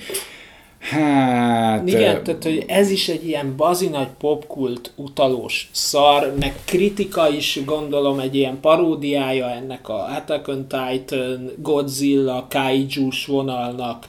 Hát... 0.90 1.88
Igen, 1.88 2.22
tehát 2.22 2.42
hogy 2.42 2.64
ez 2.66 2.90
is 2.90 3.08
egy 3.08 3.26
ilyen 3.28 3.56
bazi 3.56 3.88
nagy 3.88 4.08
popkult 4.18 4.92
utalós 4.96 5.68
szar, 5.72 6.34
meg 6.40 6.54
kritika 6.64 7.28
is 7.28 7.60
gondolom 7.64 8.18
egy 8.18 8.34
ilyen 8.34 8.60
paródiája 8.60 9.50
ennek 9.50 9.88
a 9.88 10.04
Attack 10.16 10.48
on 10.48 10.66
Titan, 10.68 11.50
Godzilla, 11.58 12.46
kaiju 12.50 13.08
vonalnak, 13.26 14.06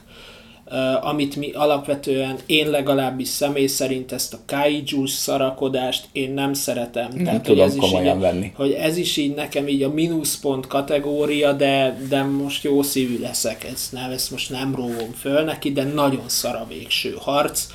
amit 1.00 1.36
mi 1.36 1.52
alapvetően, 1.52 2.38
én 2.46 2.70
legalábbis 2.70 3.28
személy 3.28 3.66
szerint 3.66 4.12
ezt 4.12 4.34
a 4.34 4.38
kaiju 4.46 5.06
szarakodást 5.06 6.08
én 6.12 6.32
nem 6.32 6.52
szeretem. 6.52 7.08
Nem 7.14 7.24
Tehát, 7.24 7.42
tudom 7.42 7.68
hogy 7.68 7.76
ez 7.76 7.90
komolyan 7.90 8.16
így, 8.16 8.22
venni. 8.22 8.52
Hogy 8.56 8.72
ez 8.72 8.96
is 8.96 9.16
így 9.16 9.34
nekem 9.34 9.68
így 9.68 9.82
a 9.82 9.88
mínuszpont 9.88 10.66
kategória, 10.66 11.52
de, 11.52 11.98
de 12.08 12.22
most 12.22 12.62
jó 12.64 12.82
szívű 12.82 13.18
leszek, 13.18 13.64
ezt, 13.64 13.92
nem, 13.92 14.10
ezt 14.10 14.30
most 14.30 14.50
nem 14.50 14.74
róvom 14.74 15.12
föl 15.18 15.40
neki, 15.40 15.72
de 15.72 15.82
nagyon 15.82 16.28
szar 16.28 16.54
a 16.54 16.66
végső 16.68 17.16
harc. 17.20 17.66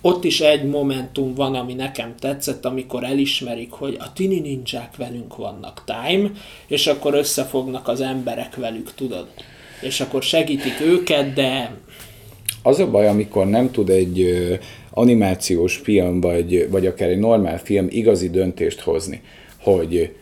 Ott 0.00 0.24
is 0.24 0.40
egy 0.40 0.64
momentum 0.64 1.34
van, 1.34 1.54
ami 1.54 1.74
nekem 1.74 2.14
tetszett, 2.18 2.64
amikor 2.64 3.04
elismerik, 3.04 3.70
hogy 3.70 3.96
a 4.00 4.12
tini 4.12 4.40
ninják 4.40 4.96
velünk 4.96 5.36
vannak 5.36 5.82
time, 5.84 6.30
és 6.66 6.86
akkor 6.86 7.14
összefognak 7.14 7.88
az 7.88 8.00
emberek 8.00 8.56
velük, 8.56 8.94
tudod? 8.94 9.26
És 9.80 10.00
akkor 10.00 10.22
segítik 10.22 10.80
őket, 10.80 11.32
de 11.32 11.76
az 12.68 12.78
a 12.78 12.90
baj, 12.90 13.08
amikor 13.08 13.46
nem 13.46 13.70
tud 13.70 13.90
egy 13.90 14.26
animációs 14.90 15.76
film, 15.76 16.20
vagy, 16.20 16.70
vagy 16.70 16.86
akár 16.86 17.08
egy 17.08 17.18
normál 17.18 17.58
film 17.58 17.86
igazi 17.90 18.30
döntést 18.30 18.80
hozni, 18.80 19.20
hogy, 19.60 20.14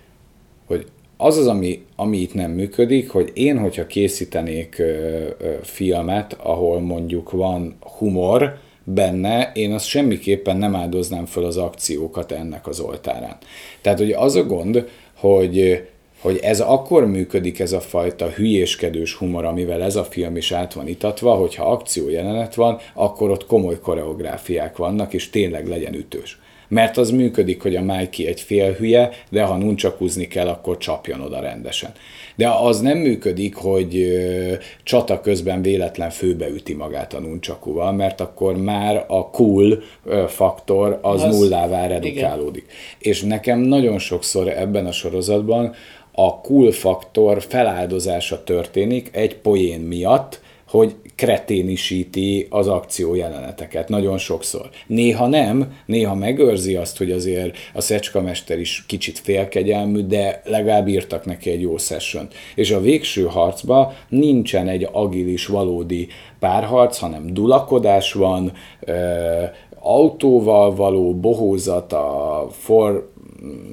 hogy 0.67 0.87
az 1.17 1.37
az, 1.37 1.47
ami, 1.47 1.85
ami 1.97 2.19
itt 2.19 2.35
nem 2.35 2.51
működik, 2.51 3.11
hogy 3.11 3.31
én, 3.35 3.59
hogyha 3.59 3.87
készítenék 3.87 4.79
ö, 4.79 4.85
ö, 4.85 5.53
filmet, 5.63 6.33
ahol 6.33 6.81
mondjuk 6.81 7.31
van 7.31 7.77
humor 7.81 8.59
benne, 8.85 9.51
én 9.55 9.73
azt 9.73 9.87
semmiképpen 9.87 10.57
nem 10.57 10.75
áldoznám 10.75 11.25
föl 11.25 11.45
az 11.45 11.57
akciókat 11.57 12.33
ennek 12.33 12.67
az 12.67 12.81
oltárán. 12.81 13.37
Tehát, 13.81 13.99
hogy 13.99 14.13
az 14.13 14.35
a 14.35 14.45
gond, 14.45 14.89
hogy 15.15 15.83
hogy 16.27 16.39
ez 16.43 16.61
akkor 16.61 17.07
működik 17.07 17.61
ez 17.61 17.73
a 17.73 17.81
fajta 17.81 18.29
hülyéskedős 18.29 19.15
humor, 19.15 19.45
amivel 19.45 19.83
ez 19.83 19.97
a 19.97 20.05
film 20.05 20.37
is 20.37 20.53
át 20.53 20.73
van 20.73 20.89
itatva, 20.89 21.35
hogyha 21.35 21.71
akció 21.71 22.09
jelenet 22.09 22.55
van, 22.55 22.79
akkor 22.95 23.31
ott 23.31 23.47
komoly 23.47 23.79
koreográfiák 23.81 24.77
vannak, 24.77 25.13
és 25.13 25.31
tényleg 25.31 25.69
legyen 25.69 25.95
ütős. 25.95 26.39
Mert 26.69 26.97
az 26.97 27.11
működik, 27.11 27.63
hogy 27.63 27.77
a 27.77 27.83
Mikey 27.83 28.27
egy 28.27 28.41
fél 28.41 28.73
hülye, 28.73 29.11
de 29.31 29.43
ha 29.43 29.57
nuncsakuzni 29.57 30.27
kell, 30.27 30.49
akkor 30.49 30.79
csapjon 30.79 31.21
oda 31.21 31.41
rendesen. 31.41 31.91
De 32.37 32.49
az 32.49 32.81
nem 32.81 32.99
működik, 32.99 33.55
hogy 33.55 34.19
csata 34.83 35.21
közben 35.21 35.63
véletlen 35.63 36.11
főbeüti 36.11 36.75
magát 36.75 37.15
a 37.15 37.21
nuncsakuval, 37.21 37.93
mert 37.93 38.21
akkor 38.21 38.57
már 38.57 39.05
a 39.09 39.31
cool 39.31 39.83
faktor 40.27 40.99
az, 41.03 41.23
az 41.23 41.39
nullává 41.39 41.87
redukálódik. 41.87 42.65
Igen. 42.65 42.77
És 42.99 43.23
nekem 43.23 43.59
nagyon 43.59 43.99
sokszor 43.99 44.49
ebben 44.49 44.87
a 44.87 44.93
sorozatban 44.93 45.75
a 46.19 46.41
cool 46.41 46.73
faktor 46.73 47.43
feláldozása 47.43 48.45
történik 48.45 49.09
egy 49.13 49.37
poén 49.37 49.81
miatt, 49.81 50.41
hogy 50.69 50.95
kreténisíti 51.15 52.47
az 52.51 52.69
akció 52.69 53.15
jeleneteket 53.15 53.89
nagyon 53.89 54.19
sokszor. 54.19 54.69
Néha 54.87 55.27
nem, 55.27 55.77
néha 55.87 56.15
megőrzi 56.15 56.75
azt, 56.75 56.99
hogy 56.99 57.11
azért 57.11 57.57
a 57.75 57.81
szecskamester 57.81 58.59
is 58.59 58.85
kicsit 58.87 59.19
félkegyelmű, 59.19 60.01
de 60.01 60.43
legalább 60.45 60.89
írtak 60.89 61.25
neki 61.25 61.51
egy 61.51 61.61
jó 61.61 61.77
session 61.77 62.29
És 62.55 62.71
a 62.71 62.81
végső 62.81 63.25
harcban 63.25 63.93
nincsen 64.09 64.69
egy 64.69 64.89
agilis, 64.93 65.47
valódi 65.47 66.09
párharc, 66.39 66.99
hanem 66.99 67.35
dulakodás 67.35 68.13
van, 68.13 68.53
autóval 69.87 70.75
való 70.75 71.15
bohózat 71.15 71.93
a 71.93 72.47
for 72.51 73.09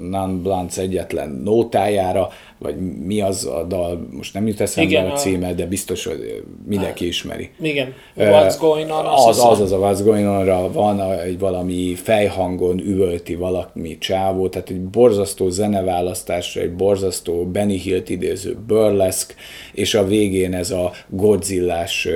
non 0.10 0.42
Blunts 0.42 0.78
egyetlen 0.78 1.30
nótájára, 1.30 2.30
vagy 2.64 2.76
mi 3.06 3.22
az 3.22 3.46
a 3.46 3.64
dal, 3.64 4.08
most 4.12 4.34
nem 4.34 4.48
jut 4.48 4.62
eszembe 4.62 4.90
igen, 4.90 5.10
a 5.10 5.16
címe, 5.16 5.54
de 5.54 5.66
biztos, 5.66 6.06
hogy 6.06 6.44
mindenki 6.66 7.08
ismeri. 7.08 7.50
Igen, 7.62 7.94
What's 8.18 8.56
Going 8.60 8.90
On. 8.90 9.06
Az, 9.06 9.40
az, 9.40 9.60
az, 9.60 9.72
a 9.72 9.78
What's 9.78 10.00
Going 10.04 10.28
On-ra 10.28 10.72
van 10.72 11.02
egy 11.20 11.40
valami 11.40 11.96
fejhangon 11.96 12.80
üvölti 12.80 13.36
valami 13.36 13.98
csávó, 13.98 14.50
tehát 14.50 14.70
egy 14.70 14.82
borzasztó 14.82 15.50
zeneválasztásra, 15.50 16.62
egy 16.62 16.74
borzasztó 16.74 17.46
Benny 17.46 17.78
Hill-t 17.78 18.10
idéző 18.10 18.58
burlesque, 18.68 19.36
és 19.74 19.94
a 19.94 20.06
végén 20.06 20.54
ez 20.54 20.72
a 20.72 20.92
Godzillás 21.08 22.08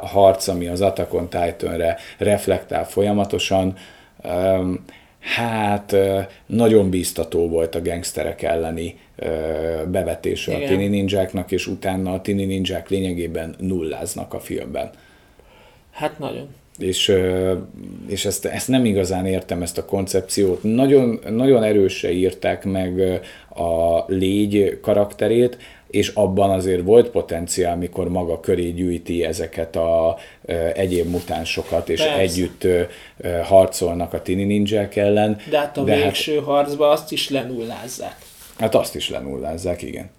harc, 0.00 0.48
ami 0.48 0.66
az 0.66 0.80
Attack 0.80 1.14
on 1.14 1.28
Titan-re 1.28 1.96
reflektál 2.18 2.86
folyamatosan, 2.86 3.74
hát 5.20 5.96
nagyon 6.46 6.90
bíztató 6.90 7.48
volt 7.48 7.74
a 7.74 7.82
gangsterek 7.82 8.42
elleni 8.42 8.98
bevetése 9.90 10.52
Igen. 10.52 10.62
a 10.62 10.66
Tini 10.68 10.86
Ninjáknak, 10.86 11.52
és 11.52 11.66
utána 11.66 12.12
a 12.12 12.20
Tini 12.20 12.44
Ninják 12.44 12.88
lényegében 12.88 13.54
nulláznak 13.58 14.34
a 14.34 14.40
filmben. 14.40 14.90
Hát 15.90 16.18
nagyon. 16.18 16.48
És, 16.78 17.12
és 18.06 18.24
ezt, 18.24 18.44
ezt 18.44 18.68
nem 18.68 18.84
igazán 18.84 19.26
értem, 19.26 19.62
ezt 19.62 19.78
a 19.78 19.84
koncepciót. 19.84 20.62
Nagyon, 20.62 21.20
nagyon 21.30 21.62
erősen 21.62 22.10
írták 22.10 22.64
meg 22.64 23.20
a 23.54 24.04
légy 24.06 24.78
karakterét, 24.80 25.56
és 25.90 26.08
abban 26.08 26.50
azért 26.50 26.82
volt 26.82 27.10
potenciál, 27.10 27.76
mikor 27.76 28.08
maga 28.08 28.40
köré 28.40 28.70
gyűjti 28.70 29.24
ezeket 29.24 29.76
a 29.76 30.16
e, 30.46 30.72
egyéb 30.74 31.10
mutánsokat, 31.10 31.88
és 31.88 32.00
Persze. 32.00 32.18
együtt 32.18 32.64
e, 32.64 32.88
harcolnak 33.42 34.12
a 34.12 34.22
tini 34.22 34.44
ninják 34.44 34.96
ellen. 34.96 35.36
De 35.50 35.58
hát 35.58 35.76
a 35.78 35.82
de 35.82 35.92
hát- 35.92 36.02
végső 36.02 36.34
hát, 36.34 36.44
harcban 36.44 36.90
azt 36.90 37.12
is 37.12 37.30
lenullázzák. 37.30 38.16
Hát 38.58 38.74
azt 38.74 38.94
is 38.94 39.08
lenullázzák, 39.08 39.82
igen. 39.82 40.10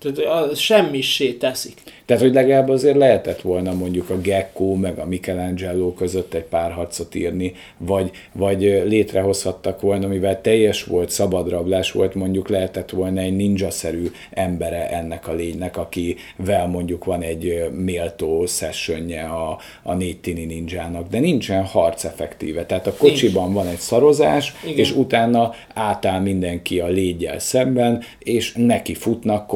Tehát 0.00 0.56
semmissé 0.56 1.32
teszik. 1.32 1.82
Tehát, 2.10 2.22
hogy 2.22 2.34
legalább 2.34 2.68
azért 2.68 2.96
lehetett 2.96 3.40
volna 3.40 3.74
mondjuk 3.74 4.10
a 4.10 4.20
Gecko 4.20 4.74
meg 4.74 4.98
a 4.98 5.06
Michelangelo 5.06 5.92
között 5.92 6.34
egy 6.34 6.42
pár 6.42 6.72
harcot 6.72 7.14
írni, 7.14 7.52
vagy, 7.76 8.10
vagy 8.32 8.60
létrehozhattak 8.62 9.80
volna, 9.80 10.06
mivel 10.06 10.40
teljes 10.40 10.84
volt, 10.84 11.10
szabadrablás 11.10 11.92
volt, 11.92 12.14
mondjuk 12.14 12.48
lehetett 12.48 12.90
volna 12.90 13.20
egy 13.20 13.36
ninja-szerű 13.36 14.10
embere 14.30 14.90
ennek 14.90 15.28
a 15.28 15.32
lénynek, 15.32 15.76
akivel 15.76 16.66
mondjuk 16.66 17.04
van 17.04 17.22
egy 17.22 17.68
méltó 17.72 18.46
sessionje 18.46 19.22
a, 19.22 19.58
a 19.82 19.94
négy 19.94 20.20
tini 20.20 20.44
ninjának, 20.44 21.08
de 21.08 21.18
nincsen 21.18 21.64
harc 21.64 22.04
effektíve. 22.04 22.66
Tehát 22.66 22.86
a 22.86 22.94
kocsiban 22.98 23.44
Nincs. 23.44 23.56
van 23.56 23.66
egy 23.66 23.78
szarozás, 23.78 24.54
Igen. 24.64 24.78
és 24.78 24.92
utána 24.92 25.54
átáll 25.74 26.20
mindenki 26.20 26.80
a 26.80 26.86
légyel 26.86 27.38
szemben, 27.38 28.02
és 28.18 28.52
neki 28.56 28.94
futnak 28.94 29.46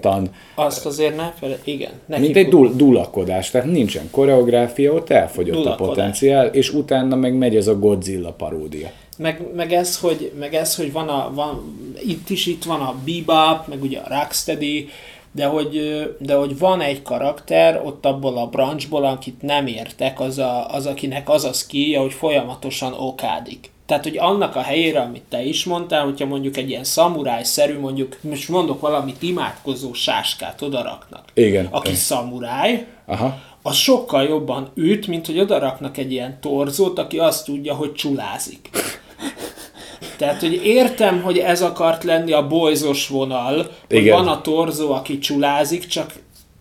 konkrétan. 0.00 0.30
Azt 0.54 0.86
azért 0.86 1.16
ne 1.16 1.32
fel, 1.38 1.58
igen 1.64 1.90
Neki 2.06 2.22
mint 2.22 2.36
egy 2.36 2.48
dul- 2.48 2.76
dulakodás, 2.76 3.50
tehát 3.50 3.70
nincsen 3.70 4.10
koreográfia, 4.10 4.92
ott 4.92 5.10
elfogyott 5.10 5.56
dulakodás. 5.56 5.88
a 5.88 5.90
potenciál, 5.90 6.46
és 6.46 6.72
utána 6.72 7.16
meg 7.16 7.34
megy 7.34 7.56
ez 7.56 7.66
a 7.66 7.78
Godzilla 7.78 8.32
paródia. 8.32 8.90
Meg, 9.18 9.46
meg, 9.54 9.72
ez, 9.72 9.98
hogy, 9.98 10.32
meg 10.38 10.54
ez, 10.54 10.76
hogy 10.76 10.92
van, 10.92 11.08
a, 11.08 11.30
van, 11.34 11.76
itt 12.04 12.30
is 12.30 12.46
itt 12.46 12.64
van 12.64 12.80
a 12.80 12.94
Bebop, 13.04 13.66
meg 13.68 13.82
ugye 13.82 13.98
a 13.98 14.08
Rocksteady, 14.08 14.88
de 15.32 15.44
hogy, 15.44 16.02
de 16.18 16.34
hogy 16.34 16.58
van 16.58 16.80
egy 16.80 17.02
karakter 17.02 17.80
ott 17.84 18.06
abból 18.06 18.36
a 18.36 18.46
branchból, 18.46 19.04
akit 19.04 19.42
nem 19.42 19.66
értek, 19.66 20.20
az, 20.20 20.38
a, 20.38 20.68
az 20.68 20.86
akinek 20.86 21.28
az 21.28 21.44
a 21.44 21.52
skillja, 21.52 22.00
hogy 22.00 22.12
folyamatosan 22.12 22.92
okádik. 22.92 23.70
Tehát, 23.86 24.02
hogy 24.02 24.18
annak 24.18 24.56
a 24.56 24.60
helyére, 24.60 25.00
amit 25.00 25.22
te 25.28 25.42
is 25.42 25.64
mondtál, 25.64 26.04
hogyha 26.04 26.26
mondjuk 26.26 26.56
egy 26.56 26.68
ilyen 26.68 26.84
szamuráj-szerű, 26.84 27.78
mondjuk, 27.78 28.16
most 28.20 28.48
mondok 28.48 28.80
valamit 28.80 29.22
imádkozó 29.22 29.92
sáskát 29.92 30.62
odaraknak. 30.62 31.24
Igen. 31.34 31.66
Aki 31.70 31.88
igen. 31.88 32.00
szamuráj, 32.00 32.86
Aha. 33.06 33.40
az 33.62 33.76
sokkal 33.76 34.22
jobban 34.22 34.70
üt, 34.74 35.06
mint 35.06 35.26
hogy 35.26 35.38
odaraknak 35.38 35.96
egy 35.96 36.12
ilyen 36.12 36.38
torzót, 36.40 36.98
aki 36.98 37.18
azt 37.18 37.44
tudja, 37.44 37.74
hogy 37.74 37.92
csulázik. 37.92 38.70
Tehát, 40.18 40.40
hogy 40.40 40.60
értem, 40.64 41.22
hogy 41.22 41.38
ez 41.38 41.62
akart 41.62 42.04
lenni 42.04 42.32
a 42.32 42.46
bolyzos 42.46 43.08
vonal, 43.08 43.56
hogy 43.88 43.98
Igen. 43.98 44.16
van 44.16 44.28
a 44.28 44.40
torzó, 44.40 44.92
aki 44.92 45.18
csulázik, 45.18 45.86
csak 45.86 46.12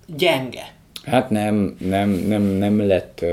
gyenge. 0.05 0.73
Hát 1.05 1.29
nem, 1.29 1.75
nem, 1.79 2.09
nem, 2.09 2.41
nem, 2.41 2.87
lett, 2.87 3.25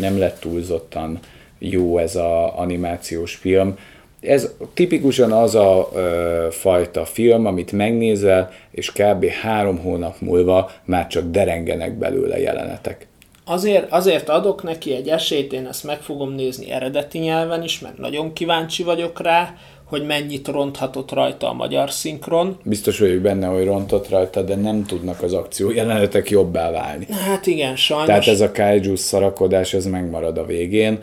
nem 0.00 0.18
lett 0.18 0.40
túlzottan 0.40 1.18
jó 1.60 1.98
ez 1.98 2.16
a 2.16 2.58
animációs 2.58 3.34
film. 3.34 3.78
Ez 4.20 4.50
tipikusan 4.74 5.32
az 5.32 5.54
a 5.54 5.88
ö, 5.94 6.46
fajta 6.50 7.04
film, 7.04 7.46
amit 7.46 7.72
megnézel, 7.72 8.50
és 8.70 8.92
kb. 8.92 9.26
három 9.26 9.78
hónap 9.78 10.20
múlva 10.20 10.70
már 10.84 11.06
csak 11.06 11.30
derengenek 11.30 11.92
belőle 11.92 12.38
jelenetek. 12.38 13.08
Azért, 13.44 13.92
azért 13.92 14.28
adok 14.28 14.62
neki 14.62 14.94
egy 14.94 15.08
esélyt, 15.08 15.52
én 15.52 15.66
ezt 15.66 15.84
meg 15.84 16.00
fogom 16.00 16.34
nézni 16.34 16.70
eredeti 16.70 17.18
nyelven 17.18 17.62
is, 17.62 17.78
mert 17.78 17.98
nagyon 17.98 18.32
kíváncsi 18.32 18.82
vagyok 18.82 19.22
rá, 19.22 19.54
hogy 19.90 20.06
mennyit 20.06 20.48
ronthatott 20.48 21.12
rajta 21.12 21.48
a 21.48 21.52
magyar 21.52 21.90
szinkron. 21.90 22.58
Biztos 22.62 22.98
vagyok 22.98 23.20
benne, 23.20 23.46
hogy 23.46 23.64
rontott 23.64 24.08
rajta, 24.08 24.42
de 24.42 24.54
nem 24.54 24.84
tudnak 24.86 25.22
az 25.22 25.32
akció 25.32 25.70
jelenetek 25.70 26.30
jobbá 26.30 26.70
válni. 26.70 27.06
Hát 27.26 27.46
igen, 27.46 27.76
sajnos. 27.76 28.06
Tehát 28.06 28.26
ez 28.26 28.40
a 28.40 28.52
kaiju 28.52 28.96
szarakodás, 28.96 29.74
ez 29.74 29.86
megmarad 29.86 30.38
a 30.38 30.44
végén. 30.44 30.98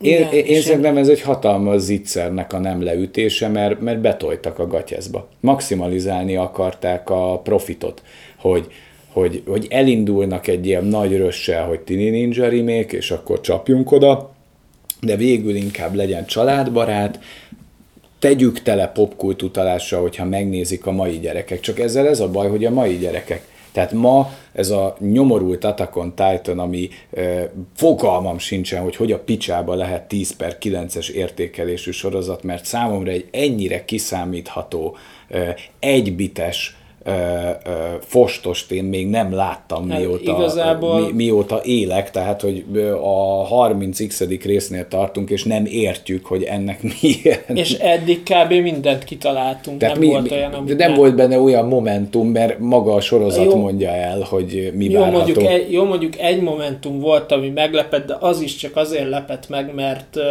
Én, 0.00 0.28
Igen, 0.28 0.32
én, 0.32 0.60
szerintem 0.60 0.96
ez 0.96 1.08
egy 1.08 1.20
hatalmas 1.20 1.80
zicsernek 1.80 2.52
a 2.52 2.58
nem 2.58 2.82
leütése, 2.82 3.48
mert, 3.48 3.80
mert 3.80 4.00
betoltak 4.00 4.58
a 4.58 4.66
gatyezba. 4.66 5.28
Maximalizálni 5.40 6.36
akarták 6.36 7.10
a 7.10 7.38
profitot, 7.38 8.02
hogy, 8.36 8.66
hogy, 9.12 9.42
hogy 9.46 9.66
elindulnak 9.70 10.46
egy 10.46 10.66
ilyen 10.66 10.84
nagy 10.84 11.16
rössel, 11.16 11.66
hogy 11.66 11.80
Tini 11.80 12.10
Ninja 12.10 12.48
remake, 12.48 12.96
és 12.96 13.10
akkor 13.10 13.40
csapjunk 13.40 13.92
oda, 13.92 14.34
de 15.00 15.16
végül 15.16 15.54
inkább 15.54 15.94
legyen 15.94 16.26
családbarát, 16.26 17.18
tegyük 18.18 18.62
tele 18.62 18.88
popkult 18.88 19.42
utalással, 19.42 20.00
hogyha 20.00 20.24
megnézik 20.24 20.86
a 20.86 20.92
mai 20.92 21.18
gyerekek. 21.18 21.60
Csak 21.60 21.78
ezzel 21.78 22.08
ez 22.08 22.20
a 22.20 22.30
baj, 22.30 22.48
hogy 22.48 22.64
a 22.64 22.70
mai 22.70 22.96
gyerekek 22.96 23.42
tehát 23.74 23.92
ma 23.92 24.30
ez 24.52 24.70
a 24.70 24.96
nyomorult 25.00 25.64
Attack 25.64 25.96
on 25.96 26.14
Titan, 26.14 26.58
ami 26.58 26.88
e, 27.12 27.52
fogalmam 27.76 28.38
sincsen, 28.38 28.82
hogy 28.82 28.96
hogy 28.96 29.12
a 29.12 29.18
picsába 29.18 29.74
lehet 29.74 30.08
10 30.08 30.36
per 30.36 30.58
9-es 30.60 31.08
értékelésű 31.08 31.90
sorozat, 31.90 32.42
mert 32.42 32.64
számomra 32.64 33.10
egy 33.10 33.28
ennyire 33.30 33.84
kiszámítható, 33.84 34.96
e, 35.28 35.56
egybites, 35.78 36.76
fostost 38.00 38.72
én 38.72 38.84
még 38.84 39.08
nem 39.08 39.34
láttam 39.34 39.90
hát 39.90 39.98
mióta, 39.98 40.32
igazából... 40.32 41.00
mi, 41.00 41.12
mióta 41.12 41.60
élek, 41.64 42.10
tehát 42.10 42.40
hogy 42.40 42.64
a 43.02 43.48
30x 43.48 44.40
résznél 44.44 44.88
tartunk, 44.88 45.30
és 45.30 45.44
nem 45.44 45.64
értjük, 45.66 46.26
hogy 46.26 46.42
ennek 46.42 46.82
milyen. 47.00 47.38
És 47.54 47.72
eddig 47.72 48.22
kb. 48.22 48.52
mindent 48.52 49.04
kitaláltunk, 49.04 49.78
tehát 49.78 49.94
nem 49.94 50.04
mi, 50.04 50.12
volt 50.12 50.30
olyan, 50.30 50.52
amit 50.52 50.76
nem, 50.76 50.88
nem 50.88 50.98
volt 50.98 51.14
benne 51.14 51.38
olyan 51.38 51.66
momentum, 51.66 52.28
mert 52.28 52.58
maga 52.58 52.94
a 52.94 53.00
sorozat 53.00 53.44
jó, 53.44 53.56
mondja 53.56 53.90
el, 53.90 54.20
hogy 54.20 54.72
mi 54.74 54.84
jó, 54.84 55.00
várható. 55.00 55.16
Mondjuk 55.16 55.46
egy, 55.46 55.72
jó, 55.72 55.84
mondjuk 55.84 56.18
egy 56.18 56.40
momentum 56.40 57.00
volt, 57.00 57.32
ami 57.32 57.48
meglepett, 57.48 58.06
de 58.06 58.16
az 58.20 58.40
is 58.40 58.56
csak 58.56 58.76
azért 58.76 59.08
lepett 59.08 59.48
meg, 59.48 59.74
mert 59.74 60.16
uh, 60.16 60.22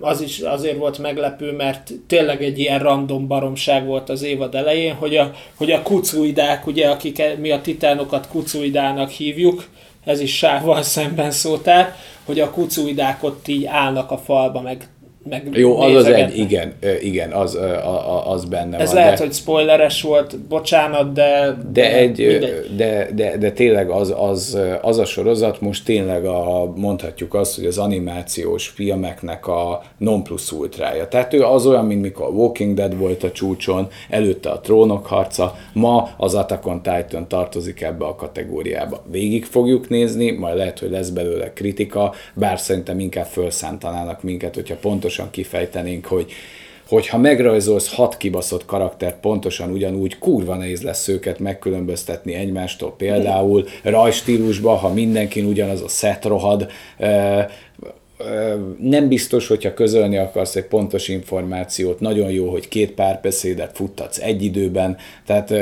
az 0.00 0.20
is 0.20 0.38
azért 0.38 0.78
volt 0.78 0.98
meglepő, 0.98 1.52
mert 1.52 1.92
tényleg 2.06 2.42
egy 2.42 2.58
ilyen 2.58 2.78
random 2.78 3.26
baromság 3.26 3.86
volt 3.86 4.08
az 4.08 4.22
évad 4.22 4.54
elején, 4.54 4.94
hogy 4.94 5.16
a, 5.16 5.32
hogy 5.54 5.70
a 5.70 5.82
kucuidák, 5.82 6.66
ugye, 6.66 6.88
akik 6.88 7.18
e- 7.18 7.36
mi 7.36 7.50
a 7.50 7.60
titánokat 7.60 8.28
kucuidának 8.28 9.10
hívjuk, 9.10 9.68
ez 10.04 10.20
is 10.20 10.36
sávval 10.36 10.82
szemben 10.96 11.30
szótál, 11.30 11.96
hogy 12.24 12.40
a 12.40 12.50
kucuidák 12.50 13.22
ott 13.22 13.48
így 13.48 13.64
állnak 13.64 14.10
a 14.10 14.18
falba, 14.18 14.60
meg 14.60 14.88
meg 15.28 15.48
Jó, 15.52 15.80
az 15.80 15.94
az 15.94 16.04
egy, 16.04 16.38
igen, 16.38 16.72
igen, 17.00 17.32
az, 17.32 17.58
az 18.24 18.44
benne 18.44 18.78
Ez 18.78 18.92
van. 18.92 19.02
lehet, 19.02 19.18
de, 19.18 19.24
hogy 19.24 19.34
spoileres 19.34 20.02
volt, 20.02 20.38
bocsánat, 20.38 21.12
de... 21.12 21.56
De, 21.72 21.94
egy, 21.94 22.38
de, 22.76 23.08
de, 23.14 23.36
de 23.36 23.50
tényleg 23.50 23.90
az, 23.90 24.14
az, 24.16 24.58
az 24.82 24.98
a 24.98 25.04
sorozat 25.04 25.60
most 25.60 25.84
tényleg 25.84 26.24
a, 26.24 26.72
mondhatjuk 26.76 27.34
azt, 27.34 27.56
hogy 27.56 27.64
az 27.64 27.78
animációs 27.78 28.68
filmeknek 28.68 29.46
a 29.46 29.82
non 29.98 30.22
plus 30.22 30.52
ultrája. 30.52 31.08
Tehát 31.08 31.32
ő 31.32 31.42
az 31.42 31.66
olyan, 31.66 31.84
mint 31.84 32.00
mikor 32.00 32.28
Walking 32.28 32.74
Dead 32.74 32.98
volt 32.98 33.22
a 33.22 33.30
csúcson, 33.30 33.88
előtte 34.10 34.50
a 34.50 34.60
Trónok 34.60 35.06
harca, 35.06 35.54
ma 35.72 36.08
az 36.16 36.34
Attack 36.34 36.66
on 36.66 36.82
Titan 36.82 37.28
tartozik 37.28 37.80
ebbe 37.80 38.04
a 38.04 38.14
kategóriába. 38.14 39.04
Végig 39.10 39.44
fogjuk 39.44 39.88
nézni, 39.88 40.30
majd 40.30 40.56
lehet, 40.56 40.78
hogy 40.78 40.90
lesz 40.90 41.08
belőle 41.08 41.52
kritika, 41.52 42.12
bár 42.34 42.58
szerintem 42.58 43.00
inkább 43.00 43.26
felszántanának 43.26 44.22
minket, 44.22 44.54
hogyha 44.54 44.74
pontos 44.80 45.13
pontosan 45.14 45.30
kifejtenénk, 45.30 46.06
hogy 46.06 46.32
hogyha 46.88 47.18
megrajzolsz 47.18 47.94
hat 47.94 48.16
kibaszott 48.16 48.64
karakter 48.64 49.20
pontosan 49.20 49.70
ugyanúgy, 49.70 50.18
kurva 50.18 50.54
nehéz 50.54 50.82
lesz 50.82 51.08
őket 51.08 51.38
megkülönböztetni 51.38 52.34
egymástól. 52.34 52.94
Például 52.96 53.66
rajstílusban, 53.82 54.76
ha 54.76 54.92
mindenkin 54.92 55.44
ugyanaz 55.44 55.82
a 55.82 55.88
szet 55.88 56.24
rohad, 56.24 56.70
nem 58.78 59.08
biztos, 59.08 59.48
hogyha 59.48 59.74
közölni 59.74 60.16
akarsz 60.16 60.56
egy 60.56 60.64
pontos 60.64 61.08
információt, 61.08 62.00
nagyon 62.00 62.30
jó, 62.30 62.48
hogy 62.48 62.68
két 62.68 62.92
párbeszédet 62.92 63.76
futtatsz 63.76 64.18
egy 64.18 64.42
időben, 64.42 64.96
tehát 65.26 65.54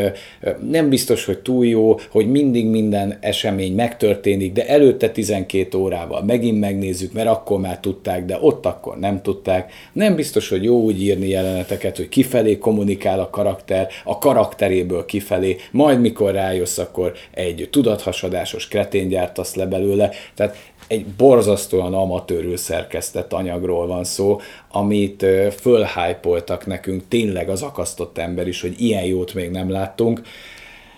nem 0.70 0.88
biztos, 0.88 1.24
hogy 1.24 1.38
túl 1.38 1.66
jó, 1.66 1.98
hogy 2.10 2.30
mindig 2.30 2.66
minden 2.66 3.16
esemény 3.20 3.74
megtörténik, 3.74 4.52
de 4.52 4.66
előtte 4.66 5.10
12 5.10 5.78
órával 5.78 6.22
megint 6.22 6.60
megnézzük, 6.60 7.12
mert 7.12 7.28
akkor 7.28 7.60
már 7.60 7.80
tudták, 7.80 8.24
de 8.24 8.38
ott 8.40 8.66
akkor 8.66 8.98
nem 8.98 9.22
tudták. 9.22 9.72
Nem 9.92 10.14
biztos, 10.14 10.48
hogy 10.48 10.64
jó 10.64 10.80
úgy 10.82 11.02
írni 11.02 11.28
jeleneteket, 11.28 11.96
hogy 11.96 12.08
kifelé 12.08 12.58
kommunikál 12.58 13.20
a 13.20 13.30
karakter, 13.30 13.88
a 14.04 14.18
karakteréből 14.18 15.04
kifelé, 15.04 15.56
majd 15.70 16.00
mikor 16.00 16.32
rájössz, 16.32 16.78
akkor 16.78 17.12
egy 17.30 17.68
tudathasadásos 17.70 18.68
kretén 18.68 19.08
gyártasz 19.08 19.54
le 19.54 19.66
belőle. 19.66 20.10
Tehát 20.34 20.56
egy 20.92 21.06
borzasztóan 21.06 21.94
amatőrül 21.94 22.56
szerkesztett 22.56 23.32
anyagról 23.32 23.86
van 23.86 24.04
szó, 24.04 24.40
amit 24.70 25.26
fölhájpoltak 25.60 26.66
nekünk 26.66 27.02
tényleg 27.08 27.48
az 27.48 27.62
akasztott 27.62 28.18
ember 28.18 28.48
is, 28.48 28.60
hogy 28.60 28.74
ilyen 28.80 29.04
jót 29.04 29.34
még 29.34 29.50
nem 29.50 29.70
láttunk. 29.70 30.22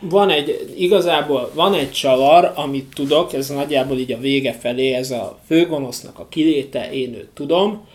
Van 0.01 0.30
egy, 0.30 0.74
igazából 0.76 1.51
van 1.55 1.74
egy 1.74 1.90
csavar, 1.92 2.53
amit 2.55 2.95
tudok, 2.95 3.32
ez 3.32 3.49
nagyjából 3.49 3.99
így 3.99 4.12
a 4.12 4.18
vége 4.18 4.53
felé, 4.53 4.92
ez 4.92 5.11
a 5.11 5.38
főgonosznak 5.47 6.18
a 6.18 6.26
kiléte, 6.28 6.92
én 6.92 7.14
őt 7.14 7.30
tudom, 7.34 7.86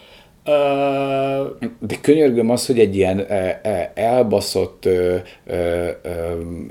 de 1.79 1.95
könyörgöm 2.01 2.49
az, 2.49 2.65
hogy 2.65 2.79
egy 2.79 2.95
ilyen 2.95 3.25
elbaszott, 3.93 4.89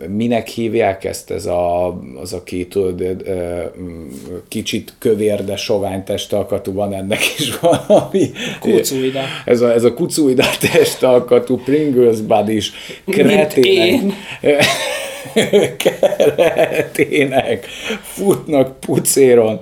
minek 0.08 0.48
hívják 0.48 1.04
ezt, 1.04 1.30
ez 1.30 1.46
a, 1.46 1.86
az, 2.20 2.32
aki 2.32 2.66
tudod, 2.66 3.24
kicsit 4.48 4.94
kövér, 4.98 5.44
de 5.44 5.56
sovány 5.56 6.04
testalkatú 6.04 6.72
van 6.72 6.94
ennek 6.94 7.20
is 7.38 7.58
valami. 7.60 8.30
Kucuida. 8.60 9.20
Ez 9.44 9.60
a, 9.60 9.72
ez 9.72 9.84
a 9.84 9.94
kucuida 9.94 10.44
testalkatú 10.72 11.56
Pringles 11.56 12.20
bud 12.20 12.48
is 12.48 12.72
kretének. 13.06 14.12
keretének 15.76 17.66
futnak 18.02 18.80
pucéron 18.80 19.60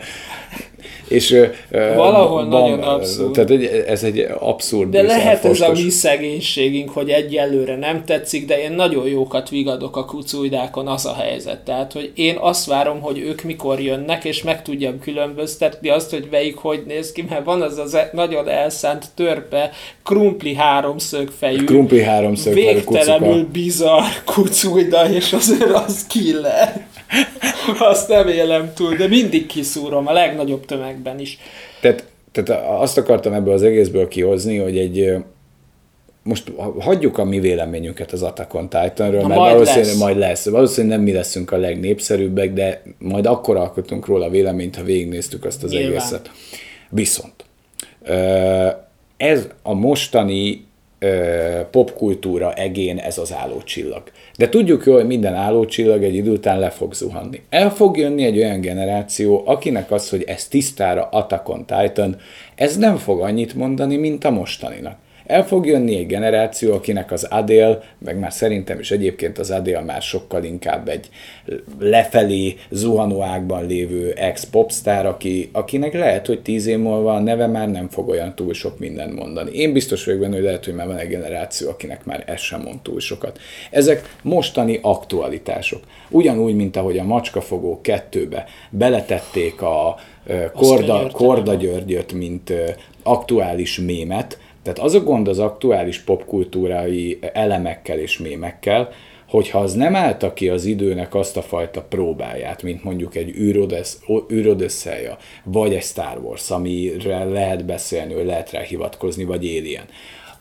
és 1.08 1.36
Valahol 1.70 2.48
van, 2.48 2.62
nagyon 2.62 2.80
abszurd. 2.80 3.32
Tehát 3.32 3.50
ez 3.88 4.02
egy 4.02 4.26
abszurd. 4.38 4.90
De 4.90 5.02
lehet 5.02 5.44
ez 5.44 5.60
a 5.60 5.70
mi 5.70 5.90
szegénységünk, 5.90 6.90
hogy 6.90 7.08
egyelőre 7.08 7.76
nem 7.76 8.04
tetszik, 8.04 8.46
de 8.46 8.62
én 8.62 8.72
nagyon 8.72 9.06
jókat 9.08 9.48
vigadok 9.48 9.96
a 9.96 10.04
kucújdákon, 10.04 10.88
az 10.88 11.06
a 11.06 11.14
helyzet. 11.14 11.58
Tehát, 11.58 11.92
hogy 11.92 12.12
én 12.14 12.36
azt 12.40 12.66
várom, 12.66 13.00
hogy 13.00 13.18
ők 13.18 13.42
mikor 13.42 13.80
jönnek, 13.80 14.24
és 14.24 14.42
meg 14.42 14.62
tudjam 14.62 14.98
különböztetni 14.98 15.88
azt, 15.88 16.10
hogy 16.10 16.28
melyik 16.30 16.56
hogy 16.56 16.82
néz 16.86 17.12
ki, 17.12 17.24
mert 17.28 17.44
van 17.44 17.62
az 17.62 17.78
az 17.78 17.94
e- 17.94 18.10
nagyon 18.12 18.48
elszánt 18.48 19.04
törpe, 19.14 19.70
krumpli 20.04 20.54
háromszögfejű, 20.54 21.64
krumpli 21.64 22.02
háromszögfejű 22.02 22.66
végtelenül 22.66 23.46
bizarr 23.52 24.02
kucújda, 24.24 25.10
és 25.10 25.32
azért 25.32 25.70
az 25.70 26.06
killer. 26.06 26.86
Azt 27.78 28.08
nem 28.08 28.28
élem 28.28 28.72
túl, 28.74 28.94
de 28.94 29.06
mindig 29.08 29.46
kiszúrom 29.46 30.06
a 30.06 30.12
legnagyobb 30.12 30.64
tömegben 30.64 31.20
is. 31.20 31.38
Tehát, 31.80 32.04
tehát 32.32 32.66
azt 32.80 32.98
akartam 32.98 33.32
ebből 33.32 33.54
az 33.54 33.62
egészből 33.62 34.08
kihozni, 34.08 34.56
hogy 34.56 34.78
egy 34.78 35.14
most 36.22 36.52
hagyjuk 36.78 37.18
a 37.18 37.24
mi 37.24 37.40
véleményünket 37.40 38.12
az 38.12 38.22
Attack 38.22 38.54
on 38.54 38.68
Titanről, 38.68 39.20
Na, 39.20 39.26
mert 39.26 39.40
majd 39.40 39.52
valószínűleg 39.52 39.86
lesz. 39.86 39.98
majd 39.98 40.16
lesz. 40.18 40.48
Valószínűleg 40.48 40.96
nem 40.96 41.06
mi 41.06 41.12
leszünk 41.12 41.52
a 41.52 41.56
legnépszerűbbek, 41.56 42.52
de 42.52 42.82
majd 42.98 43.26
akkor 43.26 43.56
alkotunk 43.56 44.06
róla 44.06 44.30
véleményt, 44.30 44.76
ha 44.76 44.82
végignéztük 44.82 45.44
azt 45.44 45.62
az 45.62 45.70
Nyilván. 45.70 45.90
egészet. 45.90 46.30
Viszont 46.90 47.44
ez 49.16 49.48
a 49.62 49.74
mostani 49.74 50.66
popkultúra 51.70 52.52
egén 52.54 52.98
ez 52.98 53.18
az 53.18 53.34
állócsillag. 53.34 54.02
De 54.38 54.48
tudjuk 54.48 54.84
jól, 54.84 54.96
hogy 54.96 55.06
minden 55.06 55.34
állócsillag 55.34 56.02
egy 56.02 56.14
idő 56.14 56.30
után 56.30 56.58
le 56.58 56.70
fog 56.70 56.94
zuhanni. 56.94 57.42
El 57.48 57.70
fog 57.70 57.96
jönni 57.96 58.24
egy 58.24 58.38
olyan 58.38 58.60
generáció, 58.60 59.42
akinek 59.46 59.90
az, 59.90 60.10
hogy 60.10 60.22
ez 60.22 60.48
tisztára 60.48 61.08
Attack 61.10 61.66
Titan, 61.66 62.16
ez 62.54 62.76
nem 62.76 62.96
fog 62.96 63.20
annyit 63.20 63.54
mondani, 63.54 63.96
mint 63.96 64.24
a 64.24 64.30
mostaninak. 64.30 64.98
El 65.26 65.46
fog 65.46 65.66
jönni 65.66 65.96
egy 65.96 66.06
generáció, 66.06 66.74
akinek 66.74 67.12
az 67.12 67.24
Adél, 67.24 67.82
meg 67.98 68.18
már 68.18 68.32
szerintem 68.32 68.78
is 68.78 68.90
egyébként 68.90 69.38
az 69.38 69.50
Adél 69.50 69.80
már 69.80 70.02
sokkal 70.02 70.44
inkább 70.44 70.88
egy 70.88 71.08
lefelé 71.78 72.56
zuhanó 72.70 73.22
ágban 73.22 73.66
lévő 73.66 74.12
ex-popstar, 74.12 75.06
aki, 75.06 75.48
akinek 75.52 75.92
lehet, 75.92 76.26
hogy 76.26 76.42
tíz 76.42 76.66
év 76.66 76.78
múlva 76.78 77.14
a 77.14 77.20
neve 77.20 77.46
már 77.46 77.70
nem 77.70 77.88
fog 77.88 78.08
olyan 78.08 78.34
túl 78.34 78.54
sok 78.54 78.78
mindent 78.78 79.14
mondani. 79.14 79.50
Én 79.50 79.72
biztos 79.72 80.04
vagyok 80.04 80.20
benne, 80.20 80.34
hogy 80.34 80.44
lehet, 80.44 80.64
hogy 80.64 80.74
már 80.74 80.86
van 80.86 80.98
egy 80.98 81.08
generáció, 81.08 81.68
akinek 81.68 82.04
már 82.04 82.22
ez 82.26 82.40
sem 82.40 82.60
mond 82.60 82.80
túl 82.80 83.00
sokat. 83.00 83.38
Ezek 83.70 84.14
mostani 84.22 84.78
aktualitások. 84.82 85.82
Ugyanúgy, 86.10 86.54
mint 86.54 86.76
ahogy 86.76 86.98
a 86.98 87.04
Macskafogó 87.04 87.80
kettőbe 87.80 88.44
beletették 88.70 89.62
a 89.62 89.96
Korda, 90.52 91.10
Korda 91.12 91.54
Györgyöt, 91.54 92.12
mint 92.12 92.52
aktuális 93.02 93.78
mémet, 93.78 94.38
tehát 94.66 94.80
az 94.80 94.94
a 94.94 95.00
gond 95.00 95.28
az 95.28 95.38
aktuális 95.38 95.98
popkultúrai 96.00 97.18
elemekkel 97.32 97.98
és 97.98 98.18
mémekkel, 98.18 98.88
hogyha 99.28 99.58
az 99.58 99.74
nem 99.74 99.96
állta 99.96 100.32
ki 100.32 100.48
az 100.48 100.64
időnek 100.64 101.14
azt 101.14 101.36
a 101.36 101.42
fajta 101.42 101.82
próbáját, 101.82 102.62
mint 102.62 102.84
mondjuk 102.84 103.14
egy 103.14 103.34
űrodösszeja, 104.30 105.16
vagy 105.44 105.74
egy 105.74 105.82
Star 105.82 106.18
Wars, 106.18 106.50
amire 106.50 107.24
lehet 107.24 107.64
beszélni, 107.64 108.14
hogy 108.14 108.26
lehet 108.26 108.50
rá 108.50 108.60
hivatkozni, 108.60 109.24
vagy 109.24 109.44
Alien, 109.44 109.84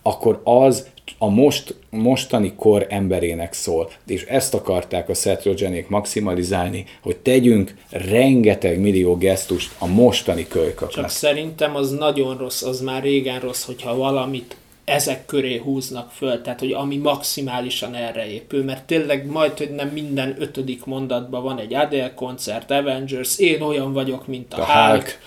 akkor 0.08 0.42
az 0.44 0.88
a 1.18 1.30
most, 1.30 1.76
mostani 1.90 2.54
kor 2.56 2.86
emberének 2.90 3.54
szól. 3.54 3.90
És 4.08 4.24
ezt 4.24 4.54
akarták 4.54 5.10
a 5.10 5.14
Seth 5.14 5.46
Rogenék 5.46 5.88
maximalizálni, 5.88 6.86
hogy 7.02 7.18
tegyünk 7.18 7.76
rengeteg 7.90 8.80
millió 8.80 9.18
gesztust 9.18 9.72
a 9.78 9.88
mostani 9.88 10.48
kölyköknek. 10.48 10.90
Csak 10.90 11.10
szerintem 11.10 11.76
az 11.76 11.92
nagyon 11.92 12.38
rossz, 12.38 12.62
az 12.62 12.82
már 12.82 13.02
régen 13.04 13.40
rossz, 13.40 13.64
hogyha 13.64 13.96
valamit 13.96 14.56
ezek 14.84 15.26
köré 15.26 15.58
húznak 15.58 16.12
föl, 16.12 16.42
tehát 16.42 16.60
hogy 16.60 16.72
ami 16.72 16.98
maximálisan 16.98 17.96
erre 17.96 18.28
épül, 18.28 18.64
mert 18.64 18.84
tényleg 18.84 19.26
majd, 19.26 19.58
hogy 19.58 19.70
nem 19.70 19.88
minden 19.88 20.36
ötödik 20.40 20.86
mondatban 20.86 21.44
van 21.44 21.60
egy 21.60 21.74
Adele 21.74 22.14
koncert, 22.14 22.72
Avengers, 22.72 23.40
én 23.40 23.62
olyan 23.62 23.94
vagyok, 23.94 24.28
mint 24.28 24.54
a, 24.54 24.62
a 24.62 24.66
Hulk, 24.66 24.92
Hulk 24.92 25.20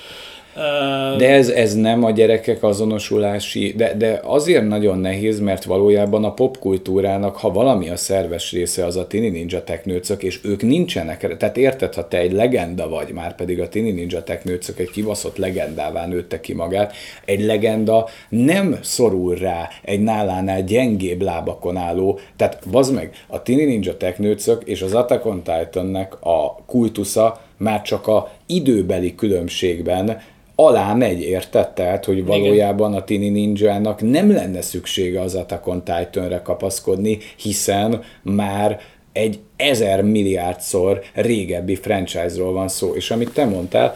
de 1.16 1.28
ez, 1.28 1.48
ez 1.48 1.74
nem 1.74 2.04
a 2.04 2.10
gyerekek 2.10 2.62
azonosulási, 2.62 3.74
de, 3.76 3.94
de 3.94 4.20
azért 4.24 4.68
nagyon 4.68 4.98
nehéz, 4.98 5.40
mert 5.40 5.64
valójában 5.64 6.24
a 6.24 6.32
popkultúrának, 6.32 7.36
ha 7.36 7.52
valami 7.52 7.88
a 7.88 7.96
szerves 7.96 8.52
része, 8.52 8.84
az 8.84 8.96
a 8.96 9.06
Tini 9.06 9.28
Ninja 9.28 9.64
teknőcök, 9.64 10.22
és 10.22 10.40
ők 10.44 10.62
nincsenek, 10.62 11.36
tehát 11.36 11.56
érted, 11.56 11.94
ha 11.94 12.08
te 12.08 12.18
egy 12.18 12.32
legenda 12.32 12.88
vagy, 12.88 13.12
már 13.12 13.34
pedig 13.34 13.60
a 13.60 13.68
Tini 13.68 13.90
Ninja 13.90 14.22
teknőcök 14.22 14.78
egy 14.78 14.90
kibaszott 14.90 15.36
legendává 15.36 16.06
nőtte 16.06 16.40
ki 16.40 16.54
magát, 16.54 16.94
egy 17.24 17.40
legenda 17.40 18.08
nem 18.28 18.78
szorul 18.82 19.34
rá 19.34 19.68
egy 19.82 20.00
nálánál 20.00 20.62
gyengébb 20.62 21.22
lábakon 21.22 21.76
álló, 21.76 22.18
tehát 22.36 22.58
bazd 22.70 22.94
meg, 22.94 23.10
a 23.26 23.42
Tini 23.42 23.64
Ninja 23.64 23.96
teknőcök 23.96 24.62
és 24.64 24.82
az 24.82 24.94
Attack 24.94 25.26
on 25.26 25.42
Titannek 25.42 26.14
a 26.20 26.54
kultusza 26.66 27.40
már 27.56 27.82
csak 27.82 28.06
a 28.06 28.30
időbeli 28.46 29.14
különbségben 29.14 30.20
alá 30.60 30.94
megy, 30.94 31.20
érted? 31.20 31.68
Tehát, 31.68 32.04
hogy 32.04 32.24
valójában 32.24 32.94
a 32.94 33.04
Tini 33.04 33.28
Ninja-nak 33.28 34.10
nem 34.10 34.32
lenne 34.32 34.62
szüksége 34.62 35.20
az 35.20 35.34
Attack 35.34 35.66
on 35.66 35.82
Titan-re 35.84 36.42
kapaszkodni, 36.42 37.18
hiszen 37.36 38.02
már 38.22 38.80
egy 39.12 39.38
ezer 39.56 40.02
milliárdszor 40.02 41.00
régebbi 41.14 41.74
franchise-ról 41.74 42.52
van 42.52 42.68
szó. 42.68 42.94
És 42.94 43.10
amit 43.10 43.32
te 43.32 43.44
mondtál, 43.44 43.94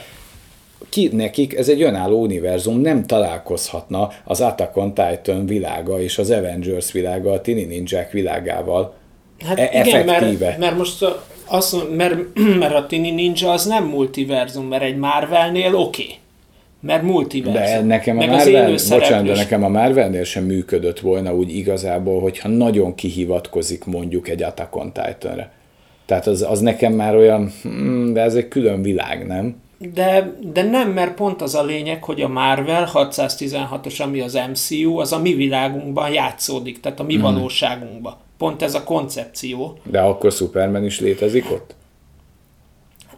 ki 0.89 1.09
nekik 1.13 1.55
ez 1.55 1.69
egy 1.69 1.83
önálló 1.83 2.21
univerzum, 2.21 2.81
nem 2.81 3.07
találkozhatna 3.07 4.09
az 4.25 4.41
Attack 4.41 4.77
on 4.77 4.95
Titan 4.95 5.47
világa 5.47 6.01
és 6.01 6.19
az 6.19 6.31
Avengers 6.31 6.93
világa 6.93 7.33
a 7.33 7.41
Tini 7.41 7.63
Ninják 7.65 8.11
világával. 8.11 8.95
Hát 9.45 9.59
e- 9.59 9.85
igen, 9.85 10.05
mert, 10.05 10.59
mert 10.59 10.77
most 10.77 11.05
azt, 11.47 11.97
mert, 11.97 12.15
mert 12.59 12.75
a 12.75 12.87
Tini 12.87 13.11
Ninja 13.11 13.51
az 13.51 13.65
nem 13.65 13.85
multiverzum, 13.85 14.67
mert 14.67 14.83
egy 14.83 14.97
Marvelnél 14.97 15.75
oké. 15.75 16.03
Okay 16.03 16.21
mert 16.83 17.03
multiverzum. 17.03 17.89
De 17.89 17.95
nekem 17.95 18.19
a 18.19 18.27
Marvel, 18.27 18.71
bocsánat, 18.71 19.27
de 19.27 19.35
nekem 19.35 19.65
a 19.65 19.69
Marvelnél 19.69 20.25
sem 20.25 20.45
működött 20.45 21.01
volna 21.01 21.35
úgy 21.35 21.57
igazából, 21.57 22.21
hogyha 22.21 22.49
nagyon 22.49 22.95
kihivatkozik 22.95 23.85
mondjuk 23.85 24.29
egy 24.29 24.43
Attack 24.43 24.77
on 24.77 24.93
Titan-re. 24.93 25.51
Tehát 26.07 26.27
az, 26.27 26.47
az 26.49 26.61
nekem 26.61 26.93
már 26.93 27.17
olyan, 27.17 27.53
hmm, 27.63 28.13
de 28.13 28.21
ez 28.21 28.35
egy 28.35 28.49
külön 28.49 28.83
világ, 28.83 29.27
nem? 29.27 29.61
De, 29.95 30.37
de 30.53 30.63
nem, 30.63 30.91
mert 30.91 31.15
pont 31.15 31.43
az 31.43 31.55
a 31.55 31.65
lényeg, 31.65 32.05
hogy 32.05 32.21
a 32.21 32.29
Marvel 32.29 32.91
616-os, 32.95 34.03
ami 34.03 34.21
az 34.21 34.39
MCU, 34.51 34.99
az 34.99 35.13
a 35.13 35.19
mi 35.19 35.35
világunkban 35.35 36.13
játszódik, 36.13 36.81
tehát 36.81 37.01
a 37.01 37.05
mi 37.05 37.15
hmm. 37.15 37.23
valóságunkban. 37.23 38.17
Pont 38.39 38.63
ez 38.63 38.75
a 38.75 38.85
koncepció. 38.85 39.79
De 39.85 40.01
akkor 40.01 40.33
Superman 40.33 40.85
is 40.85 41.01
létezik 41.01 41.51
ott? 41.51 41.75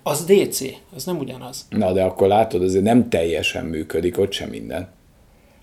Az 0.06 0.24
DC, 0.24 0.60
az 0.96 1.04
nem 1.04 1.18
ugyanaz. 1.18 1.66
Na, 1.70 1.92
de 1.92 2.02
akkor 2.02 2.28
látod, 2.28 2.62
azért 2.62 2.84
nem 2.84 3.08
teljesen 3.08 3.64
működik 3.64 4.18
ott 4.18 4.32
sem 4.32 4.48
minden. 4.48 4.88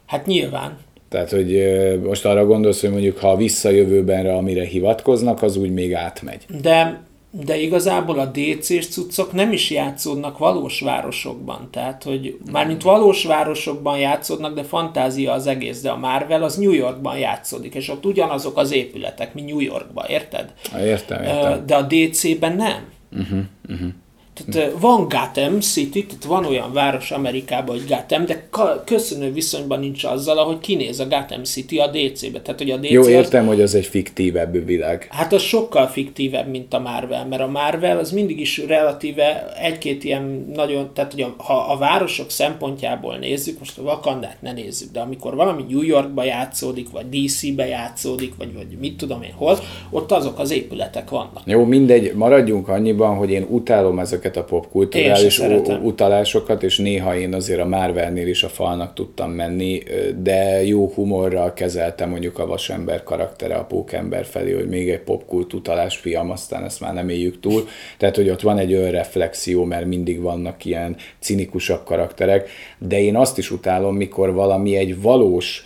Hát 0.06 0.26
nyilván. 0.26 0.78
Tehát, 1.10 1.30
hogy 1.30 1.62
most 2.04 2.26
arra 2.26 2.46
gondolsz, 2.46 2.82
hogy 2.82 2.92
mondjuk 2.92 3.18
ha 3.18 3.30
a 3.32 3.36
visszajövőbenre, 3.36 4.34
amire 4.34 4.66
hivatkoznak, 4.66 5.42
az 5.42 5.56
úgy 5.58 5.72
még 5.72 5.94
átmegy. 5.94 6.46
De, 6.62 7.04
de 7.32 7.58
igazából 7.58 8.20
a 8.20 8.26
DC-s 8.26 8.88
cuccok 8.88 9.34
nem 9.34 9.52
is 9.52 9.72
játszódnak 9.72 10.38
valós 10.38 10.80
városokban. 10.80 11.68
Tehát, 11.72 12.04
hogy 12.04 12.38
mármint 12.52 12.82
valós 12.82 13.26
városokban 13.26 14.00
játszódnak, 14.00 14.56
de 14.56 14.64
fantázia 14.64 15.32
az 15.32 15.48
egész. 15.48 15.82
De 15.82 15.90
a 15.90 15.98
Marvel 15.98 16.44
az 16.44 16.56
New 16.56 16.72
Yorkban 16.72 17.18
játszódik, 17.18 17.76
és 17.76 17.90
ott 17.90 18.06
ugyanazok 18.06 18.58
az 18.58 18.72
épületek, 18.72 19.34
mint 19.34 19.48
New 19.48 19.60
Yorkban, 19.60 20.06
érted? 20.08 20.54
Értem, 20.80 21.24
értem. 21.24 21.66
De 21.66 21.76
a 21.76 21.82
DC-ben 21.82 22.56
nem. 22.56 22.90
Uh-huh, 23.12 23.40
uh-huh. 23.70 23.90
Tehát 24.34 24.72
van 24.80 25.08
Gotham 25.08 25.60
City, 25.60 26.06
tehát 26.06 26.24
van 26.24 26.46
olyan 26.46 26.74
város 26.74 27.12
Amerikában, 27.12 27.76
hogy 27.76 27.88
Gotham, 27.88 28.26
de 28.26 28.48
köszönő 28.86 29.32
viszonyban 29.32 29.80
nincs 29.80 30.04
azzal, 30.04 30.38
ahogy 30.38 30.60
kinéz 30.60 31.00
a 31.00 31.08
Gotham 31.08 31.44
City 31.44 31.78
a 31.78 31.88
DC-be. 31.88 32.42
Tehát, 32.42 32.60
hogy 32.60 32.70
a 32.70 32.78
DC 32.78 32.90
Jó, 32.90 33.08
értem, 33.08 33.42
az, 33.42 33.48
hogy 33.48 33.62
az 33.62 33.76
egy 33.76 33.86
fiktívebb 33.86 34.66
világ. 34.66 35.08
Hát 35.10 35.34
az 35.34 35.42
sokkal 35.42 35.88
fiktívebb, 35.88 36.50
mint 36.50 36.74
a 36.74 36.80
Marvel, 36.80 37.26
mert 37.26 37.42
a 37.42 37.48
Marvel 37.48 37.98
az 37.98 38.12
mindig 38.12 38.40
is 38.40 38.58
relatíve 38.68 39.54
egy-két 39.62 40.04
ilyen 40.04 40.52
nagyon, 40.54 40.90
tehát 40.94 41.12
hogy 41.12 41.22
a, 41.22 41.36
ha 41.38 41.54
a 41.54 41.78
városok 41.78 42.30
szempontjából 42.30 43.18
nézzük, 43.18 43.60
most 43.60 43.78
a 43.78 43.82
Wakandát 43.82 44.38
ne 44.42 44.52
nézzük, 44.52 44.92
de 44.92 45.00
amikor 45.00 45.36
valami 45.36 45.66
New 45.70 45.82
Yorkba 45.82 46.24
játszódik, 46.24 46.90
vagy 46.90 47.10
DC-be 47.10 47.68
játszódik, 47.68 48.34
vagy, 48.38 48.54
vagy 48.54 48.78
mit 48.80 48.98
tudom 48.98 49.22
én 49.22 49.34
hol, 49.36 49.60
ott 49.90 50.12
azok 50.12 50.40
az 50.40 50.52
épületek 50.52 51.10
vannak. 51.10 51.42
Jó, 51.46 51.66
mindegy, 51.66 52.14
maradjunk 52.16 52.68
annyiban, 52.68 53.16
hogy 53.16 53.30
én 53.30 53.46
utálom 53.50 54.00
ezeket 54.00 54.21
ezeket 54.22 54.38
a 54.38 54.44
popkulturális 54.44 55.40
utalásokat, 55.84 56.64
és 56.64 56.78
néha 56.78 57.18
én 57.18 57.34
azért 57.34 57.60
a 57.60 57.66
Marvelnél 57.66 58.28
is 58.28 58.44
a 58.44 58.50
falnak 58.50 58.94
tudtam 58.94 59.32
menni, 59.32 59.84
de 60.18 60.66
jó 60.66 60.88
humorral 60.88 61.54
kezeltem 61.54 62.10
mondjuk 62.10 62.40
a 62.40 62.46
vasember 62.46 63.04
karaktere 63.04 63.56
a 63.56 63.64
pókember 63.64 64.26
felé, 64.26 64.54
hogy 64.54 64.68
még 64.68 64.90
egy 64.90 65.00
popkult 65.00 65.54
utalás 65.54 65.98
fiam, 65.98 66.32
aztán 66.32 66.64
ezt 66.64 66.80
már 66.80 66.94
nem 66.94 67.10
éljük 67.10 67.40
túl. 67.40 67.68
Tehát, 67.98 68.16
hogy 68.16 68.30
ott 68.30 68.42
van 68.42 68.58
egy 68.58 68.74
önreflexió, 68.74 69.64
mert 69.64 69.86
mindig 69.86 70.22
vannak 70.22 70.66
ilyen 70.66 70.96
cinikusabb 71.20 71.84
karakterek, 71.84 72.50
de 72.78 73.02
én 73.02 73.16
azt 73.16 73.38
is 73.38 73.52
utálom, 73.52 73.96
mikor 73.96 74.34
valami 74.34 74.76
egy 74.76 75.02
valós 75.02 75.66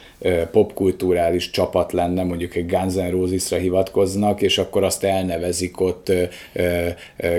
popkulturális 0.51 1.49
csapat 1.49 1.91
lenne, 1.91 2.23
mondjuk 2.23 2.55
egy 2.55 2.65
Guns 2.65 2.93
N' 2.93 3.09
Roses-ra 3.09 3.57
hivatkoznak, 3.57 4.41
és 4.41 4.57
akkor 4.57 4.83
azt 4.83 5.03
elnevezik 5.03 5.81
ott 5.81 6.11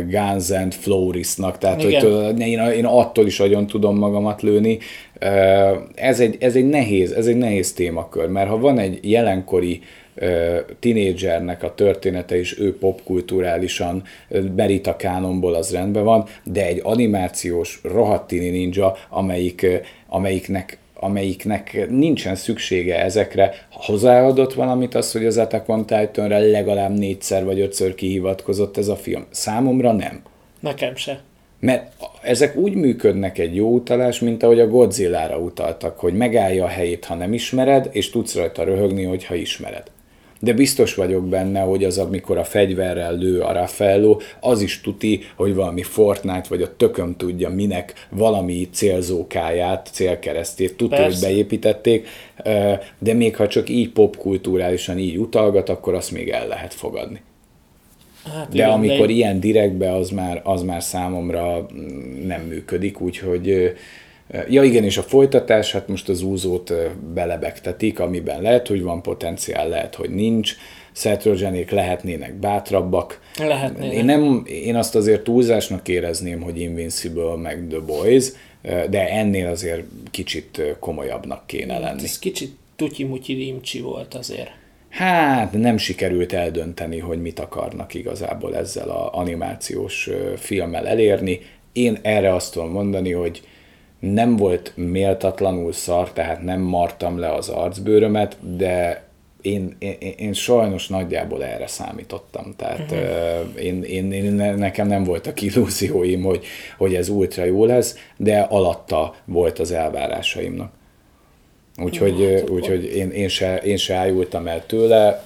Guns 0.08 0.48
N' 0.48 0.70
Florisnak, 0.70 1.58
tehát 1.58 1.82
hogy 1.82 1.92
én, 2.38 2.60
én 2.60 2.84
attól 2.84 3.26
is 3.26 3.38
nagyon 3.38 3.66
tudom 3.66 3.98
magamat 3.98 4.42
lőni. 4.42 4.78
Ez 5.94 6.20
egy, 6.20 6.36
ez 6.40 6.56
egy 6.56 6.68
nehéz, 6.68 7.12
ez 7.12 7.26
egy 7.26 7.36
nehéz 7.36 7.72
témakör, 7.72 8.28
mert 8.28 8.48
ha 8.48 8.58
van 8.58 8.78
egy 8.78 8.98
jelenkori 9.02 9.80
tinédzsernek 10.78 11.62
a 11.62 11.74
története, 11.74 12.38
és 12.38 12.58
ő 12.58 12.78
popkulturálisan 12.78 14.02
merít 14.56 14.86
a 14.86 14.96
kánonból, 14.96 15.54
az 15.54 15.72
rendben 15.72 16.04
van, 16.04 16.24
de 16.44 16.66
egy 16.66 16.80
animációs, 16.82 17.80
rohadt 17.82 18.26
tini 18.26 18.48
ninja, 18.48 18.92
amelyik, 19.08 19.66
amelyiknek 20.08 20.78
amelyiknek 21.06 21.86
nincsen 21.88 22.34
szüksége 22.34 23.02
ezekre, 23.02 23.54
hozzáadott 23.70 24.54
valamit 24.54 24.94
az, 24.94 25.12
hogy 25.12 25.26
az 25.26 25.36
Attack 25.36 25.68
on 25.68 25.86
Titan-re 25.86 26.38
legalább 26.38 26.98
négyszer 26.98 27.44
vagy 27.44 27.60
ötször 27.60 27.94
kihivatkozott 27.94 28.76
ez 28.76 28.88
a 28.88 28.96
film. 28.96 29.26
Számomra 29.30 29.92
nem. 29.92 30.22
Nekem 30.60 30.96
se. 30.96 31.20
Mert 31.60 31.92
ezek 32.22 32.56
úgy 32.56 32.74
működnek 32.74 33.38
egy 33.38 33.54
jó 33.54 33.68
utalás, 33.74 34.20
mint 34.20 34.42
ahogy 34.42 34.60
a 34.60 34.68
Godzilla-ra 34.68 35.38
utaltak, 35.38 35.98
hogy 35.98 36.14
megállja 36.14 36.64
a 36.64 36.68
helyét, 36.68 37.04
ha 37.04 37.14
nem 37.14 37.32
ismered, 37.32 37.88
és 37.92 38.10
tudsz 38.10 38.34
rajta 38.34 38.64
röhögni, 38.64 39.04
hogyha 39.04 39.34
ismered 39.34 39.94
de 40.40 40.52
biztos 40.52 40.94
vagyok 40.94 41.28
benne, 41.28 41.60
hogy 41.60 41.84
az, 41.84 41.98
amikor 41.98 42.38
a 42.38 42.44
fegyverrel 42.44 43.16
lő 43.16 43.40
a 43.40 43.52
Raffaello, 43.52 44.16
az 44.40 44.60
is 44.60 44.80
tuti, 44.80 45.20
hogy 45.36 45.54
valami 45.54 45.82
Fortnite, 45.82 46.46
vagy 46.48 46.62
a 46.62 46.76
tököm 46.76 47.16
tudja 47.16 47.48
minek 47.48 48.06
valami 48.10 48.68
célzókáját, 48.72 49.88
célkeresztét 49.92 50.76
tudja, 50.76 51.04
hogy 51.04 51.18
beépítették, 51.20 52.08
de 52.98 53.14
még 53.14 53.36
ha 53.36 53.48
csak 53.48 53.68
így 53.68 53.90
popkulturálisan 53.90 54.98
így 54.98 55.16
utalgat, 55.16 55.68
akkor 55.68 55.94
azt 55.94 56.10
még 56.10 56.28
el 56.28 56.46
lehet 56.46 56.74
fogadni. 56.74 57.20
Hát 58.34 58.48
de 58.48 58.54
igen, 58.54 58.70
amikor 58.70 59.06
de... 59.06 59.12
ilyen 59.12 59.40
direktbe, 59.40 59.94
az 59.94 60.10
már, 60.10 60.40
az 60.44 60.62
már 60.62 60.82
számomra 60.82 61.66
mm, 61.74 62.26
nem 62.26 62.40
működik, 62.40 63.00
úgyhogy 63.00 63.74
Ja 64.48 64.62
igen, 64.62 64.84
és 64.84 64.98
a 64.98 65.02
folytatás, 65.02 65.72
hát 65.72 65.88
most 65.88 66.08
az 66.08 66.22
úzót 66.22 66.72
belebegtetik, 67.14 68.00
amiben 68.00 68.42
lehet, 68.42 68.66
hogy 68.66 68.82
van 68.82 69.02
potenciál, 69.02 69.68
lehet, 69.68 69.94
hogy 69.94 70.10
nincs. 70.10 70.54
Seth 70.92 71.70
lehetnének 71.70 72.34
bátrabbak. 72.34 73.20
Lehetnének. 73.38 73.92
Én, 73.92 74.04
nem, 74.04 74.42
én 74.46 74.76
azt 74.76 74.94
azért 74.94 75.22
túlzásnak 75.22 75.88
érezném, 75.88 76.40
hogy 76.40 76.60
Invincible 76.60 77.36
meg 77.36 77.66
The 77.68 77.78
Boys, 77.78 78.28
de 78.62 79.08
ennél 79.08 79.46
azért 79.46 79.82
kicsit 80.10 80.62
komolyabbnak 80.80 81.46
kéne 81.46 81.72
hát 81.72 81.82
lenni. 81.82 82.02
Ez 82.02 82.18
kicsit 82.18 82.56
tutyi-mutyi 82.76 83.34
limcsi 83.34 83.80
volt 83.80 84.14
azért. 84.14 84.50
Hát 84.88 85.52
nem 85.52 85.76
sikerült 85.76 86.32
eldönteni, 86.32 86.98
hogy 86.98 87.20
mit 87.20 87.38
akarnak 87.38 87.94
igazából 87.94 88.56
ezzel 88.56 88.88
a 88.88 89.12
animációs 89.12 90.10
filmmel 90.36 90.86
elérni. 90.86 91.40
Én 91.72 91.98
erre 92.02 92.34
azt 92.34 92.52
tudom 92.52 92.70
mondani, 92.70 93.12
hogy 93.12 93.42
nem 93.98 94.36
volt 94.36 94.72
méltatlanul 94.74 95.72
szar, 95.72 96.12
tehát 96.12 96.42
nem 96.42 96.60
martam 96.60 97.18
le 97.18 97.32
az 97.32 97.48
arcbőrömet, 97.48 98.56
de 98.56 99.04
én, 99.46 99.76
én, 99.78 99.96
én 100.16 100.32
sajnos 100.32 100.88
nagyjából 100.88 101.44
erre 101.44 101.66
számítottam. 101.66 102.54
Tehát 102.56 102.90
uh-huh. 102.90 103.64
én, 103.64 103.82
én, 103.82 104.12
én, 104.12 104.32
nekem 104.56 104.86
nem 104.86 105.04
voltak 105.04 105.42
illúzióim, 105.42 106.22
hogy, 106.22 106.44
hogy 106.76 106.94
ez 106.94 107.08
ultra 107.08 107.44
jó 107.44 107.64
lesz, 107.64 107.98
de 108.16 108.40
alatta 108.40 109.14
volt 109.24 109.58
az 109.58 109.72
elvárásaimnak. 109.72 110.72
Úgyhogy, 111.76 112.20
uh, 112.20 112.50
úgyhogy 112.50 112.84
én, 112.84 113.10
én, 113.10 113.28
se, 113.28 113.56
én 113.56 113.76
se 113.76 113.94
ájultam 113.94 114.46
el 114.46 114.66
tőle. 114.66 115.24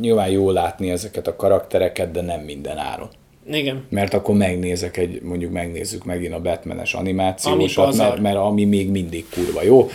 Nyilván 0.00 0.30
jó 0.30 0.50
látni 0.50 0.90
ezeket 0.90 1.26
a 1.26 1.36
karaktereket, 1.36 2.10
de 2.10 2.20
nem 2.20 2.40
minden 2.40 2.78
áron. 2.78 3.08
Igen. 3.50 3.84
Mert 3.88 4.14
akkor 4.14 4.36
megnézek 4.36 4.96
egy, 4.96 5.22
mondjuk 5.22 5.52
megnézzük 5.52 6.04
megint 6.04 6.34
a 6.34 6.40
Batmanes 6.40 6.94
animációsat, 6.94 7.96
mert, 7.96 8.20
mert 8.20 8.36
ami 8.36 8.64
még 8.64 8.90
mindig 8.90 9.26
kurva 9.30 9.62
jó. 9.62 9.90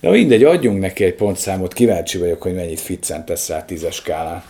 De 0.00 0.10
mindegy, 0.10 0.44
adjunk 0.44 0.80
neki 0.80 1.04
egy 1.04 1.14
pontszámot, 1.14 1.72
kíváncsi 1.72 2.18
vagyok, 2.18 2.42
hogy 2.42 2.54
mennyit 2.54 2.80
ficcentesz 2.80 3.48
rá 3.48 3.64
tízes 3.64 3.94
skálán. 3.94 4.42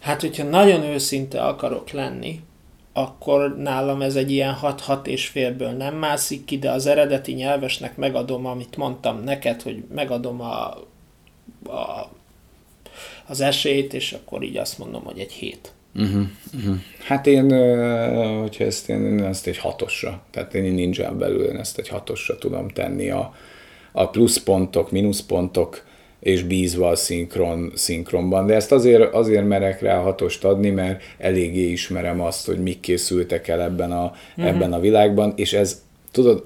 Hát, 0.00 0.20
hogyha 0.20 0.44
nagyon 0.44 0.82
őszinte 0.82 1.42
akarok 1.42 1.90
lenni, 1.90 2.40
akkor 2.92 3.56
nálam 3.56 4.02
ez 4.02 4.16
egy 4.16 4.30
ilyen 4.30 4.56
6-6 4.62 5.06
és 5.06 5.26
félből 5.26 5.70
nem 5.70 5.94
mászik 5.94 6.44
ki, 6.44 6.58
de 6.58 6.70
az 6.70 6.86
eredeti 6.86 7.32
nyelvesnek 7.32 7.96
megadom, 7.96 8.46
amit 8.46 8.76
mondtam 8.76 9.22
neked, 9.24 9.62
hogy 9.62 9.84
megadom 9.94 10.40
a, 10.40 10.66
a, 11.70 12.10
az 13.26 13.40
esélyt, 13.40 13.94
és 13.94 14.12
akkor 14.12 14.42
így 14.42 14.56
azt 14.56 14.78
mondom, 14.78 15.04
hogy 15.04 15.18
egy 15.18 15.32
7. 15.32 15.72
Uh-huh, 15.98 16.26
uh-huh. 16.56 16.76
Hát 17.04 17.26
én, 17.26 17.50
hogyha 18.40 18.64
ezt 18.64 18.88
én, 18.88 19.04
én 19.04 19.24
ezt 19.24 19.46
egy 19.46 19.58
hatosra, 19.58 20.22
tehát 20.30 20.54
én 20.54 20.74
ninja 20.74 21.16
belül 21.16 21.44
én 21.44 21.56
ezt 21.56 21.78
egy 21.78 21.88
hatosra 21.88 22.38
tudom 22.38 22.68
tenni 22.68 23.10
a, 23.10 23.34
a 23.92 24.10
pluszpontok, 24.10 24.90
mínuszpontok, 24.90 25.84
és 26.20 26.42
bízva 26.42 26.88
a 26.88 26.96
szinkron, 26.96 27.72
szinkronban. 27.74 28.46
De 28.46 28.54
ezt 28.54 28.72
azért, 28.72 29.14
azért 29.14 29.48
merek 29.48 29.80
rá 29.80 29.98
hatost 29.98 30.44
adni, 30.44 30.70
mert 30.70 31.02
eléggé 31.18 31.70
ismerem 31.70 32.20
azt, 32.20 32.46
hogy 32.46 32.58
mik 32.58 32.80
készültek 32.80 33.48
el 33.48 33.60
ebben 33.60 33.92
a, 33.92 34.04
uh-huh. 34.36 34.54
ebben 34.54 34.72
a 34.72 34.80
világban, 34.80 35.32
és 35.36 35.52
ez, 35.52 35.82
tudod, 36.10 36.44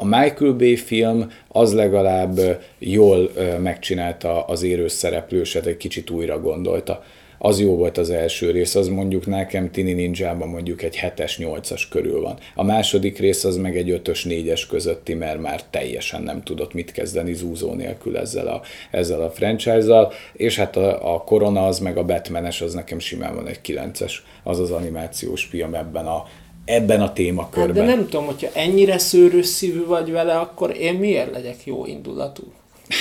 a 0.00 0.04
Michael 0.04 0.52
Bay 0.52 0.76
film 0.76 1.30
az 1.48 1.74
legalább 1.74 2.40
jól 2.78 3.30
megcsinálta 3.58 4.44
az 4.44 4.62
érős 4.62 4.92
szereplőset, 4.92 5.66
egy 5.66 5.76
kicsit 5.76 6.10
újra 6.10 6.40
gondolta 6.40 7.02
az 7.42 7.60
jó 7.60 7.76
volt 7.76 7.98
az 7.98 8.10
első 8.10 8.50
rész, 8.50 8.74
az 8.74 8.88
mondjuk 8.88 9.26
nekem 9.26 9.70
Tini 9.70 9.92
Ninjában 9.92 10.48
mondjuk 10.48 10.82
egy 10.82 10.98
7-es, 11.02 11.32
8-as 11.38 11.82
körül 11.90 12.20
van. 12.20 12.38
A 12.54 12.64
második 12.64 13.18
rész 13.18 13.44
az 13.44 13.56
meg 13.56 13.76
egy 13.76 14.00
5-ös, 14.04 14.20
4-es 14.24 14.62
közötti, 14.68 15.14
mert 15.14 15.40
már 15.40 15.62
teljesen 15.62 16.22
nem 16.22 16.42
tudott 16.42 16.74
mit 16.74 16.92
kezdeni 16.92 17.32
zúzó 17.34 17.74
nélkül 17.74 18.16
ezzel 18.16 18.46
a, 18.46 18.60
ezzel 18.90 19.20
a 19.20 19.30
franchise-zal, 19.30 20.12
és 20.32 20.56
hát 20.56 20.76
a, 20.76 21.14
a 21.14 21.18
Korona 21.18 21.66
az 21.66 21.78
meg 21.78 21.96
a 21.96 22.04
Batmanes 22.04 22.60
az 22.60 22.74
nekem 22.74 22.98
simán 22.98 23.34
van 23.34 23.46
egy 23.46 23.60
9-es, 23.66 24.12
az 24.42 24.58
az 24.58 24.70
animációs 24.70 25.44
film 25.44 25.74
ebben 25.74 26.06
a, 26.06 26.26
ebben 26.64 27.00
a 27.00 27.12
témakörben. 27.12 27.76
Hát 27.76 27.86
de 27.86 27.94
nem 27.94 28.08
tudom, 28.08 28.26
hogyha 28.26 28.48
ennyire 28.52 28.98
szőrös 28.98 29.46
szívű 29.46 29.84
vagy 29.84 30.10
vele, 30.10 30.38
akkor 30.38 30.76
én 30.76 30.94
miért 30.94 31.32
legyek 31.32 31.64
jó 31.64 31.86
indulatú? 31.86 32.42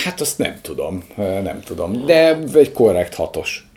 Hát 0.03 0.21
azt 0.21 0.37
nem 0.37 0.59
tudom, 0.61 1.03
nem 1.15 1.61
tudom, 1.65 2.05
de 2.05 2.37
egy 2.53 2.71
korrekt 2.71 3.15
hatos 3.15 3.69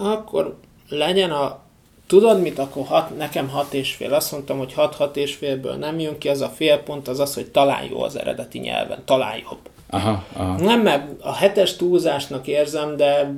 akkor 0.00 0.56
legyen 0.88 1.30
a 1.30 1.58
Tudod 2.06 2.40
mit, 2.40 2.58
akkor 2.58 2.86
hat, 2.86 3.16
nekem 3.16 3.48
hat 3.48 3.74
és 3.74 3.92
fél. 3.94 4.14
Azt 4.14 4.32
mondtam, 4.32 4.58
hogy 4.58 4.72
hat, 4.72 4.94
hat 4.94 5.16
és 5.16 5.34
félből 5.34 5.74
nem 5.74 5.98
jön 5.98 6.18
ki, 6.18 6.28
az 6.28 6.40
a 6.40 6.48
fél 6.48 6.78
pont 6.78 7.08
az 7.08 7.20
az, 7.20 7.34
hogy 7.34 7.50
talán 7.50 7.84
jó 7.84 8.02
az 8.02 8.16
eredeti 8.16 8.58
nyelven, 8.58 9.02
talán 9.04 9.36
jobb. 9.36 9.58
Aha, 9.90 10.24
aha. 10.32 10.60
Nem, 10.60 10.80
mert 10.80 11.22
a 11.22 11.34
hetes 11.34 11.76
túlzásnak 11.76 12.46
érzem, 12.46 12.96
de 12.96 13.34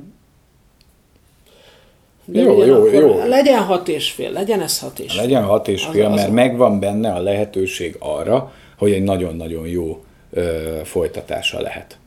de 2.32 2.40
jó, 2.40 2.64
jó, 2.64 2.86
jó. 2.86 3.26
Legyen 3.28 3.62
hat 3.62 3.88
és 3.88 4.10
fél, 4.10 4.30
legyen 4.30 4.60
ez 4.60 4.78
hat 4.78 4.98
és 4.98 5.12
fél. 5.12 5.22
Legyen 5.22 5.44
hat 5.44 5.68
és 5.68 5.84
fél, 5.84 6.04
az, 6.04 6.14
mert 6.14 6.28
az 6.28 6.34
megvan 6.34 6.80
benne 6.80 7.12
a 7.12 7.20
lehetőség 7.20 7.96
arra, 7.98 8.52
hogy 8.78 8.92
egy 8.92 9.02
nagyon-nagyon 9.02 9.66
jó 9.66 10.04
ö, 10.30 10.80
folytatása 10.84 11.60
lehet. 11.60 11.98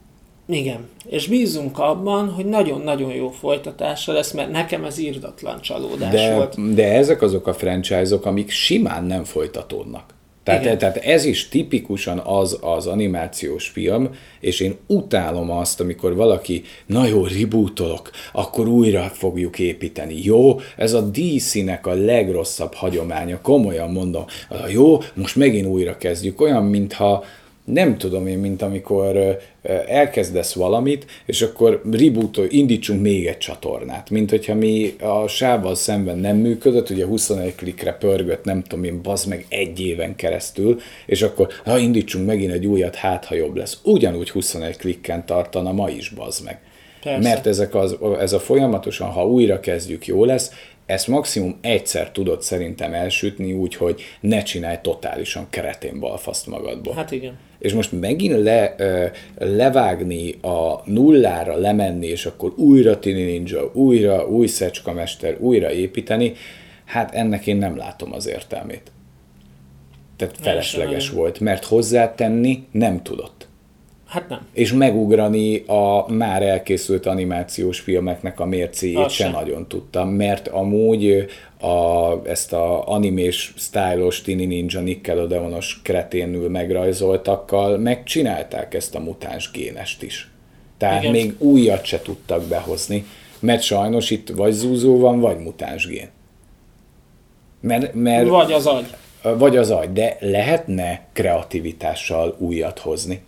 Igen, 0.48 0.90
és 1.06 1.28
bízunk 1.28 1.80
abban, 1.80 2.30
hogy 2.30 2.46
nagyon-nagyon 2.46 3.14
jó 3.14 3.30
folytatása 3.30 4.12
lesz, 4.12 4.32
mert 4.32 4.52
nekem 4.52 4.84
ez 4.84 4.98
írdatlan 4.98 5.62
csalódás 5.62 6.12
de, 6.12 6.36
volt. 6.36 6.74
De 6.74 6.94
ezek 6.94 7.22
azok 7.22 7.48
a 7.48 7.54
franchise-ok, 7.54 8.26
amik 8.26 8.50
simán 8.50 9.04
nem 9.04 9.24
folytatódnak. 9.24 10.15
Tehát, 10.46 10.78
tehát 10.78 10.98
ez 10.98 11.26
is 11.26 11.48
tipikusan 11.48 12.18
az 12.18 12.58
az 12.62 12.88
animációs 12.88 13.68
film, 13.68 14.10
és 14.40 14.60
én 14.60 14.76
utálom 14.88 15.52
azt, 15.52 15.80
amikor 15.80 16.16
valaki, 16.16 16.64
na 16.86 17.06
jó, 17.06 17.26
rebootolok, 17.26 18.10
akkor 18.34 18.68
újra 18.68 19.02
fogjuk 19.14 19.60
építeni. 19.60 20.24
Jó, 20.24 20.60
ez 20.78 20.94
a 20.94 21.02
DC-nek 21.02 21.88
a 21.88 21.94
legrosszabb 21.94 22.74
hagyománya, 22.74 23.40
komolyan 23.42 23.92
mondom. 23.92 24.26
Jó, 24.72 24.98
most 25.14 25.36
megint 25.36 25.68
újra 25.68 25.98
kezdjük, 25.98 26.42
olyan, 26.42 26.64
mintha 26.64 27.24
nem 27.66 27.98
tudom 27.98 28.28
én, 28.28 28.38
mint 28.38 28.62
amikor 28.62 29.40
elkezdesz 29.88 30.54
valamit, 30.54 31.06
és 31.26 31.42
akkor 31.42 31.82
reboot 31.92 32.40
indítsunk 32.50 33.02
még 33.02 33.26
egy 33.26 33.38
csatornát. 33.38 34.10
Mint 34.10 34.30
hogyha 34.30 34.56
mi 34.56 34.96
a 35.00 35.28
sávval 35.28 35.76
szemben 35.76 36.18
nem 36.18 36.38
működött, 36.38 36.90
ugye 36.90 37.06
21 37.06 37.56
klikre 37.56 37.94
pörgött, 37.94 38.44
nem 38.44 38.64
tudom 38.64 38.84
én, 38.84 39.02
bazd 39.02 39.28
meg 39.28 39.46
egy 39.50 39.80
éven 39.80 40.16
keresztül, 40.16 40.80
és 41.06 41.22
akkor 41.22 41.48
ha 41.64 41.78
indítsunk 41.78 42.26
megint 42.26 42.52
egy 42.52 42.66
újat, 42.66 42.96
hát 42.96 43.26
ha 43.26 43.36
jobb 43.36 43.56
lesz. 43.56 43.80
Ugyanúgy 43.84 44.30
21 44.30 44.78
klikken 44.78 45.26
tartana 45.26 45.72
ma 45.72 45.90
is, 45.90 46.10
bazd 46.10 46.44
meg. 46.44 46.60
Persze. 47.04 47.30
Mert 47.30 47.48
ezek 47.48 47.76
az, 47.76 47.98
ez 48.20 48.34
a 48.34 48.40
folyamatosan, 48.40 49.10
ha 49.10 49.28
újra 49.28 49.60
kezdjük, 49.60 50.08
jó 50.08 50.26
lesz, 50.26 50.52
ezt 50.86 51.08
maximum 51.08 51.58
egyszer 51.62 52.12
tudod 52.12 52.42
szerintem 52.42 52.94
elsütni 52.94 53.54
úgy, 53.54 53.76
hogy 53.76 54.02
ne 54.20 54.44
csinálj 54.44 54.78
totálisan 54.82 55.48
keretén 55.50 56.00
balfaszt 56.00 56.48
magadból. 56.48 56.94
Hát 56.94 57.12
igen. 57.12 57.38
És 57.60 57.74
most 57.74 57.92
megint 57.92 58.44
le, 58.44 58.76
levágni 59.38 60.32
a 60.42 60.82
nullára, 60.86 61.56
lemenni, 61.56 62.08
és 62.08 62.26
akkor 62.26 62.54
újra 62.56 63.00
Tini 63.00 63.24
Ninja, 63.24 63.72
újra 63.74 64.28
új 64.28 64.48
szecskamester, 64.48 65.38
újra 65.40 65.72
építeni, 65.72 66.34
hát 66.86 67.16
ennek 67.16 67.48
én 67.48 67.58
nem 67.58 67.78
látom 67.78 68.14
az 68.14 68.28
értelmét. 68.28 68.92
Tehát 70.18 70.38
felesleges 70.42 71.10
volt, 71.10 71.40
mert 71.40 71.66
hozzátenni 71.66 72.68
nem 72.72 73.04
tudott. 73.04 73.48
Hát 74.16 74.30
nem. 74.30 74.48
És 74.54 74.74
megugrani 74.74 75.64
a 75.68 76.14
már 76.14 76.44
elkészült 76.44 77.06
animációs 77.06 77.80
filmeknek 77.80 78.40
a 78.40 78.46
mércéjét 78.46 79.10
sem 79.10 79.32
nagyon 79.32 79.68
tudtam, 79.68 80.10
mert 80.10 80.48
amúgy 80.48 81.26
a, 81.60 82.12
ezt 82.24 82.54
a 82.54 82.88
animés 82.88 83.54
stylos 83.58 84.22
Tini 84.22 84.46
Ninja 84.46 84.80
Nickelodeonos 84.80 85.80
kreténül 85.84 86.50
megrajzoltakkal 86.50 87.78
megcsinálták 87.78 88.74
ezt 88.74 88.96
a 88.96 89.00
mutáns 89.00 89.52
génest 89.52 90.04
is. 90.04 90.30
Tehát 90.78 91.02
Igen. 91.02 91.12
még 91.12 91.36
újat 91.38 91.86
se 91.86 92.02
tudtak 92.02 92.44
behozni, 92.44 93.06
mert 93.40 93.62
sajnos 93.62 94.10
itt 94.10 94.30
vagy 94.30 94.52
zúzó 94.52 95.00
van, 95.00 95.20
vagy 95.20 95.38
mutáns 95.38 95.88
gén. 95.88 96.10
Mert, 97.62 97.94
mert, 97.94 98.28
vagy 98.28 98.52
az 98.52 98.66
agy. 98.66 98.86
Vagy 99.38 99.58
az 99.58 99.72
agy, 99.72 99.94
de 99.94 100.18
lehetne 100.20 101.06
kreativitással 101.14 102.36
újat 102.40 102.80
hozni. 102.80 103.22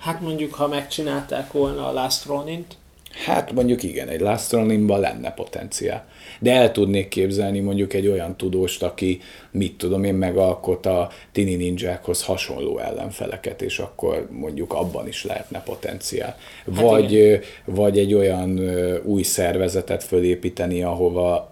Hát 0.00 0.20
mondjuk, 0.20 0.54
ha 0.54 0.68
megcsinálták 0.68 1.52
volna 1.52 1.88
a 1.88 1.92
Last 1.92 2.24
Ronin-t. 2.24 2.76
Hát 3.24 3.52
mondjuk 3.52 3.82
igen, 3.82 4.08
egy 4.08 4.20
Last 4.20 4.52
Ronin-ban 4.52 5.00
lenne 5.00 5.30
potenciál 5.30 6.04
de 6.40 6.52
el 6.52 6.72
tudnék 6.72 7.08
képzelni 7.08 7.60
mondjuk 7.60 7.92
egy 7.92 8.06
olyan 8.06 8.36
tudóst, 8.36 8.82
aki 8.82 9.20
mit 9.50 9.78
tudom 9.78 10.04
én 10.04 10.14
megalkot 10.14 10.86
a 10.86 11.10
tini 11.32 11.54
ninjákhoz 11.54 12.24
hasonló 12.24 12.78
ellenfeleket, 12.78 13.62
és 13.62 13.78
akkor 13.78 14.28
mondjuk 14.30 14.72
abban 14.72 15.08
is 15.08 15.24
lehetne 15.24 15.62
potenciál. 15.62 16.36
Hát 16.66 16.80
vagy, 16.80 17.12
igen. 17.12 17.40
vagy 17.64 17.98
egy 17.98 18.14
olyan 18.14 18.60
új 19.04 19.22
szervezetet 19.22 20.04
fölépíteni, 20.04 20.82
ahova, 20.82 21.48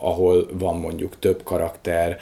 ahol 0.00 0.48
van 0.52 0.76
mondjuk 0.76 1.18
több 1.18 1.42
karakter, 1.42 2.18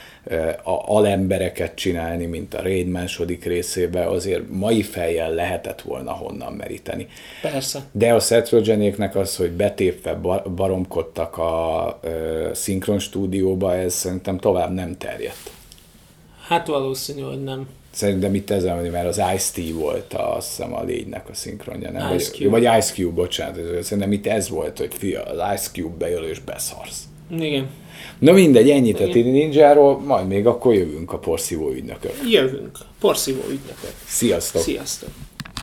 a 0.63 0.95
alembereket 0.95 1.75
csinálni, 1.75 2.25
mint 2.25 2.53
a 2.53 2.61
Raid 2.61 2.87
második 2.87 3.45
részében, 3.45 4.07
azért 4.07 4.43
mai 4.49 4.81
fejjel 4.81 5.33
lehetett 5.33 5.81
volna 5.81 6.11
honnan 6.11 6.53
meríteni. 6.53 7.07
Persze. 7.41 7.79
De 7.91 8.13
a 8.13 8.19
Seth 8.19 8.53
az, 9.13 9.35
hogy 9.35 9.51
betépve 9.51 10.13
baromkodtak 10.55 11.37
a 11.37 11.88
szinkron 12.53 12.99
stúdióba, 12.99 13.75
ez 13.75 13.93
szerintem 13.93 14.37
tovább 14.37 14.73
nem 14.73 14.97
terjedt. 14.97 15.51
Hát 16.47 16.67
valószínű, 16.67 17.21
hogy 17.21 17.43
nem. 17.43 17.67
Szerintem 17.91 18.35
itt 18.35 18.49
ez, 18.49 18.63
mert 18.63 19.07
az 19.07 19.21
Ice-T 19.35 19.73
volt 19.73 20.13
a, 20.13 20.35
azt 20.35 20.47
hiszem 20.47 20.73
a 20.73 20.83
légynek 20.83 21.29
a 21.29 21.33
szinkronja, 21.33 21.91
nem? 21.91 22.15
Ice 22.15 22.29
vagy, 22.29 22.39
Cube. 22.39 22.49
vagy 22.49 22.63
Ice 22.77 22.93
Cube, 22.93 23.13
bocsánat. 23.13 23.83
Szerintem 23.83 24.11
itt 24.11 24.27
ez 24.27 24.49
volt, 24.49 24.77
hogy 24.77 24.93
fia, 24.93 25.23
az 25.23 25.37
Ice 25.55 25.69
Cube 25.71 25.95
bejön 25.97 26.23
és 26.23 26.39
beszarsz. 26.39 27.03
Igen. 27.31 27.69
Na 28.19 28.31
mindegy, 28.31 28.69
ennyit 28.69 28.99
a 28.99 29.07
Tini 29.07 29.29
Ninjáról, 29.29 29.99
majd 29.99 30.27
még 30.27 30.47
akkor 30.47 30.73
jövünk 30.73 31.13
a 31.13 31.17
porszívó 31.17 31.71
ügynökök. 31.71 32.13
Jövünk. 32.29 32.77
Porszívó 32.99 33.41
ügynökök. 33.43 33.93
Sziasztok! 34.05 34.61
Sziasztok! 34.61 35.09